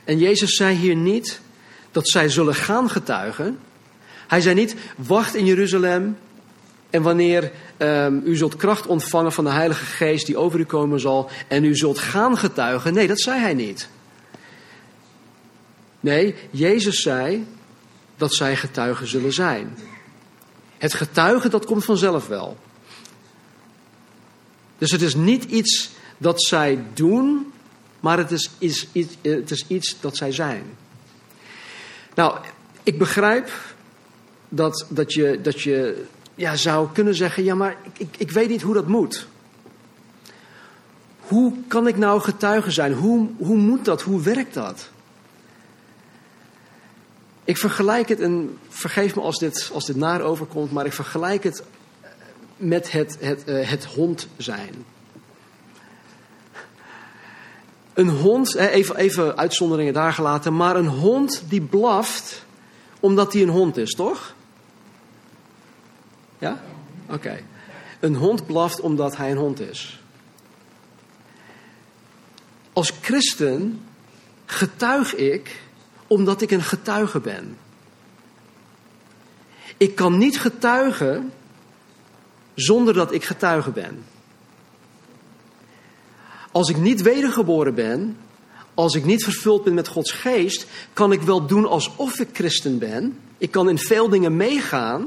En 0.04 0.18
Jezus 0.18 0.56
zei 0.56 0.76
hier 0.76 0.96
niet 0.96 1.40
dat 1.92 2.10
zij 2.10 2.30
zullen 2.30 2.56
gaan 2.56 2.90
getuigen. 2.90 3.60
Hij 4.28 4.42
zei 4.42 4.56
niet: 4.56 4.76
wacht 4.96 5.36
in 5.36 5.46
Jeruzalem 5.46 6.18
en 6.94 7.02
wanneer 7.02 7.52
um, 7.78 8.22
u 8.26 8.36
zult 8.36 8.56
kracht 8.56 8.86
ontvangen 8.86 9.32
van 9.32 9.44
de 9.44 9.50
Heilige 9.50 9.86
Geest 9.86 10.26
die 10.26 10.38
over 10.38 10.60
u 10.60 10.66
komen 10.66 11.00
zal 11.00 11.30
en 11.48 11.64
u 11.64 11.76
zult 11.76 12.00
gaan 12.00 12.38
getuigen. 12.38 12.94
Nee, 12.94 13.08
dat 13.08 13.20
zei 13.20 13.40
hij 13.40 13.54
niet. 13.54 13.88
Nee, 16.00 16.36
Jezus 16.52 17.02
zei 17.02 17.48
dat 18.18 18.34
zij 18.34 18.56
getuigen 18.56 19.08
zullen 19.08 19.34
zijn. 19.34 19.78
Het 20.78 20.94
getuigen, 20.94 21.52
dat 21.52 21.66
komt 21.66 21.86
vanzelf 21.86 22.28
wel. 22.28 22.58
Dus 24.78 24.92
het 24.92 25.02
is 25.02 25.16
niet 25.16 25.44
iets 25.44 25.90
dat 26.18 26.44
zij 26.44 26.84
doen, 26.94 27.54
maar 28.00 28.18
het 28.18 28.32
is, 28.32 28.50
is, 28.60 28.88
het 29.22 29.52
is 29.52 29.66
iets 29.68 29.96
dat 30.00 30.18
zij 30.18 30.32
zijn. 30.32 30.64
Nou, 32.16 32.38
ik 32.84 32.98
begrijp 32.98 33.52
dat, 34.50 34.86
dat, 34.90 35.14
je, 35.14 35.40
dat 35.42 35.62
je 35.62 36.06
ja, 36.36 36.56
zou 36.56 36.88
kunnen 36.94 37.16
zeggen: 37.16 37.44
ja, 37.44 37.56
maar 37.56 37.76
ik, 37.84 38.00
ik, 38.00 38.16
ik 38.18 38.32
weet 38.32 38.50
niet 38.50 38.62
hoe 38.62 38.74
dat 38.74 38.88
moet. 38.88 39.28
Hoe 41.20 41.54
kan 41.68 41.88
ik 41.88 41.98
nou 41.98 42.22
getuige 42.22 42.72
zijn? 42.72 42.94
Hoe, 42.94 43.30
hoe 43.38 43.58
moet 43.58 43.86
dat? 43.86 44.02
Hoe 44.02 44.22
werkt 44.22 44.54
dat? 44.54 44.90
Ik 47.44 47.58
vergelijk 47.58 48.10
het, 48.10 48.20
en 48.20 48.58
vergeef 48.70 49.16
me 49.16 49.22
als 49.22 49.40
dit, 49.40 49.70
als 49.74 49.86
dit 49.86 49.96
naar 49.96 50.22
overkomt, 50.22 50.72
maar 50.72 50.86
ik 50.86 50.94
vergelijk 50.94 51.44
het 51.44 51.64
met 52.58 52.92
het, 52.92 53.18
het, 53.20 53.44
uh, 53.48 53.70
het 53.70 53.86
hond 53.86 54.28
zijn. 54.38 54.86
Een 57.94 58.10
hond, 58.10 58.56
even, 58.56 58.96
even 58.96 59.38
uitzonderingen 59.38 59.94
daar 59.94 60.14
gelaten, 60.14 60.56
maar 60.56 60.76
een 60.76 60.88
hond 60.88 61.44
die 61.48 61.62
blaft 61.62 62.46
omdat 63.00 63.34
hij 63.34 63.42
een 63.42 63.50
hond 63.50 63.78
is, 63.78 63.92
toch? 63.92 64.34
Ja? 66.44 66.62
Oké. 67.10 67.40
Een 68.00 68.16
hond 68.16 68.46
blaft 68.46 68.80
omdat 68.80 69.18
hij 69.18 69.32
een 69.32 69.38
hond 69.38 69.60
is. 69.60 70.02
Als 72.74 72.94
christen 73.02 73.82
getuig 74.46 75.16
ik 75.16 75.62
omdat 76.08 76.42
ik 76.42 76.52
een 76.52 76.62
getuige 76.62 77.20
ben. 77.20 77.58
Ik 79.78 79.96
kan 79.96 80.18
niet 80.18 80.40
getuigen 80.40 81.32
zonder 82.54 82.94
dat 82.94 83.12
ik 83.12 83.24
getuige 83.24 83.72
ben. 83.72 84.04
Als 86.52 86.70
ik 86.70 86.78
niet 86.78 87.02
wedergeboren 87.02 87.76
ben, 87.76 88.18
als 88.74 88.96
ik 88.96 89.06
niet 89.06 89.24
vervuld 89.24 89.64
ben 89.64 89.74
met 89.74 89.88
Gods 89.88 90.12
geest, 90.12 90.66
kan 90.94 91.12
ik 91.12 91.22
wel 91.22 91.46
doen 91.46 91.66
alsof 91.66 92.20
ik 92.20 92.30
christen 92.34 92.78
ben. 92.78 93.20
Ik 93.38 93.52
kan 93.52 93.70
in 93.70 93.78
veel 93.78 94.10
dingen 94.10 94.38
meegaan. 94.38 95.02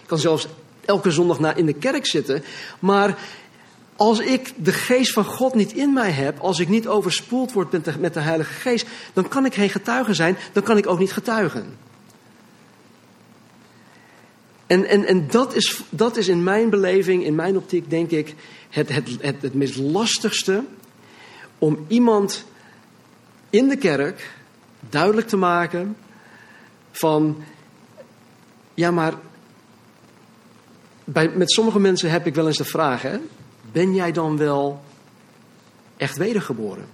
Ik 0.00 0.06
kan 0.06 0.18
zelfs 0.18 0.48
elke 0.84 1.10
zondag 1.10 1.56
in 1.56 1.66
de 1.66 1.72
kerk 1.72 2.06
zitten. 2.06 2.42
Maar 2.78 3.18
Als 3.96 4.18
ik 4.18 4.52
de 4.56 4.72
geest 4.72 5.12
van 5.12 5.24
God 5.24 5.54
niet 5.54 5.72
in 5.72 5.92
mij 5.92 6.10
heb, 6.10 6.38
als 6.38 6.58
ik 6.58 6.68
niet 6.68 6.88
overspoeld 6.88 7.52
word 7.52 7.72
met 7.72 7.84
de, 7.84 7.98
met 7.98 8.14
de 8.14 8.20
Heilige 8.20 8.52
Geest, 8.52 8.86
dan 9.12 9.28
kan 9.28 9.44
ik 9.44 9.54
geen 9.54 9.70
getuige 9.70 10.14
zijn, 10.14 10.36
dan 10.52 10.62
kan 10.62 10.76
ik 10.76 10.86
ook 10.86 10.98
niet 10.98 11.12
getuigen. 11.12 11.76
En, 14.66 14.84
en, 14.84 15.04
en 15.04 15.28
dat, 15.28 15.54
is, 15.54 15.82
dat 15.90 16.16
is 16.16 16.28
in 16.28 16.42
mijn 16.42 16.70
beleving, 16.70 17.24
in 17.24 17.34
mijn 17.34 17.56
optiek, 17.56 17.90
denk 17.90 18.10
ik, 18.10 18.34
het, 18.70 18.88
het, 18.88 19.08
het, 19.20 19.42
het 19.42 19.54
meest 19.54 19.76
lastigste 19.76 20.64
om 21.58 21.84
iemand 21.88 22.44
in 23.50 23.68
de 23.68 23.76
kerk 23.76 24.30
duidelijk 24.80 25.28
te 25.28 25.36
maken 25.36 25.96
van, 26.90 27.44
ja 28.74 28.90
maar, 28.90 29.14
bij, 31.12 31.28
met 31.28 31.52
sommige 31.52 31.80
mensen 31.80 32.10
heb 32.10 32.26
ik 32.26 32.34
wel 32.34 32.46
eens 32.46 32.56
de 32.56 32.64
vraag, 32.64 33.02
hè, 33.02 33.18
ben 33.72 33.94
jij 33.94 34.12
dan 34.12 34.36
wel 34.36 34.82
echt 35.96 36.16
wedergeboren? 36.16 36.86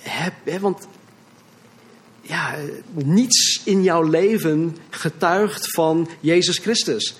Heb, 0.00 0.32
hè, 0.44 0.60
want 0.60 0.86
ja, 2.20 2.54
niets 2.92 3.60
in 3.64 3.82
jouw 3.82 4.02
leven 4.02 4.76
getuigt 4.90 5.74
van 5.74 6.08
Jezus 6.20 6.58
Christus. 6.58 7.16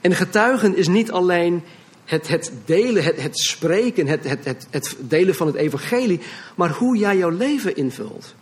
En 0.00 0.14
getuigen 0.14 0.76
is 0.76 0.88
niet 0.88 1.10
alleen 1.10 1.62
het, 2.04 2.28
het 2.28 2.52
delen, 2.64 3.04
het, 3.04 3.22
het 3.22 3.38
spreken, 3.38 4.06
het, 4.06 4.24
het, 4.24 4.44
het, 4.44 4.66
het 4.70 4.96
delen 4.98 5.34
van 5.34 5.46
het 5.46 5.56
evangelie, 5.56 6.20
maar 6.54 6.70
hoe 6.70 6.96
jij 6.96 7.16
jouw 7.16 7.30
leven 7.30 7.76
invult. 7.76 8.34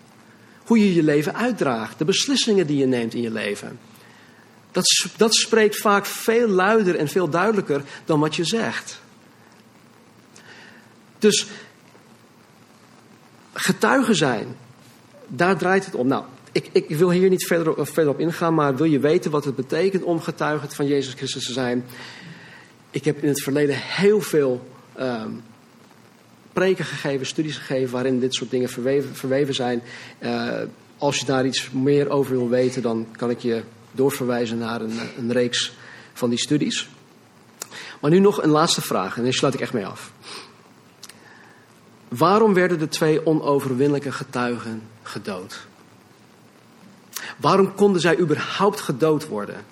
Hoe 0.65 0.79
je 0.79 0.95
je 0.95 1.03
leven 1.03 1.35
uitdraagt, 1.35 1.99
de 1.99 2.05
beslissingen 2.05 2.67
die 2.67 2.77
je 2.77 2.87
neemt 2.87 3.15
in 3.15 3.23
je 3.23 3.31
leven. 3.31 3.79
Dat, 4.79 5.11
dat 5.17 5.35
spreekt 5.35 5.81
vaak 5.81 6.07
veel 6.07 6.49
luider 6.49 6.97
en 6.97 7.09
veel 7.09 7.29
duidelijker 7.29 7.83
dan 8.05 8.21
wat 8.21 8.37
je 8.37 8.45
zegt. 8.45 9.01
Dus 11.19 11.47
getuigen 13.53 14.17
zijn, 14.17 14.57
daar 15.27 15.57
draait 15.57 15.85
het 15.85 15.95
om. 15.95 16.07
Nou, 16.07 16.25
ik, 16.53 16.69
ik 16.73 16.89
wil 16.89 17.11
hier 17.11 17.29
niet 17.29 17.47
verder, 17.47 17.87
verder 17.87 18.13
op 18.13 18.21
ingaan, 18.21 18.55
maar 18.55 18.77
wil 18.77 18.87
je 18.87 18.99
weten 18.99 19.31
wat 19.31 19.45
het 19.45 19.57
betekent 19.57 20.03
om 20.03 20.21
getuige 20.21 20.69
van 20.69 20.87
Jezus 20.87 21.15
Christus 21.15 21.47
te 21.47 21.53
zijn? 21.53 21.85
Ik 22.91 23.05
heb 23.05 23.23
in 23.23 23.29
het 23.29 23.43
verleden 23.43 23.77
heel 23.77 24.21
veel 24.21 24.69
um, 25.01 25.43
preken 26.53 26.85
gegeven, 26.85 27.27
studies 27.27 27.57
gegeven 27.57 27.93
waarin 27.93 28.21
dit 28.21 28.35
soort 28.35 28.51
dingen 28.51 28.69
verweven, 28.69 29.15
verweven 29.15 29.55
zijn. 29.55 29.83
Uh, 30.21 30.53
als 30.99 31.19
je 31.19 31.25
daar 31.25 31.47
iets 31.47 31.71
meer 31.71 32.09
over 32.09 32.33
wil 32.33 32.49
weten, 32.49 32.83
dan 32.83 33.07
kan 33.17 33.31
ik 33.31 33.39
je 33.39 33.63
doorverwijzen 33.93 34.59
naar 34.59 34.81
een, 34.81 34.99
een 35.19 35.33
reeks 35.33 35.73
van 36.13 36.31
die 36.31 36.39
studies. 36.39 36.89
Maar 38.01 38.11
nu 38.11 38.19
nog 38.19 38.43
een 38.43 38.51
laatste 38.51 38.81
vraag 38.81 39.17
en 39.17 39.23
daar 39.23 39.33
sluit 39.33 39.55
ik 39.55 39.61
echt 39.61 39.73
mee 39.73 39.87
af. 39.87 40.13
Waarom 42.09 42.55
werden 42.55 42.79
de 42.79 42.89
twee 42.89 43.27
onoverwinnelijke 43.27 44.13
getuigen 44.13 44.83
gedood? 45.03 45.67
Waarom 47.37 47.75
konden 47.75 48.01
zij 48.01 48.19
überhaupt 48.19 48.81
gedood 48.81 49.29
worden? 49.29 49.65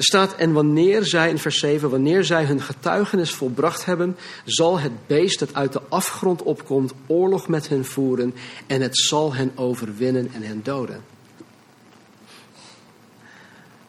Er 0.00 0.06
staat, 0.06 0.34
en 0.34 0.52
wanneer 0.52 1.04
zij, 1.04 1.30
in 1.30 1.38
vers 1.38 1.58
7, 1.58 1.90
wanneer 1.90 2.24
zij 2.24 2.44
hun 2.44 2.62
getuigenis 2.62 3.34
volbracht 3.34 3.84
hebben, 3.84 4.16
zal 4.44 4.78
het 4.78 5.06
beest 5.06 5.38
dat 5.38 5.54
uit 5.54 5.72
de 5.72 5.82
afgrond 5.88 6.42
opkomt 6.42 6.92
oorlog 7.06 7.48
met 7.48 7.68
hen 7.68 7.84
voeren 7.84 8.34
en 8.66 8.80
het 8.80 8.98
zal 8.98 9.34
hen 9.34 9.52
overwinnen 9.54 10.30
en 10.32 10.42
hen 10.42 10.62
doden. 10.62 11.04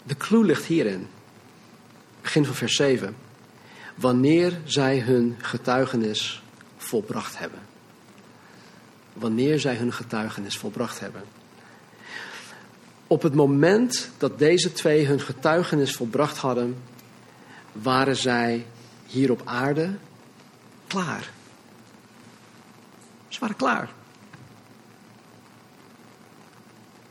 De 0.04 0.18
clue 0.18 0.44
ligt 0.44 0.66
hierin. 0.66 1.08
Begin 2.22 2.46
van 2.46 2.56
vers 2.56 2.76
7. 2.76 3.16
Wanneer 3.96 4.60
zij 4.64 5.00
hun 5.00 5.36
getuigenis 5.38 6.44
volbracht 6.78 7.38
hebben. 7.38 7.60
Wanneer 9.14 9.60
zij 9.60 9.76
hun 9.76 9.94
getuigenis 9.94 10.58
volbracht 10.58 11.00
hebben. 11.00 11.22
Op 13.12 13.22
het 13.22 13.36
moment 13.36 14.10
dat 14.18 14.40
deze 14.40 14.72
twee 14.72 15.06
hun 15.06 15.20
getuigenis 15.20 15.96
volbracht 15.96 16.38
hadden, 16.38 16.78
waren 17.72 18.16
zij 18.16 18.66
hier 19.06 19.32
op 19.32 19.42
aarde 19.46 19.96
klaar. 20.88 21.32
Ze 23.28 23.40
waren 23.40 23.56
klaar. 23.56 23.94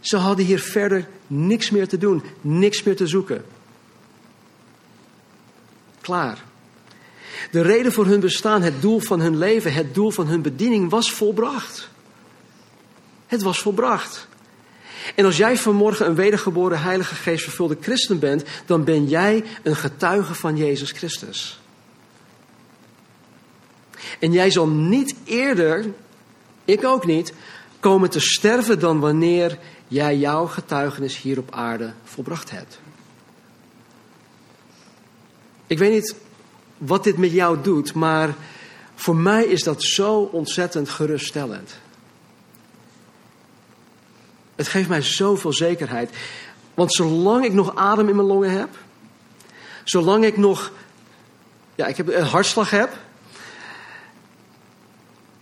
Ze 0.01 0.17
hadden 0.17 0.45
hier 0.45 0.61
verder 0.61 1.09
niks 1.27 1.71
meer 1.71 1.89
te 1.89 1.99
doen, 1.99 2.23
niks 2.41 2.83
meer 2.83 2.97
te 2.97 3.07
zoeken. 3.07 3.45
Klaar. 6.01 6.45
De 7.51 7.63
reden 7.63 7.93
voor 7.93 8.07
hun 8.07 8.21
bestaan, 8.21 8.63
het 8.63 8.81
doel 8.83 9.01
van 9.01 9.21
hun 9.21 9.39
leven, 9.39 9.73
het 9.73 9.95
doel 9.95 10.11
van 10.11 10.27
hun 10.27 10.43
bediening 10.43 10.91
was 10.91 11.13
volbracht. 11.13 11.89
Het 13.27 13.43
was 13.43 13.59
volbracht. 13.61 14.29
En 15.15 15.25
als 15.25 15.37
jij 15.37 15.57
vanmorgen 15.57 16.07
een 16.07 16.15
wedergeboren 16.15 16.81
Heilige 16.81 17.15
Geest 17.15 17.45
vervulde 17.45 17.77
christen 17.81 18.19
bent, 18.19 18.45
dan 18.67 18.85
ben 18.85 19.09
jij 19.09 19.45
een 19.63 19.77
getuige 19.77 20.35
van 20.35 20.57
Jezus 20.57 20.91
Christus. 20.91 21.61
En 24.19 24.33
jij 24.33 24.51
zal 24.51 24.69
niet 24.69 25.15
eerder, 25.25 25.87
ik 26.65 26.85
ook 26.85 27.07
niet, 27.07 27.33
komen 27.81 28.11
te 28.11 28.21
sterven 28.21 28.79
dan 28.79 29.01
wanneer 29.01 29.59
jij 29.89 30.17
jouw 30.17 30.47
getuigenis 30.47 31.21
hier 31.21 31.39
op 31.39 31.51
aarde 31.51 31.93
volbracht 32.05 32.51
hebt. 32.51 32.81
Ik 35.67 35.79
weet 35.79 35.93
niet 35.93 36.15
wat 36.79 37.05
dit 37.05 37.17
met 37.17 37.33
jou 37.33 37.63
doet, 37.63 37.95
maar 37.95 38.35
voor 38.95 39.17
mij 39.17 39.45
is 39.45 39.63
dat 39.63 39.83
zo 39.83 40.19
ontzettend 40.21 40.89
geruststellend. 40.89 41.79
Het 44.61 44.69
geeft 44.69 44.89
mij 44.89 45.03
zoveel 45.03 45.53
zekerheid. 45.53 46.11
Want 46.75 46.95
zolang 46.95 47.45
ik 47.45 47.53
nog 47.53 47.75
adem 47.75 48.09
in 48.09 48.17
mijn 48.17 48.27
longen 48.27 48.51
heb, 48.51 48.69
zolang 49.85 50.25
ik 50.25 50.37
nog 50.37 50.73
ja, 51.75 51.87
ik 51.87 51.97
heb 51.97 52.09
een 52.09 52.25
hartslag 52.25 52.71
heb, 52.71 52.97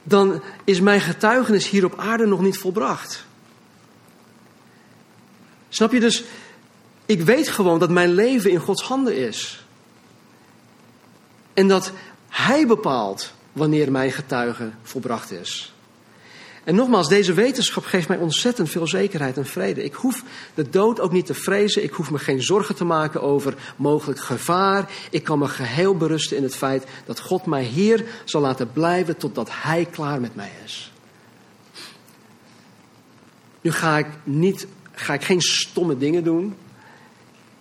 dan 0.02 0.42
is 0.64 0.80
mijn 0.80 1.00
getuigenis 1.00 1.68
hier 1.68 1.84
op 1.84 1.98
aarde 1.98 2.26
nog 2.26 2.40
niet 2.40 2.58
volbracht. 2.58 3.26
Snap 5.68 5.92
je 5.92 6.00
dus? 6.00 6.24
Ik 7.06 7.22
weet 7.22 7.48
gewoon 7.48 7.78
dat 7.78 7.90
mijn 7.90 8.12
leven 8.14 8.50
in 8.50 8.58
Gods 8.58 8.82
handen 8.82 9.16
is. 9.16 9.64
En 11.54 11.68
dat 11.68 11.92
Hij 12.28 12.66
bepaalt 12.66 13.32
wanneer 13.52 13.90
mijn 13.90 14.12
getuige 14.12 14.70
volbracht 14.82 15.30
is. 15.30 15.72
En 16.68 16.74
nogmaals, 16.74 17.08
deze 17.08 17.32
wetenschap 17.32 17.84
geeft 17.84 18.08
mij 18.08 18.16
ontzettend 18.16 18.70
veel 18.70 18.86
zekerheid 18.86 19.36
en 19.36 19.46
vrede. 19.46 19.84
Ik 19.84 19.94
hoef 19.94 20.24
de 20.54 20.68
dood 20.68 21.00
ook 21.00 21.12
niet 21.12 21.26
te 21.26 21.34
vrezen. 21.34 21.82
Ik 21.82 21.92
hoef 21.92 22.10
me 22.10 22.18
geen 22.18 22.42
zorgen 22.42 22.74
te 22.74 22.84
maken 22.84 23.22
over 23.22 23.54
mogelijk 23.76 24.20
gevaar. 24.20 24.90
Ik 25.10 25.24
kan 25.24 25.38
me 25.38 25.48
geheel 25.48 25.96
berusten 25.96 26.36
in 26.36 26.42
het 26.42 26.56
feit 26.56 26.84
dat 27.04 27.20
God 27.20 27.46
mij 27.46 27.62
hier 27.62 28.04
zal 28.24 28.40
laten 28.40 28.72
blijven 28.72 29.16
totdat 29.16 29.48
Hij 29.50 29.84
klaar 29.84 30.20
met 30.20 30.34
mij 30.34 30.50
is. 30.64 30.92
Nu 33.60 33.72
ga 33.72 33.98
ik, 33.98 34.06
niet, 34.24 34.66
ga 34.92 35.14
ik 35.14 35.24
geen 35.24 35.40
stomme 35.40 35.96
dingen 35.98 36.24
doen. 36.24 36.56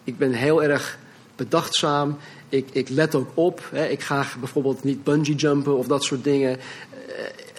Ik 0.04 0.18
ben 0.18 0.32
heel 0.32 0.64
erg 0.64 0.98
bedachtzaam. 1.36 2.18
Ik, 2.50 2.68
ik 2.72 2.90
let 2.90 3.16
ook 3.16 3.30
op. 3.34 3.68
Hè. 3.72 3.88
Ik 3.88 4.02
ga 4.02 4.26
bijvoorbeeld 4.40 4.84
niet 4.84 5.04
bungee 5.04 5.36
jumpen 5.36 5.78
of 5.78 5.88
dat 5.88 6.04
soort 6.04 6.24
dingen. 6.24 6.60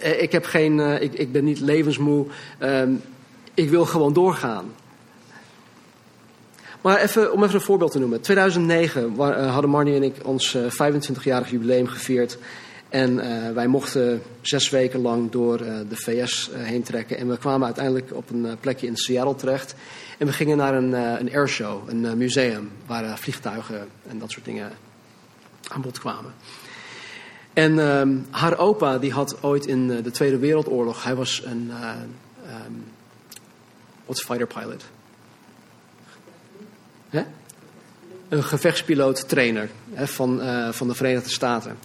Eh, 0.01 0.21
ik, 0.21 0.31
heb 0.31 0.45
geen, 0.45 0.79
eh, 0.79 1.01
ik, 1.01 1.13
ik 1.13 1.31
ben 1.31 1.43
niet 1.43 1.59
levensmoe. 1.59 2.25
Ehm, 2.57 2.93
ik 3.53 3.69
wil 3.69 3.85
gewoon 3.85 4.13
doorgaan. 4.13 4.73
Maar 6.81 7.01
even, 7.01 7.33
om 7.33 7.43
even 7.43 7.55
een 7.55 7.61
voorbeeld 7.61 7.91
te 7.91 7.99
noemen. 7.99 8.21
2009 8.21 9.15
eh, 9.17 9.51
hadden 9.53 9.69
Marnie 9.69 9.95
en 9.95 10.03
ik 10.03 10.15
ons 10.23 10.57
25-jarig 10.57 11.49
jubileum 11.49 11.87
gevierd. 11.87 12.37
En 12.89 13.15
wij 13.53 13.67
mochten 13.67 14.21
zes 14.41 14.69
weken 14.69 15.01
lang 15.01 15.31
door 15.31 15.57
de 15.57 15.95
VS 15.95 16.49
heen 16.53 16.83
trekken. 16.83 17.17
En 17.17 17.29
we 17.29 17.37
kwamen 17.37 17.65
uiteindelijk 17.65 18.13
op 18.13 18.29
een 18.29 18.57
plekje 18.59 18.87
in 18.87 18.97
Seattle 18.97 19.35
terecht. 19.35 19.75
En 20.17 20.25
we 20.25 20.33
gingen 20.33 20.57
naar 20.57 20.73
een, 20.73 20.93
een 20.93 21.31
airshow, 21.33 21.89
een 21.89 22.17
museum, 22.17 22.71
waar 22.85 23.17
vliegtuigen 23.17 23.87
en 24.07 24.19
dat 24.19 24.31
soort 24.31 24.45
dingen 24.45 24.71
aan 25.67 25.81
bod 25.81 25.99
kwamen. 25.99 26.33
En 27.53 27.77
um, 27.77 28.25
haar 28.29 28.57
opa 28.57 28.97
die 28.97 29.11
had 29.11 29.43
ooit 29.43 29.65
in 29.65 29.89
uh, 29.89 30.03
de 30.03 30.11
Tweede 30.11 30.37
Wereldoorlog, 30.37 31.03
hij 31.03 31.15
was 31.15 31.41
een, 31.45 31.71
uh, 31.71 31.91
um, 32.65 32.83
what's 34.05 34.23
fighter 34.23 34.47
pilot? 34.47 34.83
Hè? 37.09 37.23
Een 38.29 38.43
gevechtspiloot 38.43 39.29
trainer 39.29 39.69
hè, 39.93 40.07
van, 40.07 40.41
uh, 40.41 40.71
van 40.71 40.87
de 40.87 40.95
Verenigde 40.95 41.29
Staten. 41.29 41.77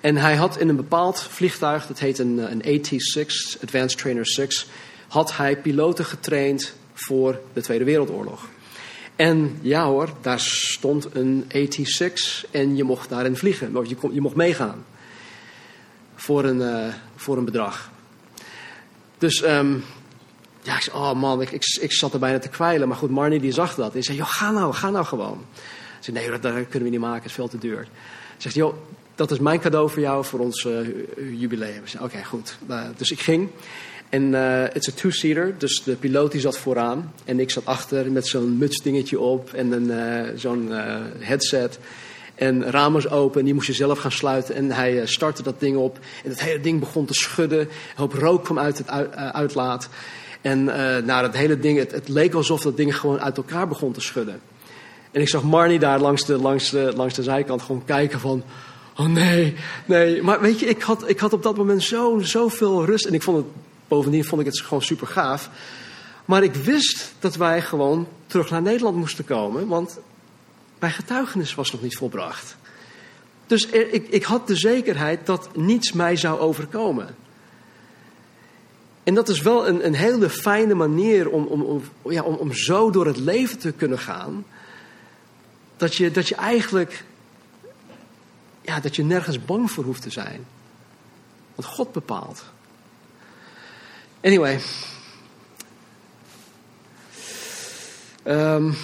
En 0.00 0.16
hij 0.16 0.36
had 0.36 0.58
in 0.58 0.68
een 0.68 0.76
bepaald 0.76 1.22
vliegtuig, 1.22 1.86
dat 1.86 1.98
heet 1.98 2.18
een, 2.18 2.38
een 2.50 2.62
AT-6, 2.62 3.60
Advanced 3.62 3.98
Trainer 3.98 4.26
6, 4.26 4.66
had 5.08 5.36
hij 5.36 5.56
piloten 5.56 6.04
getraind 6.04 6.74
voor 6.92 7.40
de 7.52 7.60
Tweede 7.60 7.84
Wereldoorlog. 7.84 8.48
En 9.16 9.58
ja 9.60 9.84
hoor, 9.84 10.08
daar 10.20 10.40
stond 10.40 11.08
een 11.12 11.44
AT-6 11.48 12.50
en 12.50 12.76
je 12.76 12.84
mocht 12.84 13.08
daarin 13.08 13.36
vliegen. 13.36 13.88
Je, 13.88 13.96
kon, 13.96 14.14
je 14.14 14.20
mocht 14.20 14.34
meegaan. 14.34 14.84
Voor 16.20 16.44
een, 16.44 16.60
uh, 16.60 16.94
voor 17.16 17.36
een 17.36 17.44
bedrag. 17.44 17.90
Dus 19.18 19.42
um, 19.42 19.84
ja, 20.62 20.76
ik 20.76 20.82
zei, 20.82 20.96
oh 20.96 21.12
man, 21.12 21.40
ik, 21.40 21.50
ik, 21.50 21.64
ik, 21.80 21.92
zat 21.92 22.12
er 22.12 22.18
bijna 22.18 22.38
te 22.38 22.48
kwijlen. 22.48 22.88
Maar 22.88 22.96
goed, 22.96 23.10
Marnie 23.10 23.40
die 23.40 23.52
zag 23.52 23.74
dat. 23.74 23.94
En 23.94 24.02
zei, 24.02 24.16
joh, 24.16 24.28
ga 24.28 24.50
nou, 24.50 24.72
ga 24.72 24.90
nou 24.90 25.04
gewoon. 25.04 25.44
Ik 25.98 26.04
zei, 26.04 26.16
nee, 26.16 26.40
dat, 26.40 26.52
kunnen 26.52 26.82
we 26.82 26.88
niet 26.88 27.00
maken, 27.00 27.16
het 27.16 27.30
is 27.30 27.32
veel 27.32 27.48
te 27.48 27.58
duur. 27.58 27.88
Zegt, 28.36 28.54
joh, 28.54 28.74
dat 29.14 29.30
is 29.30 29.38
mijn 29.38 29.60
cadeau 29.60 29.90
voor 29.90 30.00
jou 30.00 30.24
voor 30.24 30.40
ons 30.40 30.64
uh, 30.64 31.40
jubileum. 31.40 31.82
Oké, 31.94 32.04
okay, 32.04 32.24
goed. 32.24 32.58
Uh, 32.70 32.82
dus 32.96 33.10
ik 33.10 33.20
ging. 33.20 33.48
En 34.08 34.32
het 34.32 34.76
is 34.76 34.86
een 34.86 34.94
two-seater, 34.94 35.54
dus 35.58 35.82
de 35.82 35.96
piloot 35.96 36.32
die 36.32 36.40
zat 36.40 36.58
vooraan. 36.58 37.12
En 37.24 37.40
ik 37.40 37.50
zat 37.50 37.66
achter 37.66 38.12
met 38.12 38.26
zo'n 38.26 38.58
mutsdingetje 38.58 39.20
op 39.20 39.52
en 39.52 39.72
een, 39.72 40.38
zo'n 40.38 40.68
headset. 41.18 41.78
En 42.40 42.70
ramen 42.70 43.10
open 43.10 43.38
en 43.38 43.44
die 43.44 43.54
moest 43.54 43.66
je 43.66 43.72
zelf 43.72 43.98
gaan 43.98 44.12
sluiten. 44.12 44.54
En 44.54 44.70
hij 44.70 45.06
startte 45.06 45.42
dat 45.42 45.60
ding 45.60 45.76
op. 45.76 45.98
En 46.24 46.30
het 46.30 46.42
hele 46.42 46.60
ding 46.60 46.80
begon 46.80 47.04
te 47.04 47.14
schudden. 47.14 47.60
Een 47.60 47.68
hoop 47.94 48.12
rook 48.12 48.44
kwam 48.44 48.58
uit 48.58 48.78
het 48.78 48.90
uitlaat. 49.32 49.88
En 50.40 50.64
nou, 51.04 51.22
dat 51.22 51.36
hele 51.36 51.58
ding, 51.58 51.78
het, 51.78 51.92
het, 51.92 52.08
leek 52.08 52.34
alsof 52.34 52.60
dat 52.60 52.76
ding 52.76 52.96
gewoon 52.96 53.20
uit 53.20 53.36
elkaar 53.36 53.68
begon 53.68 53.92
te 53.92 54.00
schudden. 54.00 54.40
En 55.10 55.20
ik 55.20 55.28
zag 55.28 55.42
Marnie 55.42 55.78
daar 55.78 56.00
langs 56.00 56.26
de, 56.26 56.36
langs 56.36 56.70
de, 56.70 56.92
langs 56.96 57.14
de 57.14 57.22
zijkant 57.22 57.62
gewoon 57.62 57.84
kijken 57.84 58.20
van... 58.20 58.42
Oh 58.96 59.06
nee, 59.06 59.54
nee. 59.84 60.22
Maar 60.22 60.40
weet 60.40 60.60
je, 60.60 60.66
ik 60.66 60.82
had, 60.82 61.08
ik 61.08 61.18
had 61.18 61.32
op 61.32 61.42
dat 61.42 61.56
moment 61.56 61.82
zo, 61.82 62.18
zoveel 62.18 62.84
rust. 62.84 63.04
En 63.04 63.14
ik 63.14 63.22
vond 63.22 63.36
het 63.36 63.46
Bovendien 63.90 64.24
vond 64.24 64.40
ik 64.40 64.46
het 64.46 64.60
gewoon 64.60 64.82
super 64.82 65.06
gaaf. 65.06 65.50
Maar 66.24 66.42
ik 66.42 66.54
wist 66.54 67.14
dat 67.18 67.36
wij 67.36 67.62
gewoon 67.62 68.06
terug 68.26 68.50
naar 68.50 68.62
Nederland 68.62 68.96
moesten 68.96 69.24
komen, 69.24 69.66
want 69.66 69.98
mijn 70.80 70.92
getuigenis 70.92 71.54
was 71.54 71.72
nog 71.72 71.82
niet 71.82 71.96
volbracht. 71.96 72.56
Dus 73.46 73.66
ik, 73.66 74.08
ik 74.08 74.24
had 74.24 74.46
de 74.46 74.56
zekerheid 74.56 75.26
dat 75.26 75.56
niets 75.56 75.92
mij 75.92 76.16
zou 76.16 76.40
overkomen. 76.40 77.16
En 79.02 79.14
dat 79.14 79.28
is 79.28 79.40
wel 79.40 79.68
een, 79.68 79.86
een 79.86 79.94
hele 79.94 80.30
fijne 80.30 80.74
manier 80.74 81.30
om, 81.30 81.44
om, 81.46 81.62
om, 81.62 81.82
ja, 82.12 82.22
om, 82.22 82.34
om 82.34 82.52
zo 82.52 82.90
door 82.90 83.06
het 83.06 83.18
leven 83.18 83.58
te 83.58 83.72
kunnen 83.72 83.98
gaan. 83.98 84.44
Dat 85.76 85.94
je, 85.94 86.10
dat 86.10 86.28
je 86.28 86.34
eigenlijk 86.34 87.04
ja, 88.62 88.80
dat 88.80 88.96
je 88.96 89.02
nergens 89.02 89.44
bang 89.44 89.70
voor 89.70 89.84
hoeft 89.84 90.02
te 90.02 90.10
zijn. 90.10 90.46
Want 91.54 91.68
God 91.68 91.92
bepaalt. 91.92 92.44
Anyway. 94.20 94.60
Um, 98.24 98.76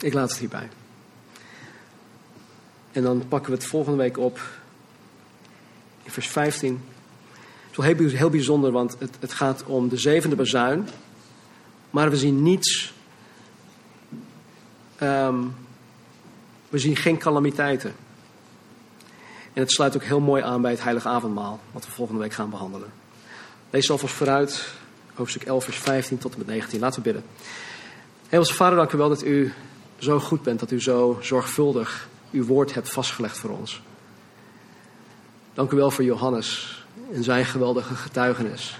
ik 0.00 0.12
laat 0.12 0.30
het 0.30 0.38
hierbij. 0.38 0.68
En 2.92 3.02
dan 3.02 3.24
pakken 3.28 3.50
we 3.50 3.56
het 3.56 3.66
volgende 3.66 3.98
week 3.98 4.18
op 4.18 4.40
in 6.02 6.10
vers 6.10 6.28
15. 6.28 6.80
Het 7.60 7.70
is 7.70 7.96
wel 7.96 8.10
heel, 8.10 8.30
bijzonder, 8.30 8.72
want 8.72 8.96
het, 8.98 9.16
het 9.20 9.32
gaat 9.32 9.64
om 9.64 9.88
de 9.88 9.96
zevende 9.96 10.36
bazuin. 10.36 10.88
Maar 11.90 12.10
we 12.10 12.16
zien 12.16 12.42
niets. 12.42 12.92
Um, 15.02 15.54
we 16.68 16.78
zien 16.78 16.96
geen 16.96 17.18
calamiteiten. 17.18 17.94
En 19.52 19.62
het 19.62 19.72
sluit 19.72 19.96
ook 19.96 20.02
heel 20.02 20.20
mooi 20.20 20.42
aan 20.42 20.62
bij 20.62 20.70
het 20.70 20.82
heilige 20.82 21.08
avondmaal, 21.08 21.60
wat 21.72 21.84
we 21.84 21.90
volgende 21.90 22.20
week 22.20 22.32
gaan 22.32 22.50
behandelen. 22.50 22.92
Lees 23.70 23.90
alvast 23.90 24.14
vooruit, 24.14 24.72
hoofdstuk 25.14 25.42
11, 25.42 25.64
vers 25.64 25.76
15 25.76 26.18
tot 26.18 26.32
en 26.32 26.38
met 26.38 26.46
19. 26.46 26.80
Laten 26.80 27.02
we 27.02 27.12
bidden. 27.12 27.30
Hemelse 28.28 28.54
Vader, 28.54 28.76
dank 28.76 28.92
u 28.92 28.98
wel 28.98 29.08
dat 29.08 29.24
u 29.24 29.52
zo 29.98 30.20
goed 30.20 30.42
bent, 30.42 30.60
dat 30.60 30.70
u 30.70 30.80
zo 30.80 31.18
zorgvuldig 31.22 32.08
uw 32.30 32.44
woord 32.44 32.74
hebt 32.74 32.90
vastgelegd 32.90 33.38
voor 33.38 33.50
ons. 33.50 33.82
Dank 35.54 35.72
u 35.72 35.76
wel 35.76 35.90
voor 35.90 36.04
Johannes 36.04 36.78
en 37.12 37.24
zijn 37.24 37.44
geweldige 37.44 37.94
getuigenis. 37.94 38.78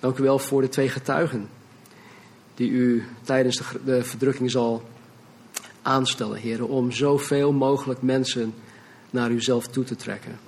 Dank 0.00 0.18
u 0.18 0.22
wel 0.22 0.38
voor 0.38 0.60
de 0.60 0.68
twee 0.68 0.88
getuigen 0.88 1.48
die 2.54 2.70
u 2.70 3.04
tijdens 3.22 3.62
de, 3.84 4.04
verdrukking 4.04 4.50
zal 4.50 4.82
aanstellen, 5.82 6.38
heren, 6.38 6.68
om 6.68 6.92
zoveel 6.92 7.52
mogelijk 7.52 8.02
mensen 8.02 8.54
naar 9.10 9.30
uzelf 9.30 9.66
toe 9.66 9.84
te 9.84 9.96
trekken. 9.96 10.38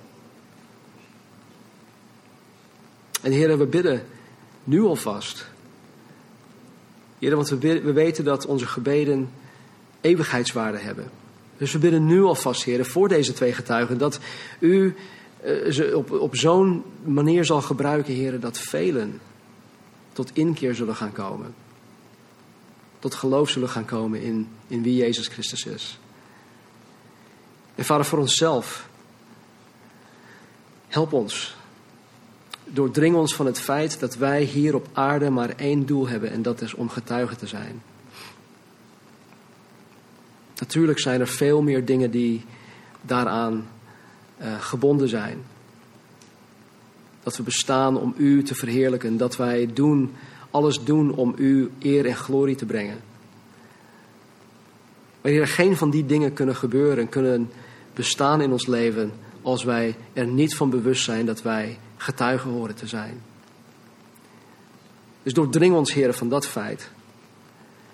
En 3.21 3.31
heren, 3.31 3.57
we 3.57 3.65
bidden 3.65 4.05
nu 4.63 4.81
alvast. 4.81 5.49
Heren, 7.21 7.37
want 7.37 7.49
we, 7.49 7.81
we 7.81 7.91
weten 7.91 8.23
dat 8.23 8.45
onze 8.45 8.67
gebeden 8.67 9.29
eeuwigheidswaarde 10.01 10.77
hebben. 10.77 11.11
Dus 11.57 11.71
we 11.71 11.79
bidden 11.79 12.05
nu 12.05 12.23
alvast, 12.23 12.63
heren, 12.63 12.85
voor 12.85 13.07
deze 13.07 13.33
twee 13.33 13.53
getuigen, 13.53 13.97
dat 13.97 14.19
u 14.59 14.95
uh, 15.45 15.71
ze 15.71 15.97
op, 15.97 16.11
op 16.11 16.35
zo'n 16.35 16.83
manier 17.03 17.45
zal 17.45 17.61
gebruiken, 17.61 18.13
heren, 18.13 18.39
dat 18.39 18.57
velen 18.57 19.19
tot 20.13 20.29
inkeer 20.33 20.75
zullen 20.75 20.95
gaan 20.95 21.11
komen. 21.11 21.53
Tot 22.99 23.15
geloof 23.15 23.49
zullen 23.49 23.69
gaan 23.69 23.85
komen 23.85 24.21
in, 24.21 24.47
in 24.67 24.83
wie 24.83 24.95
Jezus 24.95 25.27
Christus 25.27 25.65
is. 25.65 25.99
En 27.75 27.85
vader, 27.85 28.05
voor 28.05 28.19
onszelf, 28.19 28.89
help 30.87 31.13
ons. 31.13 31.55
Doordring 32.73 33.15
ons 33.15 33.35
van 33.35 33.45
het 33.45 33.59
feit 33.59 33.99
dat 33.99 34.15
wij 34.15 34.43
hier 34.43 34.75
op 34.75 34.87
aarde 34.93 35.29
maar 35.29 35.49
één 35.49 35.85
doel 35.85 36.07
hebben 36.07 36.31
en 36.31 36.41
dat 36.41 36.61
is 36.61 36.73
om 36.73 36.89
getuige 36.89 37.35
te 37.35 37.47
zijn. 37.47 37.81
Natuurlijk 40.59 40.99
zijn 40.99 41.19
er 41.19 41.27
veel 41.27 41.61
meer 41.61 41.85
dingen 41.85 42.11
die 42.11 42.45
daaraan 43.01 43.67
uh, 44.41 44.53
gebonden 44.59 45.07
zijn. 45.07 45.37
Dat 47.23 47.37
we 47.37 47.43
bestaan 47.43 47.97
om 47.97 48.13
U 48.17 48.43
te 48.43 48.55
verheerlijken, 48.55 49.17
dat 49.17 49.35
wij 49.35 49.69
doen, 49.73 50.11
alles 50.51 50.83
doen 50.83 51.15
om 51.15 51.33
U 51.37 51.71
eer 51.79 52.05
en 52.05 52.15
glorie 52.15 52.55
te 52.55 52.65
brengen. 52.65 52.99
Wanneer 55.21 55.41
er 55.41 55.47
geen 55.47 55.77
van 55.77 55.89
die 55.89 56.05
dingen 56.05 56.33
kunnen 56.33 56.55
gebeuren, 56.55 57.09
kunnen 57.09 57.49
bestaan 57.93 58.41
in 58.41 58.51
ons 58.51 58.67
leven 58.67 59.11
als 59.41 59.63
wij 59.63 59.95
er 60.13 60.27
niet 60.27 60.55
van 60.55 60.69
bewust 60.69 61.03
zijn 61.03 61.25
dat 61.25 61.41
wij 61.41 61.77
getuigen 62.01 62.49
horen 62.49 62.75
te 62.75 62.87
zijn. 62.87 63.21
Dus 65.23 65.33
doordring 65.33 65.75
ons, 65.75 65.93
heren, 65.93 66.13
van 66.13 66.29
dat 66.29 66.47
feit. 66.47 66.89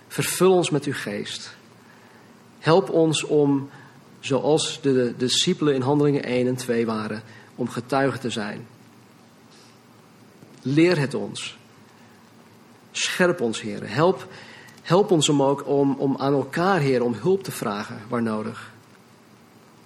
Vervul 0.08 0.54
ons 0.54 0.70
met 0.70 0.86
uw 0.86 0.94
geest. 0.94 1.56
Help 2.60 2.90
ons 2.90 3.24
om, 3.24 3.70
zoals 4.20 4.80
de, 4.82 4.94
de 4.94 5.14
discipelen 5.18 5.74
in 5.74 5.82
Handelingen 5.82 6.24
1 6.24 6.48
en 6.48 6.56
2 6.56 6.86
waren, 6.86 7.24
om 7.56 7.70
getuigen 7.70 8.20
te 8.20 8.30
zijn. 8.30 8.68
Leer 10.62 11.00
het 11.00 11.14
ons. 11.14 11.58
Scherp 12.92 13.42
ons, 13.42 13.62
heren. 13.62 13.90
Help, 13.90 14.28
help 14.82 15.12
ons 15.12 15.30
om 15.30 15.44
ook 15.44 15.68
om, 15.68 15.96
om 15.96 16.18
aan 16.18 16.34
elkaar, 16.34 16.80
heren, 16.80 17.06
om 17.06 17.14
hulp 17.14 17.44
te 17.44 17.52
vragen 17.52 18.02
waar 18.08 18.22
nodig. 18.22 18.72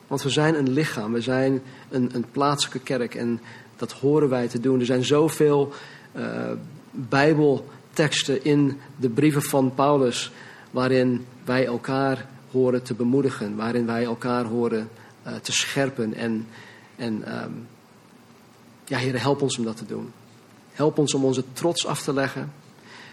Want 0.07 0.23
we 0.23 0.29
zijn 0.29 0.55
een 0.55 0.69
lichaam, 0.69 1.13
we 1.13 1.21
zijn 1.21 1.61
een, 1.89 2.09
een 2.13 2.25
plaatselijke 2.31 2.79
kerk 2.79 3.15
en 3.15 3.41
dat 3.81 3.91
horen 3.91 4.29
wij 4.29 4.47
te 4.47 4.59
doen. 4.59 4.79
Er 4.79 4.85
zijn 4.85 5.05
zoveel 5.05 5.73
uh, 6.15 6.51
Bijbelteksten 6.91 8.43
in 8.43 8.79
de 8.95 9.09
brieven 9.09 9.41
van 9.41 9.73
Paulus 9.75 10.31
waarin 10.71 11.25
wij 11.45 11.65
elkaar 11.65 12.25
horen 12.51 12.83
te 12.83 12.93
bemoedigen, 12.93 13.55
waarin 13.55 13.85
wij 13.85 14.03
elkaar 14.03 14.45
horen 14.45 14.89
uh, 15.27 15.33
te 15.33 15.51
scherpen. 15.51 16.13
En, 16.13 16.47
en 16.95 17.43
um, 17.43 17.67
ja, 18.85 18.97
Heer, 18.97 19.21
help 19.21 19.41
ons 19.41 19.57
om 19.57 19.63
dat 19.63 19.77
te 19.77 19.85
doen. 19.85 20.11
Help 20.71 20.97
ons 20.97 21.13
om 21.13 21.25
onze 21.25 21.43
trots 21.53 21.85
af 21.85 22.01
te 22.01 22.13
leggen. 22.13 22.53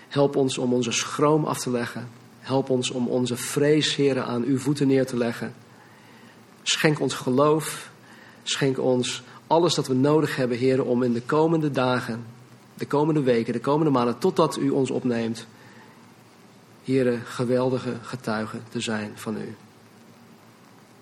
Help 0.09 0.37
ons 0.37 0.59
om 0.59 0.73
onze 0.73 0.93
schroom 0.93 1.45
af 1.45 1.59
te 1.59 1.71
leggen. 1.71 2.09
Help 2.41 2.71
ons 2.71 2.91
om 2.91 3.07
onze 3.07 3.37
vrees, 3.37 3.97
Heer, 3.97 4.23
aan 4.23 4.43
uw 4.43 4.59
voeten 4.59 4.87
neer 4.87 5.07
te 5.07 5.17
leggen. 5.17 5.55
Schenk 6.63 7.01
ons 7.01 7.15
geloof. 7.15 7.91
Schenk 8.43 8.79
ons 8.79 9.23
alles 9.49 9.75
dat 9.75 9.87
we 9.87 9.95
nodig 9.95 10.37
hebben, 10.37 10.59
Heer, 10.59 10.85
om 10.85 11.03
in 11.03 11.13
de 11.13 11.23
komende 11.23 11.71
dagen, 11.71 12.25
de 12.75 12.87
komende 12.87 13.23
weken, 13.23 13.53
de 13.53 13.61
komende 13.61 13.91
maanden, 13.91 14.19
totdat 14.19 14.57
u 14.57 14.71
ons 14.71 14.91
opneemt, 14.91 15.47
Heer, 16.85 17.21
geweldige 17.25 17.95
getuigen 18.03 18.63
te 18.69 18.81
zijn 18.81 19.13
van 19.15 19.37
u. 19.37 19.57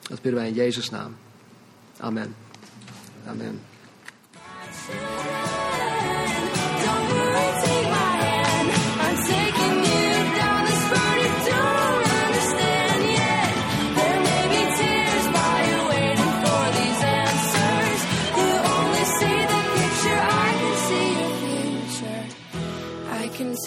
Dat 0.01 0.23
bidden 0.23 0.41
wij 0.41 0.49
in 0.49 0.55
Jezus' 0.55 0.91
naam. 0.91 1.17
Amen. 1.99 2.35
Amen. 3.27 3.61